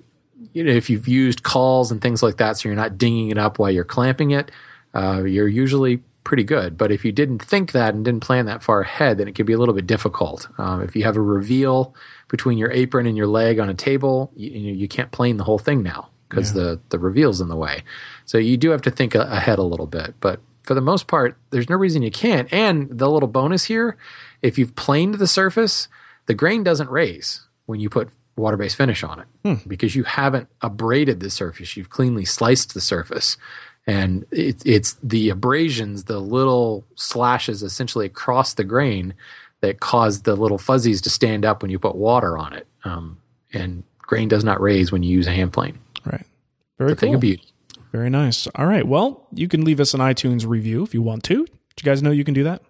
you 0.52 0.64
know, 0.64 0.72
if 0.72 0.90
you've 0.90 1.08
used 1.08 1.42
cauls 1.42 1.90
and 1.90 2.02
things 2.02 2.22
like 2.22 2.38
that, 2.38 2.58
so 2.58 2.68
you're 2.68 2.76
not 2.76 2.98
dinging 2.98 3.30
it 3.30 3.38
up 3.38 3.58
while 3.58 3.70
you're 3.70 3.84
clamping 3.84 4.32
it, 4.32 4.50
uh, 4.94 5.22
you're 5.24 5.48
usually 5.48 6.02
pretty 6.28 6.44
good. 6.44 6.76
But 6.76 6.92
if 6.92 7.04
you 7.04 7.10
didn't 7.10 7.42
think 7.42 7.72
that 7.72 7.94
and 7.94 8.04
didn't 8.04 8.22
plan 8.22 8.44
that 8.46 8.62
far 8.62 8.82
ahead, 8.82 9.16
then 9.16 9.26
it 9.26 9.34
could 9.34 9.46
be 9.46 9.54
a 9.54 9.58
little 9.58 9.74
bit 9.74 9.86
difficult. 9.86 10.46
Um, 10.58 10.82
if 10.82 10.94
you 10.94 11.02
have 11.04 11.16
a 11.16 11.22
reveal 11.22 11.94
between 12.28 12.58
your 12.58 12.70
apron 12.70 13.06
and 13.06 13.16
your 13.16 13.26
leg 13.26 13.58
on 13.58 13.70
a 13.70 13.74
table, 13.74 14.30
you, 14.36 14.50
you, 14.50 14.74
you 14.74 14.88
can't 14.88 15.10
plane 15.10 15.38
the 15.38 15.44
whole 15.44 15.58
thing 15.58 15.82
now 15.82 16.10
because 16.28 16.54
yeah. 16.54 16.62
the 16.62 16.80
the 16.90 16.98
reveal's 16.98 17.40
in 17.40 17.48
the 17.48 17.56
way. 17.56 17.82
So 18.26 18.36
you 18.36 18.58
do 18.58 18.70
have 18.70 18.82
to 18.82 18.90
think 18.90 19.14
ahead 19.14 19.58
a 19.58 19.62
little 19.62 19.86
bit. 19.86 20.14
But 20.20 20.40
for 20.62 20.74
the 20.74 20.82
most 20.82 21.06
part, 21.06 21.38
there's 21.48 21.70
no 21.70 21.76
reason 21.76 22.02
you 22.02 22.10
can't. 22.10 22.52
And 22.52 22.90
the 22.90 23.10
little 23.10 23.28
bonus 23.28 23.64
here, 23.64 23.96
if 24.42 24.58
you've 24.58 24.76
planed 24.76 25.14
the 25.14 25.26
surface, 25.26 25.88
the 26.26 26.34
grain 26.34 26.62
doesn't 26.62 26.90
raise 26.90 27.48
when 27.64 27.80
you 27.80 27.88
put 27.88 28.10
water 28.36 28.58
based 28.58 28.76
finish 28.76 29.02
on 29.02 29.20
it 29.20 29.26
hmm. 29.44 29.68
because 29.68 29.96
you 29.96 30.04
haven't 30.04 30.48
abraded 30.60 31.20
the 31.20 31.30
surface. 31.30 31.74
You've 31.76 31.90
cleanly 31.90 32.26
sliced 32.26 32.74
the 32.74 32.82
surface 32.82 33.38
and 33.88 34.26
it, 34.30 34.62
it's 34.66 34.98
the 35.02 35.30
abrasions, 35.30 36.04
the 36.04 36.20
little 36.20 36.86
slashes 36.94 37.62
essentially 37.62 38.04
across 38.04 38.52
the 38.52 38.62
grain 38.62 39.14
that 39.62 39.80
cause 39.80 40.22
the 40.22 40.36
little 40.36 40.58
fuzzies 40.58 41.00
to 41.00 41.10
stand 41.10 41.46
up 41.46 41.62
when 41.62 41.70
you 41.70 41.78
put 41.78 41.96
water 41.96 42.36
on 42.36 42.52
it. 42.52 42.66
Um, 42.84 43.16
and 43.54 43.82
grain 43.98 44.28
does 44.28 44.44
not 44.44 44.60
raise 44.60 44.92
when 44.92 45.02
you 45.02 45.16
use 45.16 45.26
a 45.26 45.32
hand 45.32 45.54
plane. 45.54 45.78
Right. 46.04 46.26
Very 46.76 46.92
it's 46.92 47.00
cool. 47.00 47.08
thing 47.08 47.14
of 47.14 47.20
beauty. 47.22 47.44
Very 47.90 48.10
nice. 48.10 48.46
All 48.54 48.66
right. 48.66 48.86
Well, 48.86 49.26
you 49.32 49.48
can 49.48 49.64
leave 49.64 49.80
us 49.80 49.94
an 49.94 50.00
iTunes 50.00 50.46
review 50.46 50.82
if 50.82 50.92
you 50.92 51.00
want 51.00 51.24
to. 51.24 51.46
Do 51.46 51.82
you 51.82 51.84
guys 51.84 52.02
know 52.02 52.10
you 52.10 52.24
can 52.24 52.34
do 52.34 52.44
that? 52.44 52.62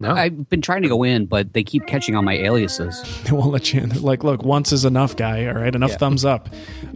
No. 0.00 0.10
I've 0.10 0.48
been 0.48 0.60
trying 0.60 0.82
to 0.82 0.88
go 0.88 1.04
in, 1.04 1.26
but 1.26 1.52
they 1.52 1.62
keep 1.62 1.86
catching 1.86 2.16
on 2.16 2.24
my 2.24 2.34
aliases. 2.34 3.02
They 3.24 3.32
won't 3.32 3.52
let 3.52 3.72
you 3.72 3.80
in. 3.80 3.88
They're 3.88 4.00
like, 4.00 4.22
look, 4.22 4.42
once 4.42 4.70
is 4.70 4.84
enough, 4.84 5.16
guy. 5.16 5.46
All 5.46 5.54
right, 5.54 5.74
enough 5.74 5.92
yeah. 5.92 5.96
thumbs 5.96 6.24
up. 6.24 6.48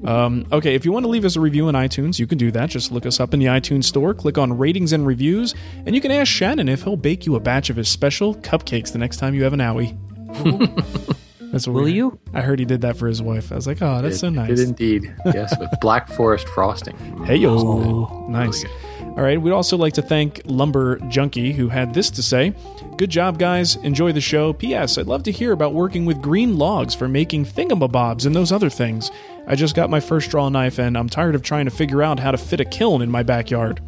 Um, 0.05 0.47
okay, 0.53 0.75
if 0.75 0.85
you 0.85 0.93
want 0.93 1.05
to 1.05 1.09
leave 1.09 1.25
us 1.25 1.37
a 1.37 1.41
review 1.41 1.69
on 1.69 1.75
iTunes, 1.75 2.19
you 2.19 2.27
can 2.27 2.37
do 2.37 2.51
that. 2.51 2.69
Just 2.69 2.93
look 2.93 3.07
us 3.07 3.19
up 3.19 3.33
in 3.33 3.41
the 3.41 3.47
iTunes 3.47 3.85
store, 3.85 4.13
click 4.13 4.37
on 4.37 4.57
ratings 4.59 4.93
and 4.93 5.07
reviews, 5.07 5.55
and 5.87 5.95
you 5.95 6.01
can 6.01 6.11
ask 6.11 6.31
Shannon 6.31 6.69
if 6.69 6.83
he'll 6.83 6.97
bake 6.97 7.25
you 7.25 7.37
a 7.37 7.41
batch 7.41 7.71
of 7.71 7.77
his 7.77 7.89
special 7.89 8.35
cupcakes 8.35 8.93
the 8.93 8.99
next 8.99 9.17
time 9.19 9.35
you 9.35 9.45
have 9.45 9.55
an 9.55 9.61
owie. 9.61 9.97
That's 11.53 11.67
Will 11.67 11.85
weird. 11.85 11.95
you? 11.95 12.19
I 12.35 12.43
heard 12.43 12.59
he 12.59 12.65
did 12.67 12.83
that 12.83 12.97
for 12.99 13.09
his 13.09 13.23
wife. 13.23 13.51
I 13.51 13.55
was 13.55 13.67
like, 13.67 13.81
oh, 13.81 14.03
that's 14.03 14.17
it, 14.17 14.19
so 14.19 14.29
nice. 14.29 14.49
Did 14.49 14.61
indeed. 14.61 15.15
yes, 15.25 15.59
with 15.59 15.71
Black 15.81 16.09
Forest 16.09 16.47
frosting. 16.49 16.97
Hey 17.25 17.37
yo, 17.37 17.57
oh, 17.59 18.27
nice. 18.29 18.65
Really 18.65 18.75
All 19.19 19.25
right, 19.25 19.43
we'd 19.43 19.51
also 19.51 19.77
like 19.77 19.95
to 19.95 20.03
thank 20.03 20.43
Lumber 20.45 21.01
Junkie 21.09 21.53
who 21.53 21.69
had 21.69 21.93
this 21.93 22.09
to 22.11 22.23
say. 22.23 22.55
Good 22.97 23.11
job, 23.11 23.37
guys. 23.37 23.75
Enjoy 23.75 24.13
the 24.13 24.21
show. 24.21 24.53
P.S. 24.53 24.97
I'd 24.97 25.09
love 25.09 25.25
to 25.25 25.33
hear 25.33 25.51
about 25.51 25.75
working 25.75 26.07
with 26.07 26.23
green 26.23 26.57
logs 26.57 26.95
for 26.95 27.09
making 27.09 27.47
thingamabobs 27.47 28.27
and 28.27 28.37
those 28.37 28.53
other 28.53 28.71
things. 28.71 29.11
I 29.49 29.57
just 29.57 29.75
got 29.75 29.91
my 29.91 29.99
first 29.99 30.31
draw 30.31 30.49
knife 30.49 30.79
and 30.79 30.97
I'm 30.97 31.09
tired 31.09 31.35
of 31.35 31.43
trying 31.43 31.65
to 31.65 31.73
figure 31.73 32.01
out 32.01 32.21
how 32.21 32.31
to 32.31 32.39
fit 32.39 32.61
a 32.61 32.65
kiln 32.65 33.03
in 33.03 33.11
my 33.11 33.25
backyard. 33.25 33.81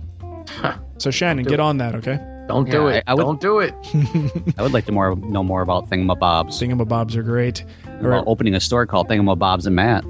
so 0.98 1.12
Shannon, 1.12 1.44
get 1.44 1.60
on 1.60 1.76
that, 1.78 1.94
okay? 1.94 2.18
Don't 2.48 2.66
yeah, 2.66 2.72
do 2.72 2.88
it. 2.88 3.04
I, 3.06 3.12
I 3.12 3.14
would, 3.14 3.22
Don't 3.22 3.40
do 3.40 3.60
it. 3.60 3.72
I 4.58 4.62
would 4.62 4.72
like 4.72 4.86
to 4.86 4.92
more 4.92 5.14
know 5.14 5.44
more 5.44 5.62
about 5.62 5.88
thingamabobs. 5.88 6.60
Thingamabobs 6.60 7.14
are 7.14 7.22
great. 7.22 7.64
About 8.00 8.24
opening 8.26 8.56
a 8.56 8.60
store 8.60 8.84
called 8.84 9.08
Thingamabobs 9.08 9.64
and 9.64 9.76
Matt. 9.76 10.02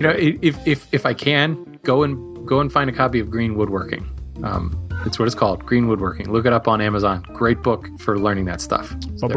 you 0.00 0.06
know, 0.06 0.14
if 0.16 0.66
if 0.66 0.88
if 0.90 1.04
I 1.04 1.12
can 1.12 1.78
go 1.82 2.02
and 2.02 2.29
go 2.50 2.60
and 2.60 2.70
find 2.70 2.90
a 2.90 2.92
copy 2.92 3.20
of 3.20 3.30
Green 3.30 3.54
Woodworking. 3.54 4.04
Um, 4.42 4.88
it's 5.06 5.18
what 5.18 5.26
it's 5.26 5.36
called, 5.36 5.64
Green 5.64 5.86
Woodworking. 5.86 6.30
Look 6.30 6.44
it 6.44 6.52
up 6.52 6.66
on 6.66 6.80
Amazon. 6.80 7.24
Great 7.32 7.62
book 7.62 7.88
for 8.00 8.18
learning 8.18 8.46
that 8.46 8.60
stuff. 8.60 8.94
So. 9.16 9.28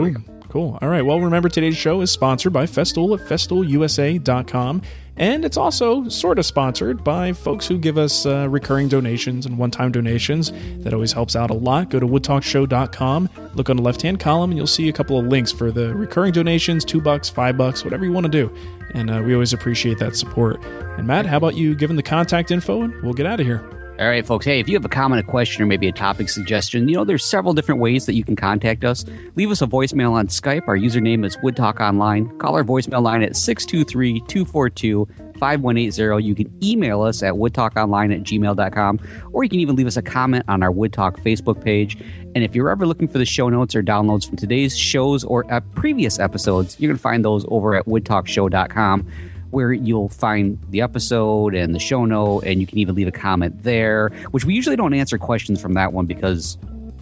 Cool. 0.49 0.77
All 0.81 0.89
right. 0.89 1.03
Well, 1.03 1.19
remember 1.19 1.47
today's 1.47 1.77
show 1.77 2.01
is 2.01 2.11
sponsored 2.11 2.53
by 2.53 2.65
Festool 2.65 3.19
at 3.19 3.27
festoolusa.com. 3.27 4.81
And 5.15 5.45
it's 5.45 5.57
also 5.57 6.07
sort 6.09 6.39
of 6.39 6.45
sponsored 6.45 7.03
by 7.03 7.33
folks 7.33 7.67
who 7.67 7.77
give 7.77 7.97
us 7.97 8.25
uh, 8.25 8.47
recurring 8.49 8.87
donations 8.87 9.45
and 9.45 9.57
one 9.57 9.69
time 9.69 9.91
donations. 9.91 10.51
That 10.83 10.93
always 10.93 11.11
helps 11.11 11.35
out 11.35 11.51
a 11.51 11.53
lot. 11.53 11.89
Go 11.89 11.99
to 11.99 12.07
woodtalkshow.com, 12.07 13.29
look 13.53 13.69
on 13.69 13.77
the 13.77 13.83
left 13.83 14.01
hand 14.01 14.19
column, 14.19 14.51
and 14.51 14.57
you'll 14.57 14.65
see 14.65 14.89
a 14.89 14.93
couple 14.93 15.19
of 15.19 15.27
links 15.27 15.51
for 15.51 15.71
the 15.71 15.93
recurring 15.93 16.31
donations 16.31 16.83
two 16.83 16.99
bucks, 16.99 17.29
five 17.29 17.57
bucks, 17.57 17.83
whatever 17.83 18.05
you 18.05 18.11
want 18.11 18.25
to 18.25 18.31
do. 18.31 18.53
And 18.95 19.11
uh, 19.11 19.21
we 19.23 19.33
always 19.33 19.53
appreciate 19.53 19.99
that 19.99 20.15
support. 20.15 20.63
And 20.97 21.05
Matt, 21.05 21.25
how 21.25 21.37
about 21.37 21.55
you 21.55 21.75
giving 21.75 21.95
the 21.95 22.03
contact 22.03 22.49
info 22.51 22.81
and 22.81 23.01
we'll 23.03 23.13
get 23.13 23.25
out 23.25 23.39
of 23.39 23.45
here? 23.45 23.82
All 23.99 24.07
right, 24.07 24.25
folks. 24.25 24.43
Hey, 24.43 24.59
if 24.59 24.67
you 24.67 24.73
have 24.73 24.85
a 24.85 24.89
comment, 24.89 25.19
a 25.19 25.23
question, 25.23 25.61
or 25.61 25.67
maybe 25.67 25.87
a 25.87 25.91
topic 25.91 26.27
suggestion, 26.27 26.87
you 26.87 26.95
know, 26.95 27.03
there's 27.03 27.23
several 27.23 27.53
different 27.53 27.79
ways 27.79 28.07
that 28.07 28.15
you 28.15 28.23
can 28.23 28.35
contact 28.35 28.83
us. 28.83 29.05
Leave 29.35 29.51
us 29.51 29.61
a 29.61 29.67
voicemail 29.67 30.13
on 30.13 30.27
Skype. 30.27 30.63
Our 30.67 30.75
username 30.75 31.23
is 31.23 31.37
WoodTalk 31.37 31.79
Online. 31.79 32.35
Call 32.39 32.55
our 32.55 32.63
voicemail 32.63 33.03
line 33.03 33.21
at 33.21 33.35
623 33.35 34.21
242 34.21 35.07
5180. 35.37 36.23
You 36.25 36.33
can 36.33 36.51
email 36.63 37.03
us 37.03 37.21
at 37.21 37.35
woodtalkonline 37.35 38.15
at 38.15 38.23
gmail.com, 38.23 38.99
or 39.31 39.43
you 39.43 39.49
can 39.49 39.59
even 39.59 39.75
leave 39.75 39.87
us 39.87 39.97
a 39.97 40.01
comment 40.01 40.43
on 40.47 40.63
our 40.63 40.71
Woodtalk 40.71 41.21
Facebook 41.21 41.63
page. 41.63 41.95
And 42.33 42.43
if 42.43 42.55
you're 42.55 42.71
ever 42.71 42.87
looking 42.87 43.07
for 43.07 43.19
the 43.19 43.25
show 43.25 43.47
notes 43.47 43.75
or 43.75 43.83
downloads 43.83 44.25
from 44.27 44.37
today's 44.37 44.75
shows 44.75 45.23
or 45.23 45.51
uh, 45.53 45.59
previous 45.75 46.17
episodes, 46.17 46.79
you 46.79 46.89
can 46.89 46.97
find 46.97 47.23
those 47.23 47.45
over 47.49 47.75
at 47.75 47.85
woodtalkshow.com 47.85 49.07
where 49.53 49.71
you'll 49.71 50.09
find 50.09 50.59
the 50.69 50.81
episode 50.81 51.55
and 51.55 51.73
the 51.73 51.79
show 51.79 52.03
note, 52.05 52.43
and 52.45 52.59
you 52.59 52.67
can 52.67 52.77
even 52.79 52.95
leave 52.95 53.07
a 53.07 53.11
comment 53.11 53.63
there, 53.63 54.09
which 54.31 54.43
we 54.43 54.53
usually 54.53 54.75
don't 54.75 54.93
answer 54.93 55.17
questions 55.17 55.61
from 55.61 55.73
that 55.73 55.93
one 55.93 56.05
because 56.05 56.57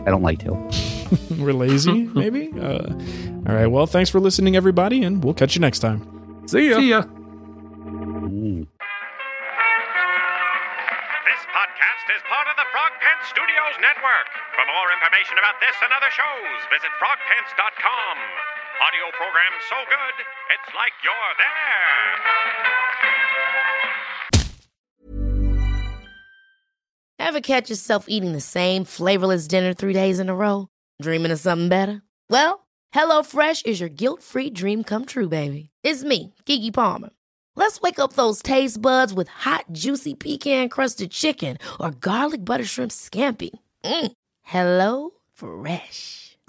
I 0.06 0.12
don't 0.12 0.22
like 0.22 0.40
to. 0.40 0.52
We're 1.42 1.54
lazy, 1.54 2.04
maybe? 2.14 2.52
Uh, 2.60 2.94
all 3.48 3.56
right. 3.56 3.68
Well, 3.68 3.88
thanks 3.88 4.10
for 4.10 4.20
listening, 4.20 4.56
everybody, 4.56 5.04
and 5.04 5.24
we'll 5.24 5.34
catch 5.34 5.56
you 5.56 5.62
next 5.62 5.80
time. 5.80 6.02
See 6.48 6.70
ya. 6.70 6.78
See 6.78 6.90
ya. 6.90 7.02
This 7.02 7.10
podcast 11.56 12.06
is 12.12 12.22
part 12.28 12.48
of 12.52 12.56
the 12.60 12.68
Frog 12.72 12.92
Pants 13.00 13.30
Studios 13.32 13.76
Network. 13.80 14.28
For 14.54 14.66
more 14.68 14.92
information 14.92 15.38
about 15.40 15.56
this 15.64 15.76
and 15.82 15.92
other 15.96 16.12
shows, 16.12 16.60
visit 16.70 16.92
frogpants.com. 17.00 18.61
Audio 18.82 19.12
program 19.16 19.54
so 19.70 19.76
good, 19.88 20.26
it's 20.50 20.74
like 20.76 20.92
you're 21.04 21.36
there. 27.20 27.28
Ever 27.28 27.42
catch 27.42 27.70
yourself 27.70 28.06
eating 28.08 28.32
the 28.34 28.42
same 28.42 28.84
flavorless 28.84 29.48
dinner 29.48 29.76
three 29.76 29.94
days 29.94 30.20
in 30.20 30.30
a 30.30 30.36
row? 30.36 30.68
Dreaming 31.00 31.32
of 31.32 31.40
something 31.40 31.70
better? 31.70 32.02
Well, 32.32 32.66
HelloFresh 32.96 33.68
is 33.68 33.80
your 33.80 33.90
guilt 33.90 34.24
free 34.24 34.50
dream 34.50 34.84
come 34.84 35.06
true, 35.06 35.30
baby. 35.30 35.70
It's 35.84 36.04
me, 36.04 36.34
Keke 36.48 36.74
Palmer. 36.74 37.12
Let's 37.56 37.82
wake 37.82 38.00
up 38.00 38.14
those 38.14 38.42
taste 38.42 38.82
buds 38.82 39.14
with 39.14 39.28
hot, 39.28 39.66
juicy 39.72 40.16
pecan 40.16 40.70
crusted 40.70 41.12
chicken 41.12 41.60
or 41.80 41.92
garlic 41.92 42.44
butter 42.44 42.66
shrimp 42.66 42.92
scampi. 42.92 43.52
Mm. 43.84 44.12
Hello 44.42 45.12
Fresh. 45.36 46.31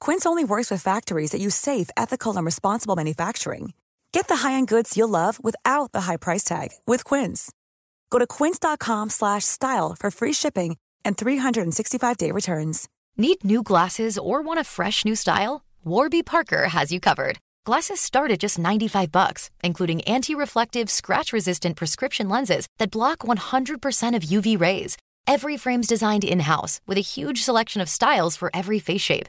Quince 0.00 0.24
only 0.24 0.44
works 0.44 0.70
with 0.70 0.82
factories 0.82 1.32
that 1.32 1.40
use 1.40 1.54
safe, 1.54 1.90
ethical, 1.96 2.36
and 2.36 2.46
responsible 2.46 2.96
manufacturing. 2.96 3.74
Get 4.12 4.28
the 4.28 4.36
high-end 4.36 4.68
goods 4.68 4.96
you'll 4.96 5.08
love 5.08 5.42
without 5.44 5.92
the 5.92 6.02
high 6.02 6.16
price 6.16 6.42
tag 6.44 6.68
with 6.86 7.04
Quince. 7.04 7.52
Go 8.10 8.18
to 8.18 8.26
quince.com/style 8.26 9.96
for 9.98 10.10
free 10.10 10.32
shipping 10.32 10.76
and 11.04 11.16
365-day 11.16 12.30
returns. 12.32 12.88
Need 13.16 13.44
new 13.44 13.62
glasses 13.62 14.18
or 14.18 14.40
want 14.42 14.60
a 14.60 14.64
fresh 14.64 15.04
new 15.04 15.14
style? 15.14 15.62
Warby 15.84 16.22
Parker 16.22 16.68
has 16.68 16.90
you 16.92 17.00
covered. 17.00 17.38
Glasses 17.66 18.00
start 18.00 18.30
at 18.30 18.40
just 18.40 18.58
95 18.58 19.12
bucks, 19.12 19.50
including 19.62 20.00
anti-reflective, 20.02 20.90
scratch-resistant 20.90 21.76
prescription 21.76 22.28
lenses 22.28 22.66
that 22.78 22.90
block 22.90 23.18
100% 23.18 24.16
of 24.16 24.22
UV 24.22 24.58
rays. 24.58 24.96
Every 25.26 25.58
frame's 25.58 25.86
designed 25.86 26.24
in-house 26.24 26.80
with 26.86 26.98
a 26.98 27.02
huge 27.02 27.42
selection 27.42 27.82
of 27.82 27.88
styles 27.88 28.36
for 28.36 28.50
every 28.54 28.78
face 28.78 29.02
shape. 29.02 29.28